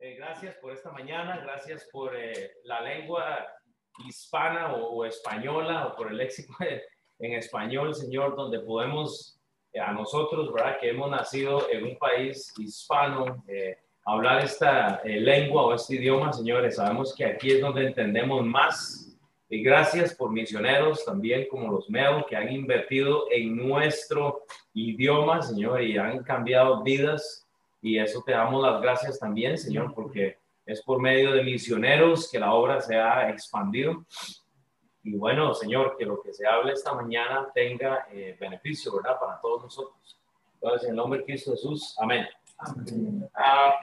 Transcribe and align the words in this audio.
Eh, 0.00 0.14
gracias 0.14 0.54
por 0.56 0.72
esta 0.72 0.92
mañana, 0.92 1.40
gracias 1.42 1.88
por 1.90 2.14
eh, 2.14 2.52
la 2.62 2.80
lengua 2.82 3.48
hispana 4.06 4.72
o, 4.74 5.04
española 5.04 5.88
o 5.88 5.96
por 5.96 6.12
el 6.12 6.18
léxico 6.18 6.54
en 7.18 7.32
español, 7.32 7.92
Señor, 7.96 8.36
donde 8.36 8.60
podemos 8.60 9.40
eh, 9.72 9.80
a 9.80 9.92
nosotros, 9.92 10.52
¿verdad? 10.52 10.78
Que 10.78 10.90
hemos 10.90 11.10
nacido 11.10 11.68
en 11.68 11.82
un 11.82 11.98
país 11.98 12.54
hispano, 12.58 13.44
hablar 14.04 14.44
esta 14.44 15.02
lengua 15.04 15.66
o 15.66 15.74
este 15.74 15.96
idioma, 15.96 16.32
señores, 16.32 16.76
sabemos 16.76 17.12
que 17.12 17.24
aquí 17.24 17.50
es 17.50 17.60
donde 17.60 17.88
entendemos 17.88 18.44
más. 18.46 19.18
Y 19.50 19.62
gracias 19.62 20.14
por 20.14 20.30
misioneros 20.30 21.04
también 21.04 21.48
como 21.50 21.72
los 21.72 21.90
MEO 21.90 22.24
que 22.26 22.36
han 22.36 22.52
invertido 22.52 23.26
en 23.32 23.56
nuestro 23.56 24.44
idioma, 24.74 25.42
Señor, 25.42 25.82
y 25.82 25.98
han 25.98 26.22
cambiado 26.22 26.82
vidas 26.82 27.47
y 27.80 27.98
eso 27.98 28.22
te 28.24 28.32
damos 28.32 28.62
las 28.62 28.80
gracias 28.80 29.18
también, 29.18 29.56
Señor, 29.56 29.94
porque 29.94 30.38
es 30.66 30.82
por 30.82 31.00
medio 31.00 31.32
de 31.32 31.42
misioneros 31.42 32.30
que 32.30 32.38
la 32.38 32.52
obra 32.52 32.80
se 32.80 32.96
ha 32.96 33.30
expandido. 33.30 34.04
Y 35.02 35.16
bueno, 35.16 35.54
Señor, 35.54 35.96
que 35.96 36.04
lo 36.04 36.20
que 36.20 36.34
se 36.34 36.46
hable 36.46 36.72
esta 36.72 36.92
mañana 36.92 37.48
tenga 37.54 38.06
eh, 38.12 38.36
beneficio, 38.38 38.94
¿verdad? 38.96 39.18
Para 39.18 39.40
todos 39.40 39.62
nosotros. 39.62 40.18
Entonces, 40.54 40.84
en 40.84 40.90
el 40.90 40.96
nombre 40.96 41.20
de 41.20 41.24
Cristo 41.24 41.52
Jesús, 41.52 41.96
amén. 41.98 42.28
Ah, 43.34 43.74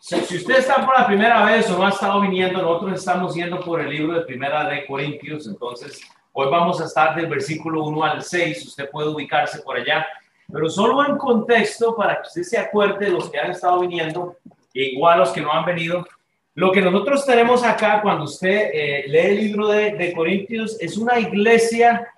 si, 0.00 0.18
si, 0.22 0.36
usted 0.38 0.58
está 0.58 0.84
por 0.84 0.98
la 0.98 1.06
primera 1.06 1.44
vez 1.44 1.70
o 1.70 1.78
no 1.78 1.86
ha 1.86 1.90
estado 1.90 2.20
viniendo, 2.20 2.62
nosotros 2.62 2.98
estamos 2.98 3.34
yendo 3.34 3.60
por 3.60 3.80
el 3.80 3.90
libro 3.90 4.14
de 4.14 4.24
Primera 4.24 4.68
de 4.68 4.86
Corintios. 4.86 5.46
Entonces, 5.46 6.00
hoy 6.32 6.50
vamos 6.50 6.80
a 6.80 6.86
estar 6.86 7.14
del 7.14 7.26
versículo 7.26 7.84
1 7.84 8.02
al 8.02 8.22
6. 8.22 8.66
Usted 8.66 8.90
puede 8.90 9.10
ubicarse 9.10 9.60
por 9.62 9.76
allá. 9.76 10.06
Pero 10.50 10.70
solo 10.70 11.06
en 11.06 11.18
contexto 11.18 11.94
para 11.94 12.16
que 12.16 12.28
usted 12.28 12.42
se 12.42 12.58
acuerde 12.58 13.06
de 13.06 13.12
los 13.12 13.30
que 13.30 13.38
han 13.38 13.50
estado 13.50 13.80
viniendo, 13.80 14.36
e 14.72 14.92
igual 14.92 15.18
los 15.18 15.30
que 15.30 15.42
no 15.42 15.52
han 15.52 15.66
venido. 15.66 16.06
Lo 16.54 16.72
que 16.72 16.80
nosotros 16.80 17.24
tenemos 17.26 17.62
acá 17.62 18.00
cuando 18.00 18.24
usted 18.24 18.70
eh, 18.72 19.04
lee 19.08 19.18
el 19.18 19.36
libro 19.36 19.68
de, 19.68 20.12
Corintios 20.14 20.80
es 20.80 20.96
una 20.96 21.18
iglesia 21.18 22.08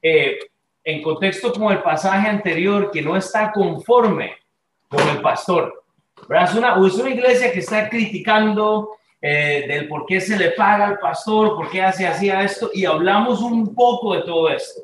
eh, 0.00 0.38
en 0.82 1.02
contexto 1.02 1.52
con 1.52 1.72
el 1.72 1.82
pasaje 1.82 2.28
anterior 2.28 2.90
que 2.90 3.02
no 3.02 3.16
está 3.16 3.52
conforme 3.52 4.32
con 4.88 5.06
el 5.08 5.20
pastor. 5.20 5.84
Es 6.30 6.54
una, 6.54 6.76
es 6.86 6.94
una 6.94 7.10
iglesia 7.10 7.52
que 7.52 7.58
está 7.58 7.88
criticando 7.90 8.96
eh, 9.20 9.66
del 9.68 9.88
por 9.88 10.06
qué 10.06 10.20
se 10.20 10.38
le 10.38 10.52
paga 10.52 10.86
al 10.86 10.98
pastor, 10.98 11.54
por 11.54 11.70
qué 11.70 11.82
hace 11.82 12.06
así 12.06 12.30
a 12.30 12.42
esto, 12.42 12.70
y 12.72 12.86
hablamos 12.86 13.42
un 13.42 13.74
poco 13.74 14.14
de 14.14 14.22
todo 14.22 14.48
esto 14.48 14.82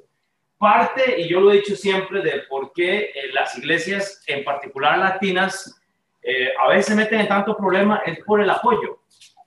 parte, 0.60 1.18
y 1.18 1.26
yo 1.26 1.40
lo 1.40 1.50
he 1.50 1.56
dicho 1.56 1.74
siempre, 1.74 2.20
de 2.20 2.42
por 2.50 2.74
qué 2.74 3.04
eh, 3.14 3.32
las 3.32 3.56
iglesias, 3.56 4.22
en 4.26 4.44
particular 4.44 4.98
latinas, 4.98 5.80
eh, 6.22 6.50
a 6.62 6.68
veces 6.68 6.86
se 6.86 6.94
meten 6.94 7.20
en 7.20 7.28
tanto 7.28 7.56
problema 7.56 8.02
es 8.04 8.22
por 8.26 8.42
el 8.42 8.50
apoyo, 8.50 8.98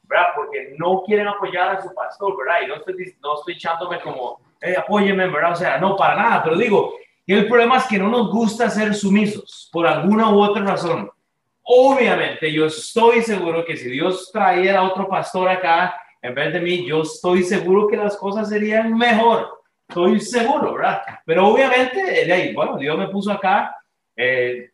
¿verdad? 0.01 0.29
Porque 0.35 0.73
no 0.75 1.03
quieren 1.05 1.27
apoyar 1.27 1.75
a 1.75 1.81
su 1.83 1.93
pastor, 1.93 2.35
¿verdad? 2.35 2.61
Y 2.63 2.67
no 2.67 2.75
estoy, 2.77 3.15
no 3.21 3.35
estoy 3.35 3.53
echándome 3.53 4.01
como, 4.01 4.41
eh, 4.59 4.75
apóyeme, 4.75 5.27
¿verdad? 5.27 5.51
O 5.51 5.55
sea, 5.55 5.77
no, 5.77 5.95
para 5.95 6.15
nada, 6.15 6.43
pero 6.43 6.57
digo, 6.57 6.95
el 7.27 7.47
problema 7.47 7.77
es 7.77 7.85
que 7.85 7.99
no 7.99 8.09
nos 8.09 8.31
gusta 8.31 8.67
ser 8.71 8.95
sumisos 8.95 9.69
por 9.71 9.85
alguna 9.85 10.31
u 10.31 10.41
otra 10.41 10.63
razón. 10.63 11.11
Obviamente, 11.61 12.51
yo 12.51 12.65
estoy 12.65 13.21
seguro 13.21 13.63
que 13.63 13.77
si 13.77 13.87
Dios 13.87 14.31
trajera 14.33 14.81
otro 14.81 15.07
pastor 15.07 15.47
acá 15.47 15.95
en 16.23 16.33
vez 16.33 16.51
de 16.53 16.59
mí, 16.59 16.87
yo 16.87 17.03
estoy 17.03 17.43
seguro 17.43 17.87
que 17.87 17.97
las 17.97 18.17
cosas 18.17 18.49
serían 18.49 18.97
mejor 18.97 19.62
estoy 19.93 20.19
seguro, 20.19 20.73
¿verdad? 20.73 21.03
Pero 21.23 21.47
obviamente, 21.47 22.25
de 22.25 22.33
ahí, 22.33 22.53
bueno, 22.53 22.77
Dios 22.77 22.97
me 22.97 23.09
puso 23.09 23.31
acá, 23.31 23.75
eh, 24.15 24.71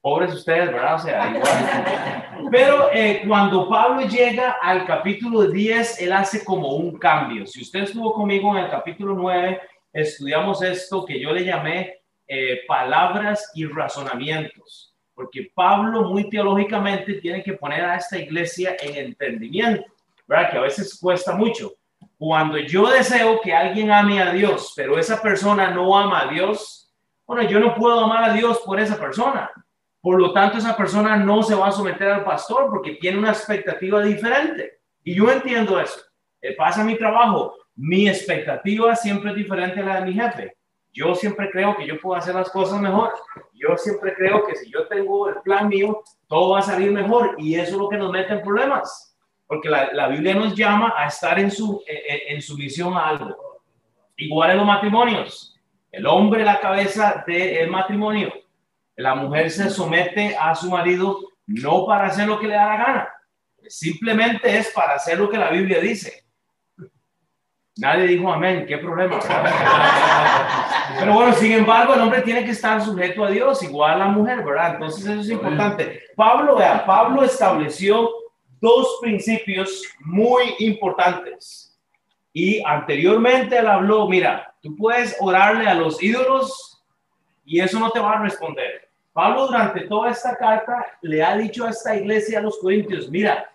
pobres 0.00 0.32
ustedes, 0.32 0.72
¿verdad? 0.72 0.94
O 0.94 0.98
sea, 0.98 1.30
igual. 1.30 2.48
Pero 2.50 2.90
eh, 2.92 3.22
cuando 3.26 3.68
Pablo 3.68 4.06
llega 4.06 4.56
al 4.62 4.86
capítulo 4.86 5.42
10, 5.42 6.00
él 6.00 6.12
hace 6.12 6.44
como 6.44 6.76
un 6.76 6.98
cambio. 6.98 7.46
Si 7.46 7.60
usted 7.60 7.80
estuvo 7.80 8.14
conmigo 8.14 8.56
en 8.56 8.64
el 8.64 8.70
capítulo 8.70 9.14
9, 9.14 9.60
estudiamos 9.92 10.62
esto 10.62 11.04
que 11.04 11.20
yo 11.20 11.32
le 11.32 11.44
llamé 11.44 11.98
eh, 12.26 12.60
palabras 12.66 13.50
y 13.54 13.66
razonamientos, 13.66 14.94
porque 15.14 15.50
Pablo 15.54 16.04
muy 16.04 16.30
teológicamente 16.30 17.14
tiene 17.14 17.42
que 17.42 17.52
poner 17.52 17.84
a 17.84 17.96
esta 17.96 18.16
iglesia 18.16 18.76
en 18.80 18.96
entendimiento, 18.96 19.84
¿verdad? 20.26 20.50
Que 20.50 20.56
a 20.58 20.62
veces 20.62 20.98
cuesta 20.98 21.34
mucho. 21.34 21.77
Cuando 22.18 22.58
yo 22.58 22.88
deseo 22.90 23.40
que 23.40 23.54
alguien 23.54 23.92
ame 23.92 24.20
a 24.20 24.32
Dios, 24.32 24.72
pero 24.74 24.98
esa 24.98 25.22
persona 25.22 25.70
no 25.70 25.96
ama 25.96 26.22
a 26.22 26.26
Dios, 26.26 26.92
bueno, 27.24 27.48
yo 27.48 27.60
no 27.60 27.76
puedo 27.76 28.00
amar 28.00 28.24
a 28.24 28.32
Dios 28.32 28.58
por 28.66 28.80
esa 28.80 28.98
persona. 28.98 29.48
Por 30.00 30.20
lo 30.20 30.32
tanto, 30.32 30.58
esa 30.58 30.76
persona 30.76 31.16
no 31.16 31.44
se 31.44 31.54
va 31.54 31.68
a 31.68 31.72
someter 31.72 32.08
al 32.08 32.24
pastor 32.24 32.70
porque 32.70 32.94
tiene 32.94 33.18
una 33.18 33.30
expectativa 33.30 34.02
diferente. 34.02 34.80
Y 35.04 35.14
yo 35.14 35.30
entiendo 35.30 35.78
eso. 35.78 36.00
Eh, 36.40 36.56
pasa 36.56 36.82
mi 36.82 36.98
trabajo. 36.98 37.54
Mi 37.76 38.08
expectativa 38.08 38.96
siempre 38.96 39.30
es 39.30 39.36
diferente 39.36 39.78
a 39.78 39.84
la 39.84 40.00
de 40.00 40.06
mi 40.06 40.14
jefe. 40.14 40.56
Yo 40.92 41.14
siempre 41.14 41.48
creo 41.52 41.76
que 41.76 41.86
yo 41.86 42.00
puedo 42.00 42.16
hacer 42.16 42.34
las 42.34 42.50
cosas 42.50 42.80
mejor. 42.80 43.12
Yo 43.52 43.76
siempre 43.76 44.12
creo 44.14 44.44
que 44.44 44.56
si 44.56 44.68
yo 44.72 44.88
tengo 44.88 45.28
el 45.28 45.36
plan 45.42 45.68
mío, 45.68 46.02
todo 46.26 46.50
va 46.50 46.58
a 46.58 46.62
salir 46.62 46.90
mejor. 46.90 47.36
Y 47.38 47.54
eso 47.54 47.72
es 47.72 47.78
lo 47.78 47.88
que 47.88 47.96
nos 47.96 48.10
mete 48.10 48.32
en 48.32 48.42
problemas 48.42 49.07
porque 49.48 49.70
la, 49.70 50.08
Biblia 50.08 50.34
nos 50.34 50.54
llama 50.54 50.92
a 50.94 51.06
estar 51.06 51.38
en 51.38 51.50
su, 51.50 51.82
en, 51.86 52.40
su 52.42 52.56
misión 52.56 52.94
a 52.94 53.08
algo. 53.08 53.62
Igual 54.18 54.50
en 54.50 54.56
los 54.58 54.66
matrimonios. 54.66 55.58
El 55.90 56.06
hombre 56.06 56.44
la 56.44 56.60
cabeza 56.60 57.24
del 57.26 57.70
matrimonio. 57.70 58.30
La 58.94 59.14
mujer 59.14 59.50
se 59.50 59.70
somete 59.70 60.36
a 60.36 60.54
su 60.54 60.68
marido 60.68 61.20
no 61.46 61.86
para 61.86 62.08
hacer 62.08 62.28
lo 62.28 62.38
que 62.38 62.46
le 62.46 62.54
da 62.54 62.66
la 62.66 62.76
gana. 62.76 63.08
Simplemente 63.66 64.54
es 64.58 64.70
para 64.70 64.96
hacer 64.96 65.18
lo 65.18 65.30
que 65.30 65.38
la 65.38 65.48
Biblia 65.48 65.80
dice. 65.80 66.24
Nadie 67.78 68.08
dijo 68.08 68.30
amén, 68.30 68.66
qué 68.68 68.76
problema. 68.76 69.18
Pero 70.98 71.14
bueno, 71.14 71.32
sin 71.32 71.52
embargo, 71.52 71.94
el 71.94 72.00
hombre 72.02 72.20
tiene 72.20 72.44
que 72.44 72.50
estar 72.50 72.82
sujeto 72.82 73.24
a 73.24 73.30
Dios, 73.30 73.62
igual 73.62 74.00
la 74.00 74.06
mujer, 74.08 74.44
¿verdad? 74.44 74.74
Entonces 74.74 75.06
eso 75.06 75.20
es 75.20 75.30
importante. 75.30 76.02
Pablo, 76.16 76.56
vea, 76.56 76.84
Pablo 76.84 77.22
estableció 77.22 78.10
dos 78.60 78.98
principios 79.00 79.82
muy 80.00 80.54
importantes. 80.58 81.78
Y 82.32 82.62
anteriormente 82.64 83.58
él 83.58 83.66
habló, 83.66 84.08
mira, 84.08 84.54
tú 84.62 84.76
puedes 84.76 85.16
orarle 85.20 85.66
a 85.66 85.74
los 85.74 86.02
ídolos 86.02 86.82
y 87.44 87.60
eso 87.60 87.78
no 87.80 87.90
te 87.90 88.00
va 88.00 88.12
a 88.12 88.22
responder. 88.22 88.88
Pablo 89.12 89.46
durante 89.46 89.80
toda 89.82 90.10
esta 90.10 90.36
carta 90.36 90.86
le 91.02 91.22
ha 91.22 91.36
dicho 91.36 91.64
a 91.64 91.70
esta 91.70 91.96
iglesia, 91.96 92.38
a 92.38 92.42
los 92.42 92.58
corintios, 92.58 93.10
mira, 93.10 93.50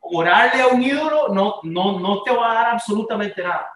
orarle 0.00 0.62
a 0.62 0.68
un 0.68 0.82
ídolo 0.82 1.28
no, 1.28 1.56
no, 1.62 1.98
no 1.98 2.22
te 2.22 2.34
va 2.34 2.50
a 2.50 2.54
dar 2.54 2.66
absolutamente 2.74 3.42
nada. 3.42 3.70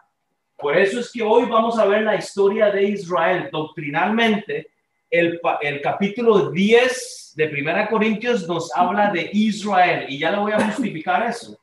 Por 0.56 0.77
eso 0.77 1.00
es 1.00 1.12
que 1.12 1.23
hoy 1.23 1.45
vamos 1.45 1.79
a 1.79 1.87
ver 1.87 2.03
la 2.03 2.17
historia 2.17 2.71
de 2.71 2.83
Israel 2.83 3.49
doctrinalmente. 3.53 4.71
El, 5.11 5.41
capítulo 5.83 6.51
10 6.51 7.33
de 7.37 7.49
Primera 7.49 7.89
Corintios 7.89 8.47
nos 8.47 8.75
habla 8.77 9.11
de 9.11 9.31
Israel 9.33 10.07
y 10.09 10.19
ya 10.19 10.31
le 10.31 10.39
voy 10.39 10.53
a 10.53 10.61
justificar 10.67 11.27
eso. 11.29 11.59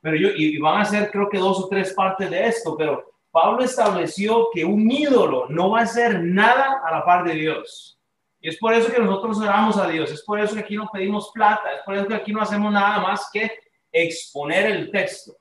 Pero 0.00 0.16
yo, 0.16 0.28
y 0.34 0.58
van 0.58 0.80
a 0.80 0.84
ser 0.84 1.10
creo 1.10 1.28
que 1.28 1.38
dos 1.38 1.60
o 1.60 1.68
tres 1.68 1.92
partes 1.92 2.30
de 2.30 2.46
esto, 2.46 2.76
pero 2.76 3.04
Pablo 3.30 3.62
estableció 3.62 4.48
que 4.52 4.64
un 4.64 4.90
ídolo 4.90 5.46
no 5.50 5.70
va 5.70 5.80
a 5.80 5.84
hacer 5.84 6.20
nada 6.22 6.80
a 6.84 6.90
la 6.90 7.04
par 7.04 7.24
de 7.24 7.34
Dios. 7.34 7.98
Y 8.40 8.48
es 8.48 8.56
por 8.56 8.72
eso 8.72 8.90
que 8.90 9.00
nosotros 9.00 9.38
oramos 9.38 9.76
a 9.76 9.88
Dios, 9.88 10.10
es 10.10 10.22
por 10.22 10.40
eso 10.40 10.54
que 10.54 10.60
aquí 10.60 10.74
no 10.74 10.88
pedimos 10.92 11.30
plata, 11.32 11.72
es 11.76 11.82
por 11.84 11.94
eso 11.94 12.08
que 12.08 12.14
aquí 12.14 12.32
no 12.32 12.40
hacemos 12.40 12.72
nada 12.72 13.00
más 13.00 13.28
que 13.32 13.50
exponer 13.92 14.66
el 14.66 14.90
texto. 14.90 15.36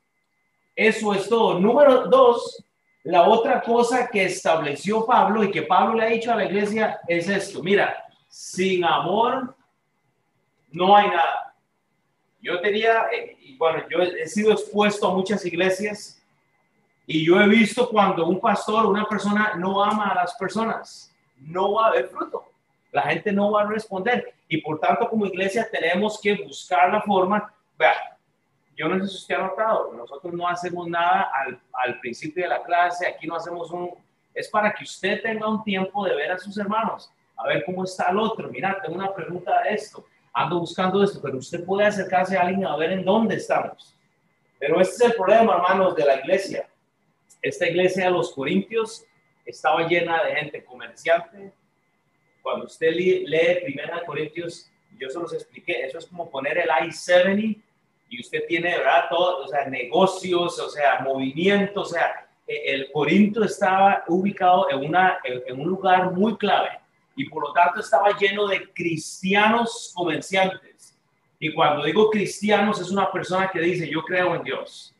Eso 0.76 1.14
es 1.14 1.28
todo. 1.28 1.60
Número 1.60 2.08
dos, 2.08 2.64
la 3.04 3.28
otra 3.28 3.62
cosa 3.62 4.08
que 4.08 4.26
estableció 4.26 5.06
Pablo 5.06 5.44
y 5.44 5.52
que 5.52 5.62
Pablo 5.64 5.96
le 5.96 6.06
ha 6.06 6.10
dicho 6.10 6.32
a 6.32 6.36
la 6.36 6.46
iglesia 6.46 7.00
es 7.08 7.30
esto. 7.30 7.64
Mira, 7.64 8.04
sin 8.28 8.84
amor 8.84 9.56
no 10.72 10.96
hay 10.96 11.08
nada. 11.08 11.56
Yo 12.42 12.60
tenía, 12.62 13.08
eh, 13.12 13.38
bueno, 13.58 13.84
yo 13.90 14.02
he 14.02 14.28
sido 14.28 14.52
expuesto 14.52 15.08
a 15.08 15.14
muchas 15.14 15.46
iglesias 15.46 16.22
y 17.06 17.26
yo 17.26 17.42
he 17.42 17.48
visto 17.48 17.90
cuando 17.90 18.28
un 18.28 18.40
pastor, 18.40 18.86
una 18.86 19.06
persona 19.06 19.54
no 19.58 19.84
ama 19.84 20.10
a 20.10 20.16
las 20.16 20.36
personas, 20.36 21.14
no 21.38 21.74
va 21.74 21.86
a 21.86 21.90
haber 21.90 22.08
fruto. 22.10 22.46
La 22.92 23.04
gente 23.04 23.32
no 23.32 23.52
va 23.52 23.64
a 23.64 23.68
responder. 23.68 24.34
Y 24.48 24.62
por 24.62 24.80
tanto, 24.80 25.10
como 25.10 25.26
iglesia 25.26 25.68
tenemos 25.72 26.20
que 26.22 26.36
buscar 26.36 26.92
la 26.92 27.02
forma. 27.02 27.54
Vea, 27.78 28.19
yo 28.80 28.88
no 28.88 28.98
sé 29.04 29.12
si 29.12 29.18
usted 29.18 29.36
ha 29.36 29.40
notado, 29.40 29.94
nosotros 29.94 30.34
no 30.34 30.48
hacemos 30.48 30.88
nada 30.88 31.30
al, 31.74 32.00
principio 32.00 32.44
de 32.44 32.50
la 32.50 32.64
clase, 32.64 33.06
aquí 33.06 33.28
no 33.28 33.36
hacemos 33.36 33.70
un... 33.72 33.92
Es 34.34 34.48
para 34.48 34.74
que 34.74 34.86
usted 34.86 35.22
tenga 35.22 35.50
un 35.50 35.62
tiempo 35.66 36.06
de 36.06 36.16
ver 36.16 36.32
a 36.32 36.40
sus 36.40 36.58
hermanos, 36.58 37.12
a 37.36 37.46
ver 37.46 37.66
cómo 37.66 37.84
está 37.84 38.10
el 38.10 38.18
otro. 38.18 38.48
Mira, 38.48 38.80
tengo 38.82 38.96
una 38.96 39.14
pregunta 39.14 39.62
de 39.64 39.74
esto 39.74 40.06
ando 40.34 40.60
buscando 40.60 41.04
esto, 41.04 41.20
pero 41.22 41.38
usted 41.38 41.66
puede 41.66 41.88
acercarse 41.88 42.38
a 42.38 42.42
alguien 42.42 42.66
a 42.66 42.78
ver 42.78 42.94
en 42.94 43.04
dónde 43.04 43.36
estamos. 43.36 43.94
Pero 44.58 44.80
este 44.80 45.04
es 45.04 45.12
el 45.12 45.18
problema, 45.18 45.56
hermanos, 45.56 45.96
de 45.96 46.06
la 46.06 46.16
iglesia. 46.16 46.70
Esta 47.42 47.68
iglesia 47.68 48.06
de 48.06 48.12
los 48.12 48.34
Corintios 48.34 49.06
estaba 49.46 49.88
llena 49.88 50.24
de 50.24 50.36
gente 50.36 50.64
comerciante. 50.64 51.52
Cuando 52.42 52.68
usted 52.68 52.92
lee, 52.92 53.60
Primera 53.64 54.06
Corintios, 54.06 54.72
yo 54.98 55.10
se 55.10 55.20
los 55.20 55.34
expliqué, 55.34 55.86
eso 55.86 55.98
es 55.98 56.06
como 56.06 56.30
poner 56.30 56.58
el 56.58 56.70
I-70 56.70 57.62
y 58.10 58.22
usted 58.22 58.46
tiene, 58.48 58.78
¿verdad? 58.78 59.06
Todo, 59.10 59.46
o 59.46 59.48
sea, 59.48 59.66
negocios, 59.66 60.60
o 60.60 60.70
sea, 60.70 61.00
movimientos, 61.02 61.90
o 61.90 61.94
sea, 61.94 62.28
e, 62.48 62.74
el 62.74 62.92
Corinto 62.92 63.44
estaba 63.44 64.04
ubicado 64.08 64.70
en, 64.72 64.86
una, 64.88 65.20
en 65.24 65.60
un 65.60 65.68
lugar 65.68 66.12
muy 66.12 66.36
clave 66.38 66.70
y 67.16 67.26
por 67.26 67.48
lo 67.48 67.54
tanto 67.54 67.82
estaba 67.82 68.18
lleno 68.18 68.48
de 68.48 68.72
cristianos 68.72 69.92
comerciantes. 69.94 70.98
Y 71.38 71.54
cuando 71.54 71.84
digo 71.84 72.10
cristianos 72.10 72.80
es 72.82 72.90
una 72.92 73.12
persona 73.12 73.50
que 73.52 73.60
dice, 73.60 73.90
yo 73.90 74.02
creo 74.04 74.36
en 74.36 74.44
Dios, 74.44 74.96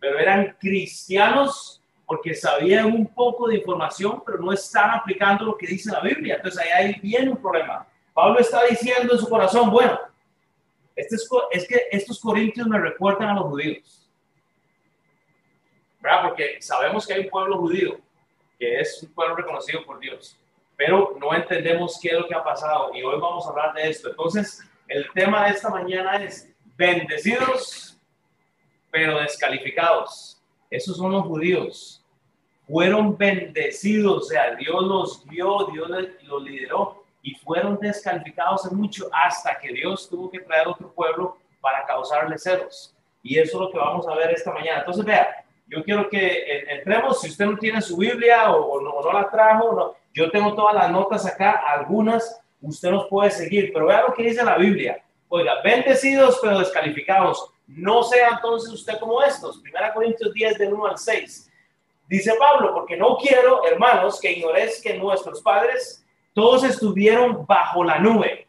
pero 0.00 0.18
eran 0.18 0.56
cristianos 0.58 1.82
porque 2.06 2.34
sabían 2.34 2.86
un 2.86 3.06
poco 3.06 3.48
de 3.48 3.56
información, 3.56 4.22
pero 4.24 4.38
no 4.38 4.50
están 4.50 4.92
aplicando 4.92 5.44
lo 5.44 5.58
que 5.58 5.66
dice 5.66 5.92
la 5.92 6.00
Biblia. 6.00 6.36
Entonces 6.36 6.64
ahí 6.74 6.98
viene 7.02 7.30
un 7.30 7.36
problema. 7.36 7.86
Pablo 8.14 8.38
está 8.38 8.64
diciendo 8.64 9.12
en 9.12 9.18
su 9.18 9.28
corazón, 9.28 9.70
bueno, 9.70 9.98
este 10.98 11.16
es, 11.16 11.28
es 11.52 11.68
que 11.68 11.86
estos 11.90 12.20
corintios 12.20 12.66
me 12.66 12.78
recuerdan 12.78 13.30
a 13.30 13.34
los 13.34 13.44
judíos. 13.44 14.08
¿Verdad? 16.00 16.28
Porque 16.28 16.60
sabemos 16.60 17.06
que 17.06 17.14
hay 17.14 17.20
un 17.24 17.30
pueblo 17.30 17.58
judío, 17.58 17.98
que 18.58 18.80
es 18.80 19.02
un 19.02 19.12
pueblo 19.12 19.36
reconocido 19.36 19.84
por 19.84 19.98
Dios, 19.98 20.36
pero 20.76 21.16
no 21.20 21.34
entendemos 21.34 21.98
qué 22.00 22.08
es 22.08 22.14
lo 22.14 22.28
que 22.28 22.34
ha 22.34 22.44
pasado 22.44 22.94
y 22.94 23.02
hoy 23.02 23.18
vamos 23.20 23.46
a 23.46 23.50
hablar 23.50 23.74
de 23.74 23.88
esto. 23.88 24.10
Entonces, 24.10 24.62
el 24.86 25.06
tema 25.12 25.44
de 25.44 25.50
esta 25.50 25.70
mañana 25.70 26.22
es 26.22 26.52
bendecidos, 26.76 27.98
pero 28.90 29.18
descalificados. 29.18 30.40
Esos 30.70 30.96
son 30.96 31.12
los 31.12 31.22
judíos 31.24 31.98
fueron 32.68 33.16
bendecidos, 33.16 34.26
o 34.26 34.28
sea, 34.28 34.54
Dios 34.54 34.82
los 34.82 35.24
vio, 35.26 35.68
Dios 35.72 35.88
los 36.24 36.42
lideró 36.42 37.02
y 37.28 37.34
fueron 37.34 37.78
descalificados 37.78 38.64
en 38.64 38.78
mucho 38.78 39.10
hasta 39.12 39.58
que 39.58 39.68
Dios 39.68 40.08
tuvo 40.08 40.30
que 40.30 40.40
traer 40.40 40.66
otro 40.66 40.90
pueblo 40.94 41.36
para 41.60 41.84
causarle 41.84 42.38
celos. 42.38 42.94
Y 43.22 43.38
eso 43.38 43.58
es 43.58 43.60
lo 43.60 43.70
que 43.70 43.76
vamos 43.76 44.08
a 44.08 44.14
ver 44.14 44.30
esta 44.30 44.50
mañana. 44.50 44.78
Entonces, 44.78 45.04
vea, 45.04 45.44
yo 45.66 45.84
quiero 45.84 46.08
que 46.08 46.64
entremos, 46.70 47.20
si 47.20 47.28
usted 47.28 47.44
no 47.44 47.58
tiene 47.58 47.82
su 47.82 47.98
Biblia 47.98 48.50
o, 48.50 48.80
no, 48.80 49.12
la 49.12 49.28
trajo, 49.28 49.74
no, 49.74 49.94
yo 50.14 50.30
tengo 50.30 50.54
todas 50.54 50.74
las 50.74 50.90
notas 50.90 51.26
acá, 51.26 51.62
algunas 51.68 52.40
usted 52.62 52.90
nos 52.90 53.06
puede 53.08 53.30
seguir, 53.30 53.72
pero 53.74 53.88
vea 53.88 54.06
lo 54.08 54.14
que 54.14 54.22
dice 54.22 54.42
la 54.42 54.56
Biblia. 54.56 55.04
Oiga, 55.28 55.60
bendecidos 55.62 56.38
pero 56.40 56.60
descalificados. 56.60 57.50
No 57.66 58.04
sea 58.04 58.30
entonces 58.30 58.72
usted 58.72 58.98
como 58.98 59.22
estos. 59.22 59.58
Primera 59.58 59.92
Corintios 59.92 60.32
10, 60.32 60.56
del 60.56 60.72
1 60.72 60.86
al 60.86 60.96
6 60.96 61.50
Dice 62.08 62.32
Pablo, 62.38 62.72
porque 62.72 62.96
no 62.96 63.18
quiero, 63.18 63.66
hermanos, 63.66 64.18
que 64.18 64.32
ignores 64.32 64.80
que 64.80 64.94
nuestros 64.96 65.42
padres 65.42 66.02
todos 66.32 66.64
estuvieron 66.64 67.46
bajo 67.46 67.84
la 67.84 67.98
nube. 67.98 68.46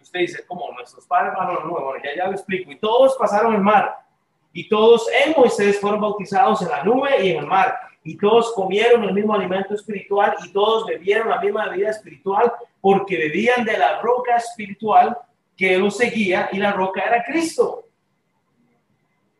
Usted 0.00 0.20
dice, 0.20 0.44
¿cómo? 0.46 0.70
Nuestros 0.72 1.06
padres 1.06 1.34
bajo 1.36 1.52
la 1.54 1.64
nube. 1.64 1.82
Bueno, 1.82 2.04
ya, 2.04 2.16
ya 2.16 2.26
lo 2.26 2.32
explico. 2.32 2.70
Y 2.70 2.76
todos 2.76 3.16
pasaron 3.16 3.54
el 3.54 3.60
mar. 3.60 3.96
Y 4.52 4.68
todos 4.68 5.08
en 5.24 5.32
Moisés 5.36 5.80
fueron 5.80 6.00
bautizados 6.00 6.60
en 6.62 6.68
la 6.68 6.82
nube 6.84 7.24
y 7.24 7.30
en 7.30 7.38
el 7.38 7.46
mar. 7.46 7.78
Y 8.04 8.16
todos 8.16 8.52
comieron 8.52 9.04
el 9.04 9.14
mismo 9.14 9.34
alimento 9.34 9.74
espiritual 9.74 10.34
y 10.44 10.52
todos 10.52 10.86
bebieron 10.86 11.30
la 11.30 11.40
misma 11.40 11.68
bebida 11.68 11.90
espiritual 11.90 12.52
porque 12.80 13.16
bebían 13.16 13.64
de 13.64 13.78
la 13.78 14.00
roca 14.02 14.36
espiritual 14.36 15.16
que 15.56 15.78
los 15.78 15.96
seguía 15.96 16.48
y 16.52 16.58
la 16.58 16.72
roca 16.72 17.02
era 17.02 17.24
Cristo 17.24 17.84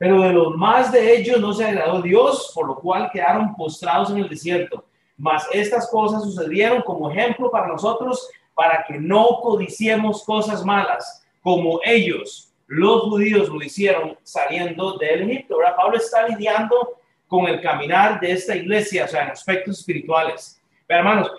pero 0.02 0.20
de 0.20 0.32
los 0.32 0.56
más 0.56 0.90
de 0.90 1.16
ellos 1.16 1.40
no 1.40 1.52
se 1.52 1.64
agradó 1.64 2.02
Dios, 2.02 2.50
por 2.52 2.66
lo 2.66 2.74
cual 2.74 3.08
quedaron 3.12 3.54
postrados 3.54 4.10
en 4.10 4.16
el 4.16 4.28
desierto. 4.28 4.84
Mas 5.22 5.46
estas 5.52 5.88
cosas 5.88 6.24
sucedieron 6.24 6.82
como 6.82 7.08
ejemplo 7.08 7.48
para 7.48 7.68
nosotros, 7.68 8.28
para 8.54 8.84
que 8.84 8.98
no 8.98 9.38
codiciemos 9.40 10.24
cosas 10.24 10.64
malas, 10.64 11.24
como 11.40 11.78
ellos, 11.84 12.52
los 12.66 13.02
judíos, 13.02 13.48
lo 13.48 13.62
hicieron 13.62 14.18
saliendo 14.24 14.98
del 14.98 15.30
Egipto. 15.30 15.54
Ahora 15.54 15.76
Pablo 15.76 15.96
está 15.96 16.26
lidiando 16.26 16.98
con 17.28 17.46
el 17.46 17.60
caminar 17.60 18.18
de 18.18 18.32
esta 18.32 18.56
iglesia, 18.56 19.04
o 19.04 19.08
sea, 19.08 19.22
en 19.22 19.30
aspectos 19.30 19.78
espirituales. 19.78 20.60
Pero 20.88 20.98
hermanos, 20.98 21.30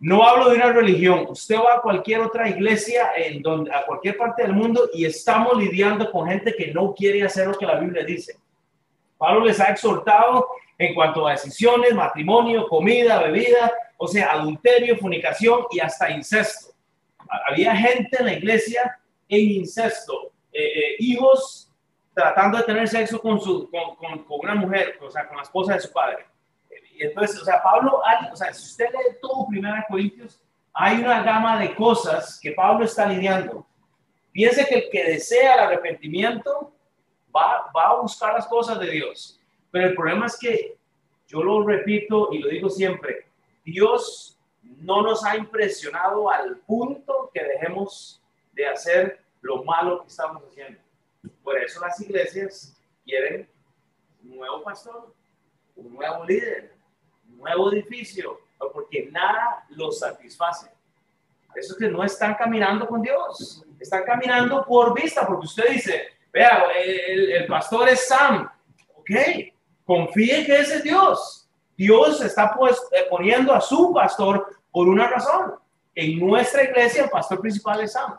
no 0.00 0.26
hablo 0.26 0.48
de 0.48 0.56
una 0.56 0.72
religión. 0.72 1.26
Usted 1.28 1.56
va 1.56 1.74
a 1.74 1.82
cualquier 1.82 2.20
otra 2.20 2.48
iglesia, 2.48 3.10
en 3.18 3.42
donde, 3.42 3.70
a 3.70 3.84
cualquier 3.84 4.16
parte 4.16 4.44
del 4.44 4.54
mundo, 4.54 4.88
y 4.94 5.04
estamos 5.04 5.58
lidiando 5.58 6.10
con 6.10 6.26
gente 6.26 6.54
que 6.56 6.72
no 6.72 6.94
quiere 6.94 7.22
hacer 7.22 7.48
lo 7.48 7.58
que 7.58 7.66
la 7.66 7.78
Biblia 7.78 8.02
dice. 8.02 8.38
Pablo 9.18 9.44
les 9.44 9.60
ha 9.60 9.66
exhortado 9.66 10.48
en 10.78 10.94
cuanto 10.94 11.26
a 11.26 11.32
decisiones, 11.32 11.94
matrimonio, 11.94 12.66
comida, 12.68 13.22
bebida, 13.22 13.72
o 13.96 14.08
sea, 14.08 14.32
adulterio, 14.32 14.98
fornicación 14.98 15.64
y 15.70 15.80
hasta 15.80 16.10
incesto. 16.10 16.74
Había 17.48 17.74
gente 17.76 18.16
en 18.18 18.26
la 18.26 18.32
iglesia 18.34 18.98
en 19.28 19.50
incesto, 19.50 20.32
eh, 20.52 20.62
eh, 20.62 20.96
hijos 20.98 21.70
tratando 22.12 22.58
de 22.58 22.64
tener 22.64 22.88
sexo 22.88 23.20
con, 23.20 23.40
su, 23.40 23.68
con, 23.70 24.24
con 24.24 24.40
una 24.40 24.54
mujer, 24.54 24.98
o 25.00 25.10
sea, 25.10 25.26
con 25.26 25.36
la 25.36 25.42
esposa 25.42 25.74
de 25.74 25.80
su 25.80 25.92
padre 25.92 26.26
entonces, 26.98 27.40
o 27.40 27.44
sea, 27.44 27.62
Pablo, 27.62 28.00
o 28.32 28.36
sea, 28.36 28.52
si 28.52 28.64
usted 28.64 28.86
lee 28.92 29.16
todo 29.20 29.46
Primera 29.48 29.84
Corintios, 29.88 30.40
hay 30.72 30.98
una 30.98 31.22
gama 31.22 31.58
de 31.58 31.74
cosas 31.74 32.38
que 32.40 32.52
Pablo 32.52 32.84
está 32.84 33.06
lidiando. 33.06 33.66
Piense 34.32 34.66
que 34.66 34.74
el 34.74 34.90
que 34.90 35.04
desea 35.04 35.54
el 35.54 35.60
arrepentimiento 35.60 36.72
va, 37.34 37.70
va 37.74 37.90
a 37.90 38.00
buscar 38.00 38.34
las 38.34 38.46
cosas 38.46 38.78
de 38.80 38.90
Dios. 38.90 39.40
Pero 39.74 39.88
el 39.88 39.94
problema 39.96 40.26
es 40.26 40.38
que, 40.38 40.78
yo 41.26 41.42
lo 41.42 41.66
repito 41.66 42.28
y 42.30 42.38
lo 42.38 42.48
digo 42.48 42.70
siempre, 42.70 43.26
Dios 43.64 44.38
no 44.62 45.02
nos 45.02 45.24
ha 45.24 45.36
impresionado 45.36 46.30
al 46.30 46.58
punto 46.58 47.28
que 47.34 47.42
dejemos 47.42 48.22
de 48.52 48.68
hacer 48.68 49.20
lo 49.40 49.64
malo 49.64 50.02
que 50.02 50.06
estamos 50.06 50.44
haciendo. 50.44 50.78
Por 51.42 51.58
eso 51.58 51.80
las 51.80 52.00
iglesias 52.00 52.80
quieren 53.04 53.50
un 54.22 54.36
nuevo 54.36 54.62
pastor, 54.62 55.12
un 55.74 55.92
nuevo 55.92 56.24
líder, 56.24 56.72
nuevo 57.26 57.72
edificio, 57.72 58.38
porque 58.72 59.08
nada 59.10 59.66
los 59.70 59.98
satisface. 59.98 60.70
Eso 61.52 61.72
es 61.72 61.78
que 61.80 61.88
no 61.88 62.04
están 62.04 62.36
caminando 62.36 62.86
con 62.86 63.02
Dios, 63.02 63.66
están 63.80 64.04
caminando 64.04 64.64
por 64.64 64.94
vista, 64.94 65.26
porque 65.26 65.46
usted 65.46 65.68
dice, 65.70 66.04
vea, 66.32 66.64
el, 66.76 67.44
pastor 67.48 67.88
es 67.88 68.06
Sam, 68.06 68.48
ok, 68.94 69.10
confíe 69.84 70.44
que 70.44 70.58
ese 70.58 70.76
es 70.76 70.82
Dios. 70.82 71.48
Dios 71.76 72.20
está 72.20 72.54
pues, 72.54 72.80
eh, 72.92 73.06
poniendo 73.10 73.52
a 73.52 73.60
su 73.60 73.92
pastor 73.92 74.46
por 74.70 74.88
una 74.88 75.08
razón. 75.08 75.54
En 75.94 76.18
nuestra 76.18 76.64
iglesia 76.64 77.04
el 77.04 77.10
pastor 77.10 77.40
principal 77.40 77.80
es 77.80 77.92
Sam. 77.92 78.18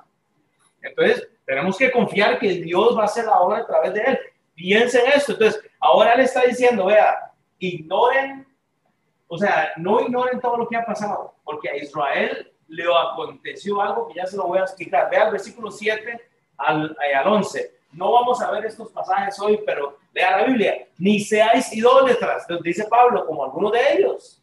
Entonces, 0.81 1.27
tenemos 1.45 1.77
que 1.77 1.91
confiar 1.91 2.39
que 2.39 2.49
Dios 2.49 2.97
va 2.97 3.03
a 3.03 3.05
hacer 3.05 3.25
la 3.25 3.39
obra 3.39 3.59
a 3.59 3.65
través 3.65 3.93
de 3.93 4.01
él. 4.01 4.19
Piensen 4.53 5.03
esto. 5.13 5.33
Entonces, 5.33 5.61
ahora 5.79 6.13
él 6.13 6.21
está 6.21 6.41
diciendo, 6.41 6.85
vea, 6.85 7.31
ignoren 7.59 8.45
o 9.27 9.37
sea, 9.37 9.71
no 9.77 10.01
ignoren 10.01 10.39
todo 10.39 10.57
lo 10.57 10.67
que 10.67 10.77
ha 10.77 10.85
pasado, 10.85 11.35
porque 11.43 11.69
a 11.69 11.75
Israel 11.75 12.51
le 12.67 12.83
aconteció 12.83 13.81
algo 13.81 14.07
que 14.07 14.15
ya 14.15 14.25
se 14.25 14.37
lo 14.37 14.47
voy 14.47 14.59
a 14.59 14.63
explicar. 14.63 15.09
Vea 15.09 15.25
el 15.25 15.31
versículo 15.31 15.71
7 15.71 16.21
al, 16.57 16.95
eh, 17.05 17.15
al 17.15 17.27
11. 17.27 17.75
No 17.93 18.11
vamos 18.11 18.41
a 18.41 18.51
ver 18.51 18.65
estos 18.65 18.91
pasajes 18.91 19.39
hoy, 19.39 19.59
pero 19.65 19.97
lea 20.13 20.37
la 20.37 20.45
Biblia. 20.45 20.87
Ni 20.97 21.19
seáis 21.19 21.71
idólatras, 21.73 22.45
dice 22.61 22.85
Pablo, 22.89 23.25
como 23.25 23.43
algunos 23.43 23.71
de 23.71 23.93
ellos. 23.93 24.41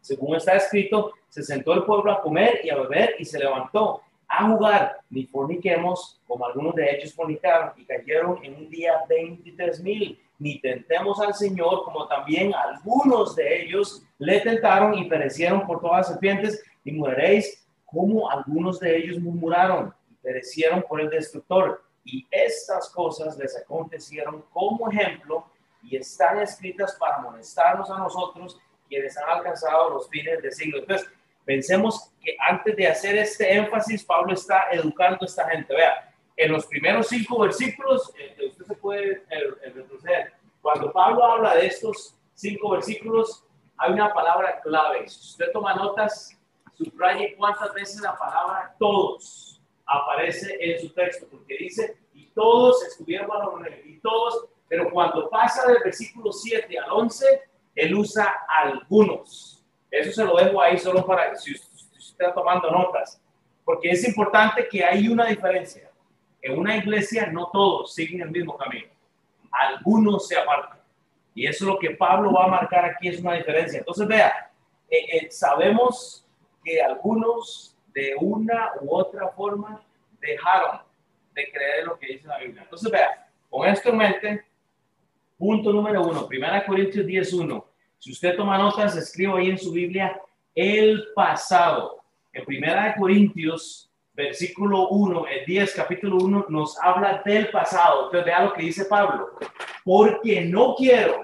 Según 0.00 0.36
está 0.36 0.56
escrito, 0.56 1.12
se 1.28 1.42
sentó 1.42 1.74
el 1.74 1.84
pueblo 1.84 2.10
a 2.10 2.22
comer 2.22 2.60
y 2.64 2.70
a 2.70 2.76
beber 2.76 3.16
y 3.18 3.24
se 3.24 3.38
levantó 3.38 4.02
a 4.26 4.48
jugar. 4.48 4.98
Ni 5.10 5.26
forniquemos, 5.26 6.20
como 6.26 6.46
algunos 6.46 6.74
de 6.74 6.96
ellos 6.96 7.14
fornicaron 7.14 7.72
y 7.76 7.84
cayeron 7.84 8.42
en 8.44 8.54
un 8.54 8.70
día 8.70 9.04
23 9.08 9.80
mil 9.82 10.18
ni 10.40 10.58
tentemos 10.58 11.20
al 11.20 11.34
Señor, 11.34 11.84
como 11.84 12.08
también 12.08 12.52
algunos 12.54 13.36
de 13.36 13.62
ellos 13.62 14.02
le 14.18 14.40
tentaron 14.40 14.98
y 14.98 15.04
perecieron 15.04 15.66
por 15.66 15.80
todas 15.80 15.98
las 15.98 16.08
serpientes, 16.08 16.64
y 16.82 16.92
moriréis 16.92 17.66
como 17.84 18.28
algunos 18.30 18.80
de 18.80 18.96
ellos 18.96 19.20
murmuraron 19.20 19.94
perecieron 20.22 20.82
por 20.82 21.00
el 21.00 21.10
destructor. 21.10 21.82
Y 22.04 22.26
estas 22.30 22.88
cosas 22.90 23.36
les 23.36 23.56
acontecieron 23.56 24.42
como 24.52 24.90
ejemplo 24.90 25.46
y 25.82 25.96
están 25.96 26.40
escritas 26.40 26.96
para 26.98 27.18
molestarnos 27.18 27.90
a 27.90 27.98
nosotros, 27.98 28.58
quienes 28.88 29.16
han 29.16 29.28
alcanzado 29.30 29.90
los 29.90 30.08
fines 30.08 30.42
del 30.42 30.52
siglo. 30.52 30.78
Entonces, 30.78 31.08
pensemos 31.44 32.10
que 32.22 32.36
antes 32.38 32.76
de 32.76 32.88
hacer 32.88 33.16
este 33.16 33.54
énfasis, 33.54 34.04
Pablo 34.04 34.32
está 34.34 34.68
educando 34.72 35.18
a 35.22 35.26
esta 35.26 35.48
gente. 35.48 35.74
Vea, 35.74 36.12
en 36.36 36.52
los 36.52 36.66
primeros 36.66 37.08
cinco 37.08 37.40
versículos, 37.40 38.12
eh, 38.18 38.36
usted 38.48 38.64
se 38.64 38.74
puede 38.74 39.22
eh, 39.30 39.70
retroceder. 39.74 40.32
Cuando 40.60 40.92
Pablo 40.92 41.24
habla 41.24 41.54
de 41.54 41.66
estos 41.66 42.14
cinco 42.34 42.70
versículos, 42.70 43.44
hay 43.76 43.92
una 43.92 44.12
palabra 44.12 44.60
clave. 44.60 45.08
Si 45.08 45.20
usted 45.20 45.52
toma 45.52 45.74
notas, 45.74 46.36
subraye 46.76 47.34
cuántas 47.36 47.72
veces 47.74 48.00
la 48.00 48.16
palabra 48.16 48.74
todos 48.78 49.49
aparece 49.90 50.56
en 50.60 50.80
su 50.80 50.92
texto, 50.92 51.26
porque 51.30 51.56
dice, 51.58 51.96
y 52.14 52.26
todos 52.26 52.84
estuvieron 52.86 53.28
bajo 53.28 53.58
y 53.84 53.98
todos, 53.98 54.46
pero 54.68 54.90
cuando 54.90 55.28
pasa 55.28 55.66
del 55.66 55.78
versículo 55.82 56.32
7 56.32 56.78
al 56.78 56.90
11, 56.92 57.26
él 57.74 57.94
usa 57.94 58.46
algunos. 58.48 59.64
Eso 59.90 60.12
se 60.12 60.24
lo 60.24 60.36
dejo 60.36 60.60
ahí 60.60 60.78
solo 60.78 61.04
para 61.04 61.34
si 61.34 61.52
usted 61.52 61.98
está 61.98 62.32
tomando 62.32 62.70
notas 62.70 63.20
Porque 63.64 63.90
es 63.90 64.06
importante 64.06 64.68
que 64.68 64.84
hay 64.84 65.08
una 65.08 65.26
diferencia. 65.26 65.90
En 66.40 66.58
una 66.58 66.76
iglesia 66.76 67.26
no 67.26 67.50
todos 67.52 67.94
siguen 67.94 68.22
el 68.22 68.30
mismo 68.30 68.56
camino. 68.56 68.88
Algunos 69.50 70.28
se 70.28 70.38
apartan. 70.38 70.78
Y 71.34 71.46
eso 71.46 71.64
es 71.64 71.68
lo 71.68 71.78
que 71.78 71.90
Pablo 71.90 72.32
va 72.32 72.44
a 72.44 72.48
marcar 72.48 72.84
aquí, 72.84 73.08
es 73.08 73.20
una 73.20 73.34
diferencia. 73.34 73.78
Entonces, 73.80 74.06
vea, 74.06 74.50
eh, 74.88 75.16
eh, 75.16 75.30
sabemos 75.30 76.26
que 76.64 76.80
algunos 76.80 77.69
de 77.92 78.14
una 78.20 78.72
u 78.80 78.94
otra 78.94 79.28
forma 79.28 79.82
dejaron 80.20 80.80
de 81.34 81.50
creer 81.50 81.86
lo 81.86 81.98
que 81.98 82.06
dice 82.08 82.28
la 82.28 82.38
Biblia. 82.38 82.62
Entonces, 82.62 82.90
vea, 82.90 83.28
con 83.48 83.68
esto 83.68 83.90
en 83.90 83.96
mente, 83.96 84.44
punto 85.38 85.72
número 85.72 86.02
uno, 86.02 86.28
1 86.30 86.64
Corintios 86.66 87.06
10.1. 87.06 87.64
Si 87.98 88.12
usted 88.12 88.36
toma 88.36 88.58
notas, 88.58 88.96
escribo 88.96 89.36
ahí 89.36 89.50
en 89.50 89.58
su 89.58 89.72
Biblia 89.72 90.20
el 90.54 91.08
pasado. 91.14 92.02
En 92.32 92.44
1 92.46 92.94
Corintios, 92.98 93.90
versículo 94.12 94.88
1, 94.88 95.26
el 95.26 95.46
10, 95.46 95.74
capítulo 95.74 96.16
1, 96.16 96.46
nos 96.48 96.78
habla 96.80 97.22
del 97.24 97.50
pasado. 97.50 98.06
Entonces, 98.06 98.26
vea 98.26 98.44
lo 98.44 98.52
que 98.52 98.62
dice 98.62 98.84
Pablo. 98.84 99.30
Porque 99.84 100.42
no 100.42 100.74
quiero, 100.76 101.22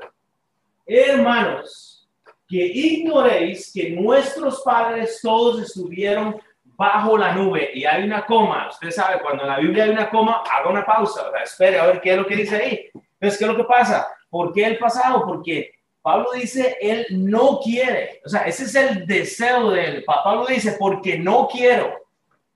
hermanos, 0.86 2.08
que 2.48 2.64
ignoréis 2.64 3.72
que 3.72 3.90
nuestros 3.90 4.62
padres 4.62 5.18
todos 5.20 5.60
estuvieron 5.60 6.40
bajo 6.76 7.16
la 7.16 7.32
nube 7.32 7.70
y 7.74 7.84
hay 7.84 8.04
una 8.04 8.24
coma. 8.26 8.68
Usted 8.68 8.90
sabe, 8.90 9.20
cuando 9.20 9.44
en 9.44 9.48
la 9.48 9.58
Biblia 9.58 9.84
hay 9.84 9.90
una 9.90 10.10
coma, 10.10 10.42
haga 10.50 10.70
una 10.70 10.84
pausa, 10.84 11.30
espere 11.42 11.78
a 11.78 11.86
ver 11.86 12.00
qué 12.00 12.12
es 12.12 12.16
lo 12.18 12.26
que 12.26 12.36
dice 12.36 12.56
ahí. 12.56 12.90
Entonces, 12.94 13.38
¿qué 13.38 13.44
es 13.44 13.50
lo 13.50 13.56
que 13.56 13.64
pasa? 13.64 14.06
¿Por 14.28 14.52
qué 14.52 14.66
el 14.66 14.78
pasado? 14.78 15.24
Porque 15.24 15.72
Pablo 16.02 16.30
dice, 16.32 16.76
él 16.80 17.06
no 17.10 17.58
quiere. 17.58 18.20
O 18.24 18.28
sea, 18.28 18.42
ese 18.42 18.64
es 18.64 18.74
el 18.74 19.06
deseo 19.06 19.70
de 19.70 19.84
él. 19.84 20.04
Pablo 20.04 20.46
dice, 20.46 20.76
porque 20.78 21.18
no 21.18 21.48
quiero. 21.48 21.94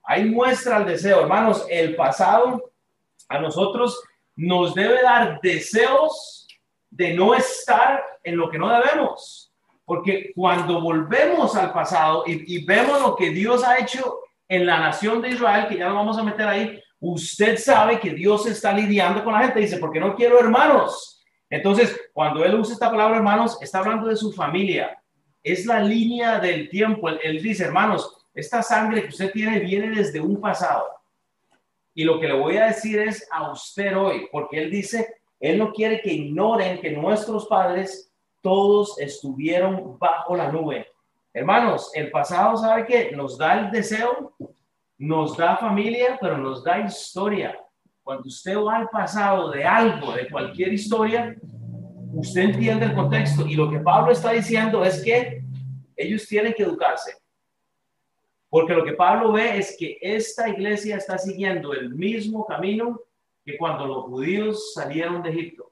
Ahí 0.03 0.25
muestra 0.25 0.77
el 0.77 0.85
deseo. 0.85 1.21
Hermanos, 1.21 1.65
el 1.69 1.95
pasado 1.95 2.71
a 3.27 3.39
nosotros 3.39 4.01
nos 4.35 4.73
debe 4.73 5.01
dar 5.01 5.39
deseos 5.41 6.47
de 6.89 7.13
no 7.13 7.33
estar 7.33 8.03
en 8.23 8.37
lo 8.37 8.49
que 8.49 8.57
no 8.57 8.69
debemos. 8.69 9.50
Porque 9.91 10.31
cuando 10.33 10.79
volvemos 10.79 11.53
al 11.57 11.73
pasado 11.73 12.23
y, 12.25 12.63
vemos 12.63 13.01
lo 13.01 13.13
que 13.13 13.29
Dios 13.31 13.61
ha 13.61 13.77
hecho 13.77 14.21
en 14.47 14.65
la 14.65 14.79
nación 14.79 15.21
de 15.21 15.31
Israel, 15.31 15.67
que 15.67 15.77
ya 15.77 15.87
nos 15.87 15.95
vamos 15.95 16.17
a 16.17 16.23
meter 16.23 16.47
ahí, 16.47 16.81
usted 17.01 17.57
sabe 17.57 17.99
que 17.99 18.11
Dios 18.11 18.45
está 18.45 18.71
lidiando 18.71 19.21
con 19.21 19.33
la 19.33 19.41
gente. 19.41 19.59
Dice, 19.59 19.79
porque 19.79 19.99
no 19.99 20.15
quiero 20.15 20.39
hermanos. 20.39 21.21
Entonces, 21.49 21.93
cuando 22.13 22.45
él 22.45 22.55
usa 22.55 22.71
esta 22.71 22.89
palabra 22.89 23.17
hermanos, 23.17 23.61
está 23.61 23.79
hablando 23.79 24.07
de 24.07 24.15
su 24.15 24.31
familia. 24.31 24.97
Es 25.43 25.65
la 25.65 25.81
línea 25.81 26.39
del 26.39 26.69
tiempo. 26.69 27.09
Él, 27.09 27.43
dice, 27.43 27.65
hermanos, 27.65 28.25
esta 28.33 28.63
sangre 28.63 29.01
que 29.01 29.09
usted 29.09 29.33
tiene 29.33 29.59
viene 29.59 29.93
desde 29.93 30.21
un 30.21 30.39
pasado. 30.39 30.85
Y 31.93 32.05
lo 32.05 32.17
que 32.17 32.27
le 32.27 32.33
voy 32.39 32.55
a 32.55 32.67
decir 32.67 32.97
es 32.97 33.27
a 33.29 33.51
usted 33.51 33.97
hoy, 33.97 34.29
porque 34.31 34.63
él 34.63 34.71
dice, 34.71 35.15
él 35.37 35.57
no 35.57 35.73
quiere 35.73 36.01
que 36.01 36.13
ignoren 36.13 36.79
que 36.79 36.91
nuestros 36.91 37.45
padres 37.47 38.10
todos 38.41 38.99
estuvieron 38.99 39.97
bajo 39.97 40.35
la 40.35 40.51
nube. 40.51 40.87
Hermanos, 41.33 41.91
el 41.93 42.11
pasado, 42.11 42.57
¿sabe 42.57 42.85
qué? 42.85 43.11
Nos 43.15 43.37
da 43.37 43.59
el 43.59 43.71
deseo, 43.71 44.35
nos 44.97 45.37
da 45.37 45.57
familia, 45.57 46.17
pero 46.19 46.37
nos 46.37 46.63
da 46.63 46.79
historia. 46.79 47.57
Cuando 48.03 48.27
usted 48.27 48.57
va 48.57 48.77
al 48.77 48.89
pasado 48.89 49.51
de 49.51 49.63
algo, 49.63 50.11
de 50.13 50.29
cualquier 50.29 50.73
historia, 50.73 51.35
usted 52.13 52.41
entiende 52.41 52.85
el 52.85 52.95
contexto. 52.95 53.45
Y 53.47 53.55
lo 53.55 53.69
que 53.69 53.79
Pablo 53.79 54.11
está 54.11 54.31
diciendo 54.31 54.83
es 54.83 55.01
que 55.03 55.43
ellos 55.95 56.27
tienen 56.27 56.53
que 56.53 56.63
educarse. 56.63 57.13
Porque 58.49 58.73
lo 58.73 58.83
que 58.83 58.93
Pablo 58.93 59.31
ve 59.31 59.57
es 59.57 59.77
que 59.79 59.97
esta 60.01 60.49
iglesia 60.49 60.97
está 60.97 61.17
siguiendo 61.17 61.73
el 61.73 61.95
mismo 61.95 62.45
camino 62.45 62.99
que 63.45 63.57
cuando 63.57 63.87
los 63.87 64.03
judíos 64.05 64.73
salieron 64.73 65.23
de 65.23 65.29
Egipto. 65.29 65.71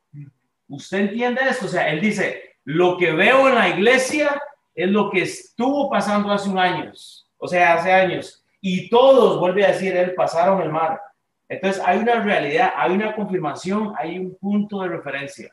¿Usted 0.70 1.00
entiende 1.00 1.42
esto? 1.50 1.66
O 1.66 1.70
sea, 1.70 1.90
él 1.90 2.00
dice, 2.00 2.49
lo 2.70 2.98
que 2.98 3.12
veo 3.14 3.50
en 3.50 3.56
la 3.56 3.68
iglesia 3.70 4.40
es 4.76 4.88
lo 4.88 5.10
que 5.10 5.24
estuvo 5.24 5.90
pasando 5.90 6.32
hace 6.32 6.52
un 6.52 6.60
años, 6.60 7.28
o 7.40 7.48
sea, 7.48 7.74
hace 7.74 7.92
años. 7.92 8.46
Y 8.62 8.92
todos, 8.92 9.40
vuelve 9.40 9.66
a 9.66 9.70
decir 9.70 9.98
él, 9.98 10.14
pasaron 10.14 10.62
el 10.62 10.70
mar. 10.70 11.02
Entonces 11.48 11.82
hay 11.84 11.98
una 11.98 12.20
realidad, 12.20 12.72
hay 12.76 12.92
una 12.92 13.16
confirmación, 13.16 13.94
hay 13.98 14.20
un 14.20 14.38
punto 14.38 14.82
de 14.82 14.90
referencia. 14.90 15.52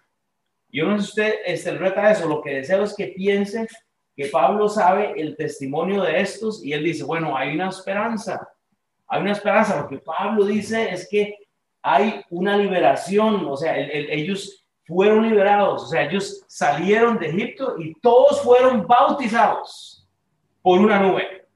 Yo 0.69 0.85
no 0.85 0.99
sé 0.99 1.05
si 1.05 1.09
usted 1.09 1.35
este, 1.47 1.71
reta 1.79 2.11
eso, 2.11 2.29
lo 2.29 2.43
que 2.43 2.57
deseo 2.57 2.83
es 2.83 2.95
que 2.95 3.07
piense 3.07 3.67
que 4.15 4.27
Pablo 4.27 4.69
sabe 4.69 5.15
el 5.17 5.39
testimonio 5.39 6.03
de 6.03 6.21
estos 6.21 6.63
y 6.63 6.75
él 6.75 6.85
dice, 6.85 7.05
bueno, 7.05 7.35
hay 7.35 7.55
una 7.55 7.71
esperanza, 7.71 8.47
hay 9.07 9.23
una 9.23 9.33
esperanza. 9.33 9.81
Lo 9.81 9.89
que 9.89 10.01
Pablo 10.01 10.45
dice 10.45 10.91
es 10.91 11.09
que 11.09 11.35
hay 11.81 12.23
una 12.29 12.59
liberación, 12.59 13.47
o 13.47 13.57
sea, 13.57 13.75
ellos 13.75 14.66
fueron 14.87 15.29
liberados, 15.29 15.85
o 15.85 15.87
sea, 15.87 16.03
ellos 16.03 16.45
salieron 16.47 17.19
de 17.19 17.29
Egipto 17.29 17.75
y 17.79 17.95
todos 18.01 18.41
fueron 18.43 18.87
bautizados 18.87 20.07
por 20.63 20.81
una 20.81 21.01
nube. 21.01 21.47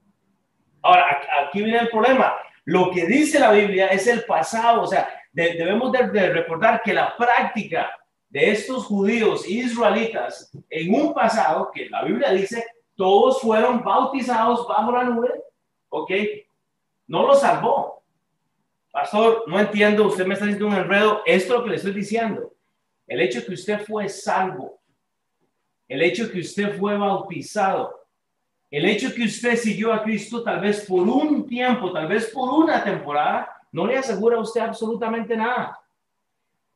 Ahora, 0.82 1.20
aquí 1.42 1.62
viene 1.62 1.78
el 1.78 1.88
problema. 1.88 2.34
Lo 2.64 2.90
que 2.90 3.06
dice 3.06 3.38
la 3.38 3.52
Biblia 3.52 3.88
es 3.88 4.06
el 4.06 4.24
pasado, 4.24 4.82
o 4.82 4.86
sea, 4.86 5.08
debemos 5.32 5.92
de, 5.92 6.32
recordar 6.32 6.82
que 6.82 6.92
la 6.92 7.16
práctica 7.16 7.90
de 8.28 8.50
estos 8.50 8.86
judíos 8.86 9.48
israelitas 9.48 10.50
en 10.68 10.94
un 10.94 11.14
pasado, 11.14 11.70
que 11.72 11.88
la 11.88 12.04
Biblia 12.04 12.30
dice, 12.30 12.64
todos 12.96 13.40
fueron 13.40 13.82
bautizados 13.82 14.66
bajo 14.66 14.92
la 14.92 15.04
nube, 15.04 15.42
¿ok? 15.88 16.10
No 17.06 17.26
lo 17.26 17.34
salvó. 17.34 18.02
Pastor, 18.92 19.44
no 19.46 19.58
entiendo, 19.58 20.06
usted 20.06 20.26
me 20.26 20.34
está 20.34 20.46
diciendo 20.46 20.68
un 20.68 20.82
enredo, 20.82 21.22
esto 21.26 21.54
es 21.54 21.58
lo 21.58 21.64
que 21.64 21.70
le 21.70 21.76
estoy 21.76 21.92
diciendo. 21.92 22.52
El 23.10 23.20
hecho 23.20 23.44
que 23.44 23.54
usted 23.54 23.80
fue 23.80 24.08
salvo, 24.08 24.78
el 25.88 26.00
hecho 26.00 26.30
que 26.30 26.38
usted 26.38 26.78
fue 26.78 26.96
bautizado, 26.96 28.06
el 28.70 28.84
hecho 28.84 29.12
que 29.12 29.24
usted 29.24 29.56
siguió 29.56 29.92
a 29.92 30.04
Cristo 30.04 30.44
tal 30.44 30.60
vez 30.60 30.86
por 30.86 31.08
un 31.08 31.44
tiempo, 31.44 31.92
tal 31.92 32.06
vez 32.06 32.30
por 32.30 32.48
una 32.48 32.84
temporada, 32.84 33.52
no 33.72 33.84
le 33.84 33.98
asegura 33.98 34.36
a 34.36 34.42
usted 34.42 34.60
absolutamente 34.60 35.36
nada. 35.36 35.76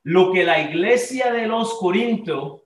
Lo 0.03 0.33
que 0.33 0.43
la 0.43 0.61
iglesia 0.61 1.33
de 1.33 1.47
los 1.47 1.79
Corintios 1.79 2.62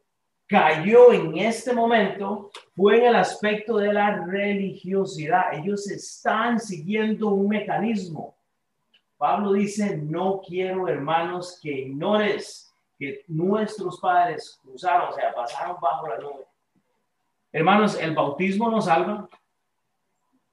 cayó 0.46 1.12
en 1.12 1.36
este 1.36 1.74
momento 1.74 2.50
fue 2.74 3.00
en 3.00 3.04
el 3.08 3.16
aspecto 3.16 3.76
de 3.76 3.92
la 3.92 4.24
religiosidad. 4.24 5.52
Ellos 5.52 5.90
están 5.90 6.58
siguiendo 6.58 7.28
un 7.28 7.48
mecanismo. 7.48 8.34
Pablo 9.18 9.52
dice, 9.52 9.98
no 9.98 10.40
quiero 10.40 10.88
hermanos 10.88 11.60
que 11.62 11.70
ignores 11.70 12.67
que 12.98 13.24
nuestros 13.28 14.00
padres 14.00 14.58
cruzaron, 14.60 15.10
o 15.10 15.12
sea, 15.12 15.34
pasaron 15.34 15.76
bajo 15.80 16.08
la 16.08 16.18
nube. 16.18 16.46
Hermanos, 17.52 17.98
el 18.00 18.14
bautismo 18.14 18.70
nos 18.70 18.86
salva. 18.86 19.28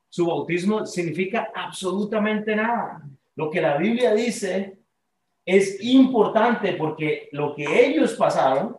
Su 0.09 0.27
bautismo 0.27 0.85
significa 0.85 1.51
absolutamente 1.53 2.55
nada. 2.55 3.01
Lo 3.35 3.49
que 3.49 3.61
la 3.61 3.77
Biblia 3.77 4.13
dice 4.13 4.77
es 5.43 5.83
importante 5.83 6.73
porque 6.73 7.29
lo 7.31 7.53
que 7.53 7.85
ellos 7.85 8.13
pasaron 8.13 8.77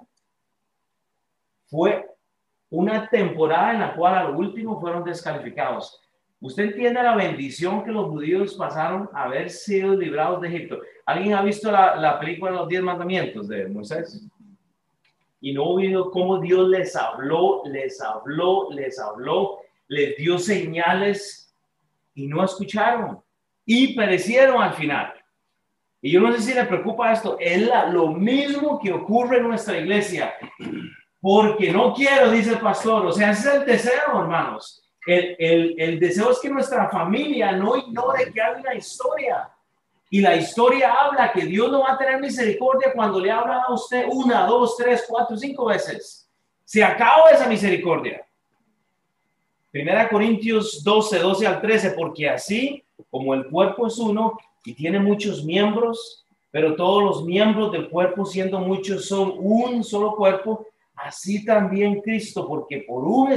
fue 1.67 2.09
una 2.71 3.09
temporada 3.09 3.73
en 3.73 3.81
la 3.81 3.95
cual 3.95 4.15
al 4.15 4.35
último 4.35 4.81
fueron 4.81 5.05
descalificados. 5.05 6.01
Usted 6.41 6.65
entiende 6.65 7.03
la 7.03 7.17
bendición 7.17 7.83
que 7.83 7.91
los 7.91 8.07
judíos 8.07 8.55
pasaron 8.55 9.09
a 9.15 9.25
haber 9.25 9.49
sido 9.49 9.97
librados 9.97 10.43
de 10.43 10.49
Egipto. 10.49 10.81
¿Alguien 11.07 11.35
ha 11.35 11.43
visto 11.43 11.71
la, 11.71 11.97
la 11.97 12.21
película 12.21 12.51
de 12.51 12.57
los 12.59 12.69
diez 12.69 12.83
mandamientos 12.83 13.49
de 13.49 13.69
Moisés? 13.69 14.27
Y 15.41 15.55
no 15.55 15.65
oído 15.65 16.11
cómo 16.11 16.39
Dios 16.39 16.69
les 16.69 16.95
habló, 16.95 17.63
les 17.65 18.01
habló, 18.03 18.69
les 18.71 18.99
habló, 18.99 19.61
les 19.89 20.17
dio 20.17 20.39
señales 20.39 21.55
y 22.15 22.27
no 22.27 22.45
escucharon 22.45 23.21
y 23.65 23.95
perecieron 23.97 24.63
al 24.63 24.75
final. 24.75 25.15
Y 26.03 26.13
yo 26.13 26.21
no 26.21 26.33
sé 26.33 26.43
si 26.43 26.55
le 26.55 26.65
preocupa 26.65 27.13
esto, 27.13 27.39
es 27.41 27.69
lo 27.91 28.09
mismo 28.09 28.79
que 28.79 28.93
ocurre 28.93 29.39
en 29.39 29.49
nuestra 29.49 29.79
iglesia, 29.79 30.35
porque 31.21 31.73
no 31.73 31.95
quiero, 31.95 32.31
dice 32.31 32.51
el 32.51 32.61
pastor, 32.61 33.07
o 33.07 33.13
sea, 33.13 33.31
ese 33.31 33.49
es 33.49 33.55
el 33.55 33.67
deseo, 33.67 34.21
hermanos 34.21 34.86
el, 35.07 36.01
deseo 36.01 36.33
es 36.33 36.41
que 36.41 36.49
nuestra 36.49 36.89
familia 36.89 37.53
no 37.53 37.77
ignore 37.77 38.33
que 38.33 38.43
hay 38.43 38.61
una 38.61 38.75
historia. 38.75 39.51
Y 40.11 40.21
la 40.21 40.37
historia 40.37 40.93
habla 40.93 41.33
que 41.33 41.45
Dios 41.47 41.71
no 41.71 41.81
va 41.81 41.93
a 41.93 41.99
tener 41.99 42.21
misericordia 42.21 42.93
cuando 42.93 43.19
le 43.21 43.31
habla 43.31 43.63
a 43.63 43.73
usted 43.73 44.07
una, 44.11 44.47
dos, 44.47 44.77
tres, 44.77 45.05
cuatro, 45.09 45.37
cinco 45.37 45.67
veces. 45.67 46.29
Se 46.65 46.83
acaba 46.83 47.31
esa 47.31 47.49
misericordia. 47.49 48.25
Primera 49.71 50.09
Corintios 50.09 50.83
12, 50.83 51.19
12 51.19 51.47
al 51.47 51.61
13, 51.61 51.91
porque 51.91 52.29
así 52.29 52.85
como 53.11 53.35
el 53.35 53.47
cuerpo 53.49 53.87
es 53.87 53.99
uno 53.99 54.39
y 54.65 54.75
tiene 54.75 54.99
muchos 54.99 55.45
miembros, 55.45 56.25
pero 56.51 56.75
todos 56.75 57.03
los 57.03 57.25
miembros 57.25 57.71
del 57.73 57.91
cuerpo 57.91 58.25
siendo 58.25 58.59
muchos 58.61 59.07
son 59.07 59.35
un 59.37 59.85
solo 59.85 60.17
cuerpo, 60.17 60.67
así 60.95 61.45
también 61.45 62.01
Cristo, 62.01 62.49
porque 62.49 62.85
por 62.89 63.05
un 63.05 63.33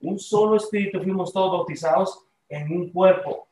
un 0.00 0.18
solo 0.18 0.56
espíritu 0.56 1.00
fuimos 1.00 1.32
todos 1.32 1.52
bautizados 1.52 2.24
en 2.48 2.72
un 2.72 2.90
cuerpo. 2.90 3.46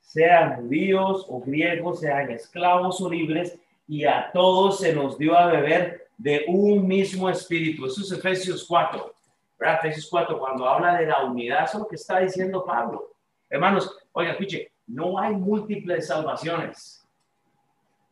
sean 0.00 0.56
judíos 0.56 1.26
o 1.28 1.40
griegos, 1.40 2.00
sean 2.00 2.30
esclavos 2.30 2.98
o 3.02 3.10
libres, 3.10 3.58
y 3.86 4.04
a 4.04 4.30
todos 4.32 4.78
se 4.80 4.94
nos 4.94 5.18
dio 5.18 5.36
a 5.36 5.48
beber 5.48 6.08
de 6.16 6.46
un 6.48 6.86
mismo 6.86 7.28
espíritu. 7.28 7.84
Eso 7.84 8.00
es 8.00 8.12
Efesios 8.12 8.64
4, 8.66 9.14
¿verdad? 9.58 9.84
Efesios 9.84 10.08
4, 10.10 10.38
cuando 10.38 10.66
habla 10.66 10.96
de 10.96 11.06
la 11.06 11.24
unidad, 11.24 11.64
eso 11.64 11.76
es 11.76 11.82
lo 11.82 11.88
que 11.88 11.96
está 11.96 12.20
diciendo 12.20 12.64
Pablo. 12.64 13.12
Hermanos, 13.50 13.98
oiga, 14.12 14.32
escuche, 14.32 14.72
no 14.86 15.18
hay 15.18 15.34
múltiples 15.34 16.06
salvaciones. 16.06 17.06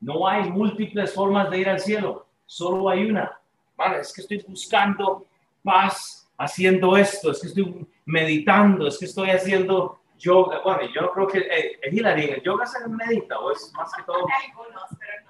No 0.01 0.29
hay 0.29 0.51
múltiples 0.51 1.15
formas 1.15 1.51
de 1.51 1.59
ir 1.59 1.69
al 1.69 1.81
cielo. 1.81 2.27
Solo 2.45 2.89
hay 2.91 3.09
una. 3.09 3.39
Vale, 3.77 4.01
es 4.01 4.13
que 4.13 4.21
estoy 4.21 4.45
buscando 4.47 5.27
paz 5.63 6.26
haciendo 6.39 6.97
esto, 6.97 7.31
es 7.31 7.41
que 7.41 7.47
estoy 7.49 7.87
meditando, 8.05 8.87
es 8.87 8.99
que 8.99 9.07
estoy 9.07 9.31
haciendo 9.31 10.01
yoga. 10.19 10.61
Bueno, 10.63 10.83
yo 10.95 11.03
no 11.03 11.13
creo 11.13 11.27
que 11.27 11.39
eh, 11.39 11.79
Hilary, 11.91 12.25
el 12.31 12.43
yoga 12.43 12.67
se 12.67 12.87
medita 12.89 13.39
o 13.39 13.53
es 13.53 13.73
más 13.75 13.93
que 13.95 14.03
todo. 14.03 14.27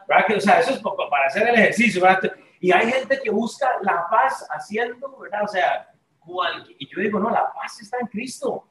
¿verdad? 0.08 0.36
O 0.36 0.40
sea, 0.40 0.60
eso 0.60 0.72
es 0.72 0.80
para 0.80 1.26
hacer 1.26 1.48
el 1.48 1.54
ejercicio. 1.54 2.02
¿verdad? 2.02 2.32
Y 2.60 2.72
hay 2.72 2.90
gente 2.90 3.20
que 3.22 3.30
busca 3.30 3.68
la 3.82 4.06
paz 4.10 4.46
haciendo, 4.50 5.16
¿verdad? 5.18 5.44
O 5.44 5.48
sea, 5.48 5.88
y 6.78 6.88
yo 6.88 7.00
digo, 7.00 7.20
no, 7.20 7.30
la 7.30 7.52
paz 7.52 7.80
está 7.80 7.98
en 8.00 8.06
Cristo. 8.08 8.66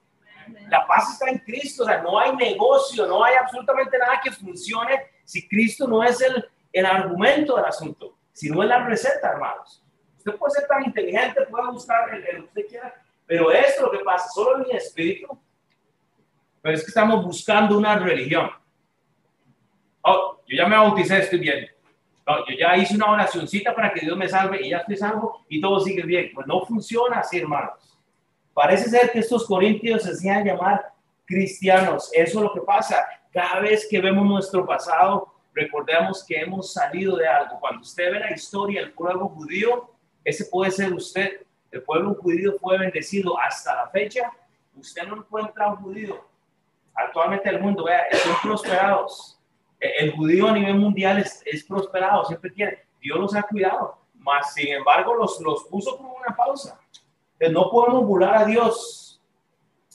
La 0.69 0.85
paz 0.85 1.13
está 1.13 1.29
en 1.29 1.39
Cristo, 1.39 1.83
o 1.83 1.85
sea, 1.87 2.01
no 2.01 2.19
hay 2.19 2.35
negocio, 2.35 3.07
no 3.07 3.23
hay 3.23 3.35
absolutamente 3.35 3.97
nada 3.97 4.21
que 4.23 4.31
funcione 4.31 5.01
si 5.23 5.47
Cristo 5.47 5.87
no 5.87 6.03
es 6.03 6.21
el, 6.21 6.47
el 6.71 6.85
argumento 6.85 7.55
del 7.55 7.65
asunto, 7.65 8.17
si 8.31 8.49
no 8.49 8.61
es 8.61 8.69
la 8.69 8.85
receta, 8.85 9.31
hermanos. 9.31 9.83
Usted 10.25 10.39
puede 10.39 10.53
ser 10.53 10.67
tan 10.67 10.83
inteligente, 10.83 11.45
puede 11.51 11.71
buscar 11.71 12.11
el, 12.15 12.23
que 12.25 12.39
usted 12.39 12.67
quiera, 12.67 12.95
pero 13.27 13.51
esto 13.51 13.73
es 13.75 13.81
lo 13.81 13.91
que 13.91 14.03
pasa, 14.03 14.27
solo 14.29 14.57
en 14.57 14.63
mi 14.63 14.71
espíritu. 14.71 15.27
Pero 16.63 16.75
es 16.75 16.81
que 16.81 16.87
estamos 16.87 17.23
buscando 17.23 17.77
una 17.77 17.95
religión. 17.99 18.49
Oh, 20.01 20.41
yo 20.47 20.57
ya 20.57 20.67
me 20.67 20.77
bauticé, 20.77 21.19
estoy 21.19 21.39
bien. 21.39 21.67
Yo 22.27 22.55
ya 22.59 22.75
hice 22.75 22.95
una 22.95 23.11
oracióncita 23.11 23.75
para 23.75 23.93
que 23.93 23.99
Dios 24.01 24.17
me 24.17 24.27
salve 24.27 24.65
y 24.65 24.71
ya 24.71 24.77
estoy 24.77 24.97
salvo 24.97 25.45
y 25.47 25.61
todo 25.61 25.79
sigue 25.79 26.01
bien. 26.01 26.31
Pues 26.33 26.47
no 26.47 26.65
funciona 26.65 27.19
así, 27.19 27.37
hermanos. 27.37 27.73
Parece 28.51 28.89
ser 28.89 29.11
que 29.11 29.19
estos 29.19 29.45
corintios 29.45 30.01
se 30.01 30.09
hacían 30.09 30.43
llamar 30.43 30.91
cristianos. 31.25 32.09
Eso 32.11 32.39
es 32.39 32.43
lo 32.43 32.51
que 32.51 32.61
pasa. 32.61 33.05
Cada 33.31 33.59
vez 33.59 33.87
que 33.87 34.01
vemos 34.01 34.25
nuestro 34.25 34.65
pasado, 34.65 35.35
recordemos 35.53 36.25
que 36.25 36.39
hemos 36.39 36.73
salido 36.73 37.15
de 37.15 37.27
algo. 37.27 37.59
Cuando 37.59 37.81
usted 37.81 38.11
ve 38.11 38.19
la 38.19 38.31
historia 38.31 38.81
del 38.81 38.93
pueblo 38.93 39.27
judío, 39.29 39.94
ese 40.25 40.45
puede 40.45 40.71
ser 40.71 40.93
usted. 40.93 41.45
El 41.71 41.81
pueblo 41.83 42.15
judío 42.15 42.57
fue 42.59 42.77
bendecido 42.77 43.39
hasta 43.39 43.75
la 43.75 43.89
fecha. 43.89 44.29
Usted 44.75 45.03
no 45.03 45.17
encuentra 45.17 45.69
un 45.69 45.77
judío. 45.77 46.27
Actualmente 46.93 47.49
el 47.49 47.61
mundo, 47.61 47.85
vea, 47.85 48.03
son 48.11 48.35
prosperados. 48.43 49.39
El 49.79 50.11
judío 50.11 50.47
a 50.47 50.51
nivel 50.51 50.75
mundial 50.75 51.19
es, 51.19 51.63
prosperado, 51.63 52.25
siempre 52.25 52.49
tiene. 52.49 52.79
Dios 52.99 53.17
los 53.17 53.35
ha 53.35 53.43
cuidado. 53.43 53.99
Mas, 54.15 54.53
sin 54.53 54.73
embargo, 54.73 55.13
los, 55.15 55.39
los 55.39 55.63
puso 55.65 55.95
como 55.95 56.15
una 56.15 56.35
pausa 56.35 56.79
no 57.49 57.69
podemos 57.69 58.05
burlar 58.05 58.37
a 58.37 58.45
Dios. 58.45 59.21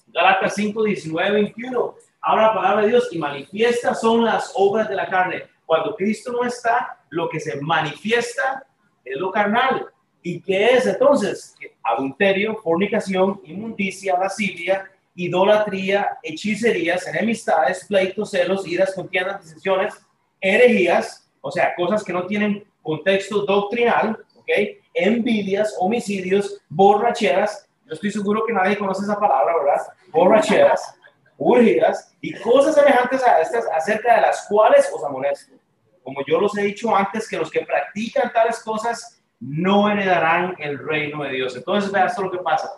Galatas 0.09 0.55
5, 0.55 0.83
19, 0.85 1.31
21. 1.31 1.95
Habla 2.23 2.43
la 2.43 2.55
palabra 2.55 2.83
de 2.83 2.89
Dios 2.89 3.09
y 3.13 3.19
manifiesta 3.19 3.95
son 3.95 4.25
las 4.25 4.53
obras 4.55 4.89
de 4.89 4.95
la 4.95 5.09
carne. 5.09 5.45
Cuando 5.65 5.95
Cristo 5.95 6.33
no 6.33 6.45
está, 6.45 6.99
lo 7.11 7.29
que 7.29 7.41
se 7.41 7.61
manifiesta 7.61 8.67
es 9.05 9.19
lo 9.19 9.31
carnal. 9.31 9.89
¿Y 10.23 10.41
qué 10.41 10.67
es 10.75 10.87
entonces? 10.87 11.55
Adulterio, 11.83 12.57
fornicación, 12.57 13.41
inmundicia, 13.45 14.19
lascivia, 14.19 14.91
idolatría, 15.15 16.19
hechicerías, 16.23 17.07
enemistades, 17.07 17.85
pleitos, 17.87 18.31
celos, 18.31 18.67
iras, 18.67 18.95
contiendas, 18.95 19.43
decisiones, 19.45 19.95
herejías, 20.41 21.31
o 21.41 21.51
sea, 21.51 21.75
cosas 21.75 22.05
que 22.05 22.13
no 22.13 22.27
tienen 22.27 22.65
contexto 22.83 23.45
doctrinal, 23.45 24.19
¿ok? 24.37 24.49
envidias, 24.95 25.75
homicidios, 25.79 26.61
borracheras. 26.69 27.69
Yo 27.87 27.95
estoy 27.95 28.11
seguro 28.11 28.45
que 28.47 28.53
nadie 28.53 28.79
conoce 28.79 29.03
esa 29.03 29.19
palabra, 29.19 29.55
¿verdad? 29.57 29.87
Borracheras, 30.09 30.95
urgidas 31.39 32.15
y 32.21 32.35
cosas 32.35 32.75
semejantes 32.75 33.23
a 33.23 33.41
estas 33.41 33.67
acerca 33.75 34.17
de 34.17 34.21
las 34.23 34.47
cuales 34.49 34.91
os 34.93 35.03
amonesto. 35.03 35.55
Como 36.03 36.21
yo 36.27 36.41
los 36.41 36.57
he 36.57 36.63
dicho 36.63 36.95
antes, 36.95 37.29
que 37.29 37.37
los 37.37 37.51
que 37.51 37.61
practican 37.61 38.33
tales 38.33 38.61
cosas 38.63 39.20
no 39.41 39.91
heredarán 39.91 40.55
el 40.59 40.79
reino 40.79 41.25
de 41.25 41.31
Dios. 41.31 41.57
Entonces, 41.57 41.91
vea 41.91 42.07
esto 42.07 42.23
lo 42.23 42.31
que 42.31 42.39
pasa. 42.39 42.71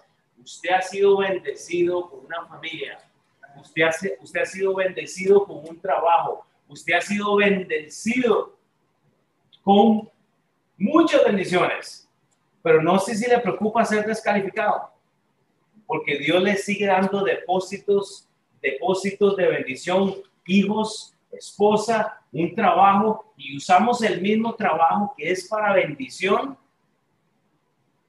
Usted 0.42 0.70
ha 0.70 0.80
sido 0.80 1.18
bendecido 1.18 2.08
con 2.08 2.24
una 2.24 2.46
familia. 2.46 2.98
Usted 3.60 3.82
ha, 3.82 3.90
usted 4.22 4.40
ha 4.40 4.46
sido 4.46 4.74
bendecido 4.74 5.44
con 5.44 5.58
un 5.68 5.80
trabajo. 5.80 6.46
Usted 6.68 6.94
ha 6.94 7.00
sido 7.00 7.36
bendecido 7.36 8.56
con 9.62 10.08
muchas 10.78 11.24
bendiciones 11.24 12.02
pero 12.62 12.80
no 12.80 12.98
sé 12.98 13.14
si 13.16 13.28
le 13.28 13.38
preocupa 13.40 13.84
ser 13.84 14.06
descalificado, 14.06 14.90
porque 15.86 16.18
Dios 16.18 16.42
le 16.42 16.56
sigue 16.56 16.86
dando 16.86 17.24
depósitos, 17.24 18.28
depósitos 18.62 19.36
de 19.36 19.48
bendición, 19.48 20.14
hijos, 20.46 21.14
esposa, 21.32 22.20
un 22.30 22.54
trabajo, 22.54 23.32
y 23.36 23.56
usamos 23.56 24.02
el 24.02 24.20
mismo 24.20 24.54
trabajo 24.54 25.14
que 25.16 25.30
es 25.30 25.48
para 25.48 25.72
bendición, 25.72 26.56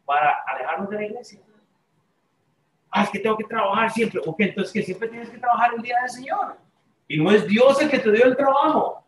para 0.06 0.44
alejarnos 0.46 0.90
de 0.90 0.96
la 0.96 1.06
iglesia. 1.06 1.40
Ah, 2.92 3.04
es 3.04 3.10
que 3.10 3.20
tengo 3.20 3.38
que 3.38 3.46
trabajar 3.46 3.90
siempre. 3.90 4.22
Ok, 4.26 4.40
entonces 4.40 4.72
que 4.72 4.84
siempre 4.84 5.08
tienes 5.08 5.30
que 5.30 5.40
trabajar 5.40 5.74
el 5.76 5.82
día 5.82 6.00
del 6.02 6.10
Señor. 6.10 6.58
Y 7.08 7.18
no 7.18 7.32
es 7.32 7.48
Dios 7.48 7.82
el 7.82 7.90
que 7.90 8.00
te 8.00 8.12
dio 8.12 8.26
el 8.26 8.38
trabajo. 8.38 9.04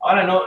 Ahora, 0.00 0.24
no, 0.24 0.42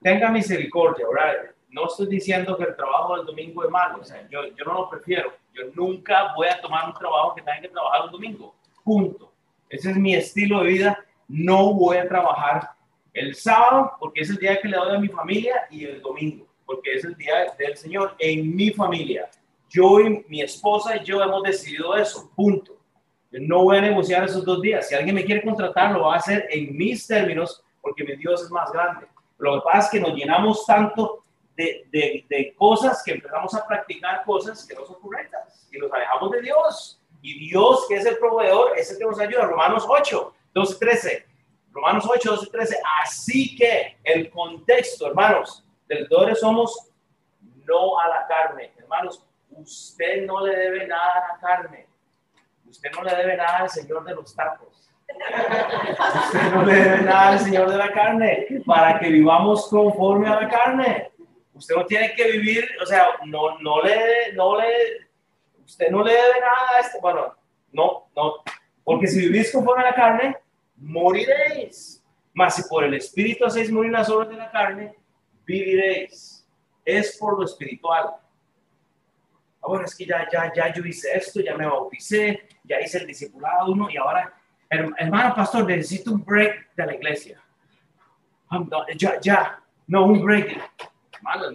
tenga 0.00 0.30
misericordia, 0.30 1.06
¿verdad? 1.06 1.50
no 1.70 1.86
estoy 1.86 2.06
diciendo 2.08 2.56
que 2.56 2.64
el 2.64 2.76
trabajo 2.76 3.16
del 3.16 3.26
domingo 3.26 3.64
es 3.64 3.70
malo, 3.70 3.98
o 4.00 4.04
sea, 4.04 4.28
yo, 4.28 4.44
yo 4.56 4.64
no 4.64 4.74
lo 4.74 4.90
prefiero. 4.90 5.32
Yo 5.52 5.64
nunca 5.74 6.32
voy 6.34 6.48
a 6.48 6.60
tomar 6.60 6.86
un 6.86 6.94
trabajo 6.94 7.34
que 7.34 7.42
tenga 7.42 7.60
que 7.60 7.68
trabajar 7.68 8.06
un 8.06 8.12
domingo. 8.12 8.54
Punto. 8.84 9.32
Ese 9.68 9.90
es 9.90 9.96
mi 9.96 10.14
estilo 10.14 10.60
de 10.60 10.66
vida. 10.66 11.04
No 11.30 11.72
voy 11.74 11.98
a 11.98 12.08
trabajar 12.08 12.70
el 13.12 13.34
sábado 13.34 13.92
porque 14.00 14.22
es 14.22 14.30
el 14.30 14.36
día 14.36 14.60
que 14.60 14.68
le 14.68 14.76
doy 14.76 14.96
a 14.96 14.98
mi 14.98 15.08
familia 15.08 15.66
y 15.70 15.84
el 15.84 16.02
domingo 16.02 16.50
porque 16.70 16.94
es 16.94 17.04
el 17.04 17.16
día 17.16 17.52
del 17.58 17.76
Señor 17.76 18.14
en 18.18 18.54
mi 18.54 18.70
familia. 18.70 19.28
Yo 19.68 19.98
y 19.98 20.24
mi 20.28 20.40
esposa 20.40 20.96
y 20.96 21.04
yo 21.04 21.20
hemos 21.20 21.42
decidido 21.42 21.96
eso. 21.96 22.30
Punto. 22.36 22.76
No 23.32 23.64
voy 23.64 23.78
a 23.78 23.80
negociar 23.80 24.24
esos 24.24 24.44
dos 24.44 24.62
días. 24.62 24.88
Si 24.88 24.94
alguien 24.94 25.16
me 25.16 25.24
quiere 25.24 25.42
contratar, 25.42 25.92
lo 25.92 26.02
va 26.02 26.14
a 26.14 26.18
hacer 26.18 26.46
en 26.50 26.76
mis 26.76 27.06
términos 27.08 27.64
porque 27.80 28.04
mi 28.04 28.14
Dios 28.14 28.44
es 28.44 28.50
más 28.52 28.70
grande. 28.72 29.06
Lo 29.38 29.54
que 29.54 29.64
pasa 29.64 29.86
es 29.86 29.90
que 29.90 30.00
nos 30.00 30.16
llenamos 30.16 30.64
tanto 30.64 31.24
de, 31.56 31.88
de, 31.90 32.54
cosas 32.56 33.02
que 33.04 33.12
empezamos 33.12 33.52
a 33.54 33.66
practicar 33.66 34.24
cosas 34.24 34.64
que 34.64 34.74
no 34.74 34.86
son 34.86 35.00
correctas 35.00 35.68
y 35.72 35.78
nos 35.78 35.92
alejamos 35.92 36.30
de 36.30 36.42
Dios. 36.42 37.00
Y 37.20 37.48
Dios, 37.48 37.84
que 37.88 37.96
es 37.96 38.06
el 38.06 38.16
proveedor, 38.18 38.78
es 38.78 38.92
el 38.92 38.98
que 38.98 39.04
nos 39.04 39.18
ayuda. 39.18 39.44
Romanos 39.44 39.84
8, 39.88 40.34
12, 40.54 40.78
13. 40.78 41.26
Romanos 41.72 42.04
8, 42.08 42.30
12, 42.30 42.50
13. 42.50 42.76
Así 43.02 43.56
que 43.56 43.98
el 44.04 44.30
contexto, 44.30 45.06
hermanos, 45.06 45.64
del 45.88 46.06
dólares 46.08 46.40
somos 46.40 46.90
no 47.66 47.98
a 47.98 48.08
la 48.08 48.26
carne. 48.26 48.72
Hermanos, 48.76 49.24
usted 49.50 50.24
no 50.26 50.44
le 50.44 50.56
debe 50.56 50.86
nada 50.86 51.12
a 51.12 51.32
la 51.32 51.40
carne. 51.40 51.86
Usted 52.68 52.90
no 52.92 53.02
le 53.02 53.14
debe 53.14 53.36
nada 53.36 53.58
al 53.58 53.70
Señor 53.70 54.04
de 54.04 54.14
los 54.14 54.34
tacos. 54.34 54.90
Usted 55.08 56.52
no 56.52 56.64
le 56.64 56.74
debe 56.74 57.02
nada 57.02 57.28
al 57.30 57.38
Señor 57.40 57.70
de 57.70 57.76
la 57.76 57.92
carne 57.92 58.46
para 58.64 58.98
que 58.98 59.08
vivamos 59.08 59.68
conforme 59.68 60.28
a 60.28 60.40
la 60.40 60.48
carne. 60.48 61.10
Usted 61.54 61.74
no 61.74 61.84
tiene 61.84 62.14
que 62.14 62.30
vivir, 62.30 62.68
o 62.80 62.86
sea, 62.86 63.08
no, 63.26 63.58
no 63.58 63.82
le, 63.82 64.32
no 64.32 64.58
le, 64.58 65.08
usted 65.64 65.90
no 65.90 66.02
le 66.02 66.12
debe 66.12 66.40
nada 66.40 66.76
a 66.76 66.80
este, 66.80 66.98
bueno, 67.00 67.34
no, 67.72 68.08
no, 68.16 68.42
porque 68.84 69.06
si 69.06 69.20
vivís 69.20 69.52
conforme 69.52 69.82
a 69.82 69.90
la 69.90 69.94
carne, 69.94 70.36
moriréis. 70.76 72.02
Mas 72.32 72.56
si 72.56 72.62
por 72.68 72.84
el 72.84 72.94
Espíritu 72.94 73.44
hacéis 73.44 73.70
morir 73.70 73.92
las 73.92 74.08
obras 74.08 74.28
de 74.28 74.36
la 74.36 74.50
carne, 74.50 74.94
viviréis. 75.44 76.46
Es 76.84 77.16
por 77.18 77.38
lo 77.38 77.44
espiritual. 77.44 78.10
Ahora 79.60 79.84
es 79.84 79.94
que 79.94 80.06
ya, 80.06 80.26
ya, 80.32 80.52
ya 80.54 80.72
yo 80.72 80.82
hice 80.84 81.16
esto, 81.16 81.40
ya 81.40 81.54
me 81.54 81.66
bauticé, 81.66 82.48
ya 82.64 82.80
hice 82.80 82.98
el 82.98 83.06
discipulado 83.06 83.72
uno 83.72 83.90
y 83.90 83.96
ahora, 83.98 84.32
hermano 84.70 85.34
pastor, 85.34 85.66
necesito 85.66 86.12
un 86.12 86.24
break 86.24 86.74
de 86.74 86.86
la 86.86 86.94
iglesia. 86.94 87.42
ya, 88.96 89.20
ya, 89.20 89.62
no, 89.86 90.06
un 90.06 90.24
break 90.24 90.58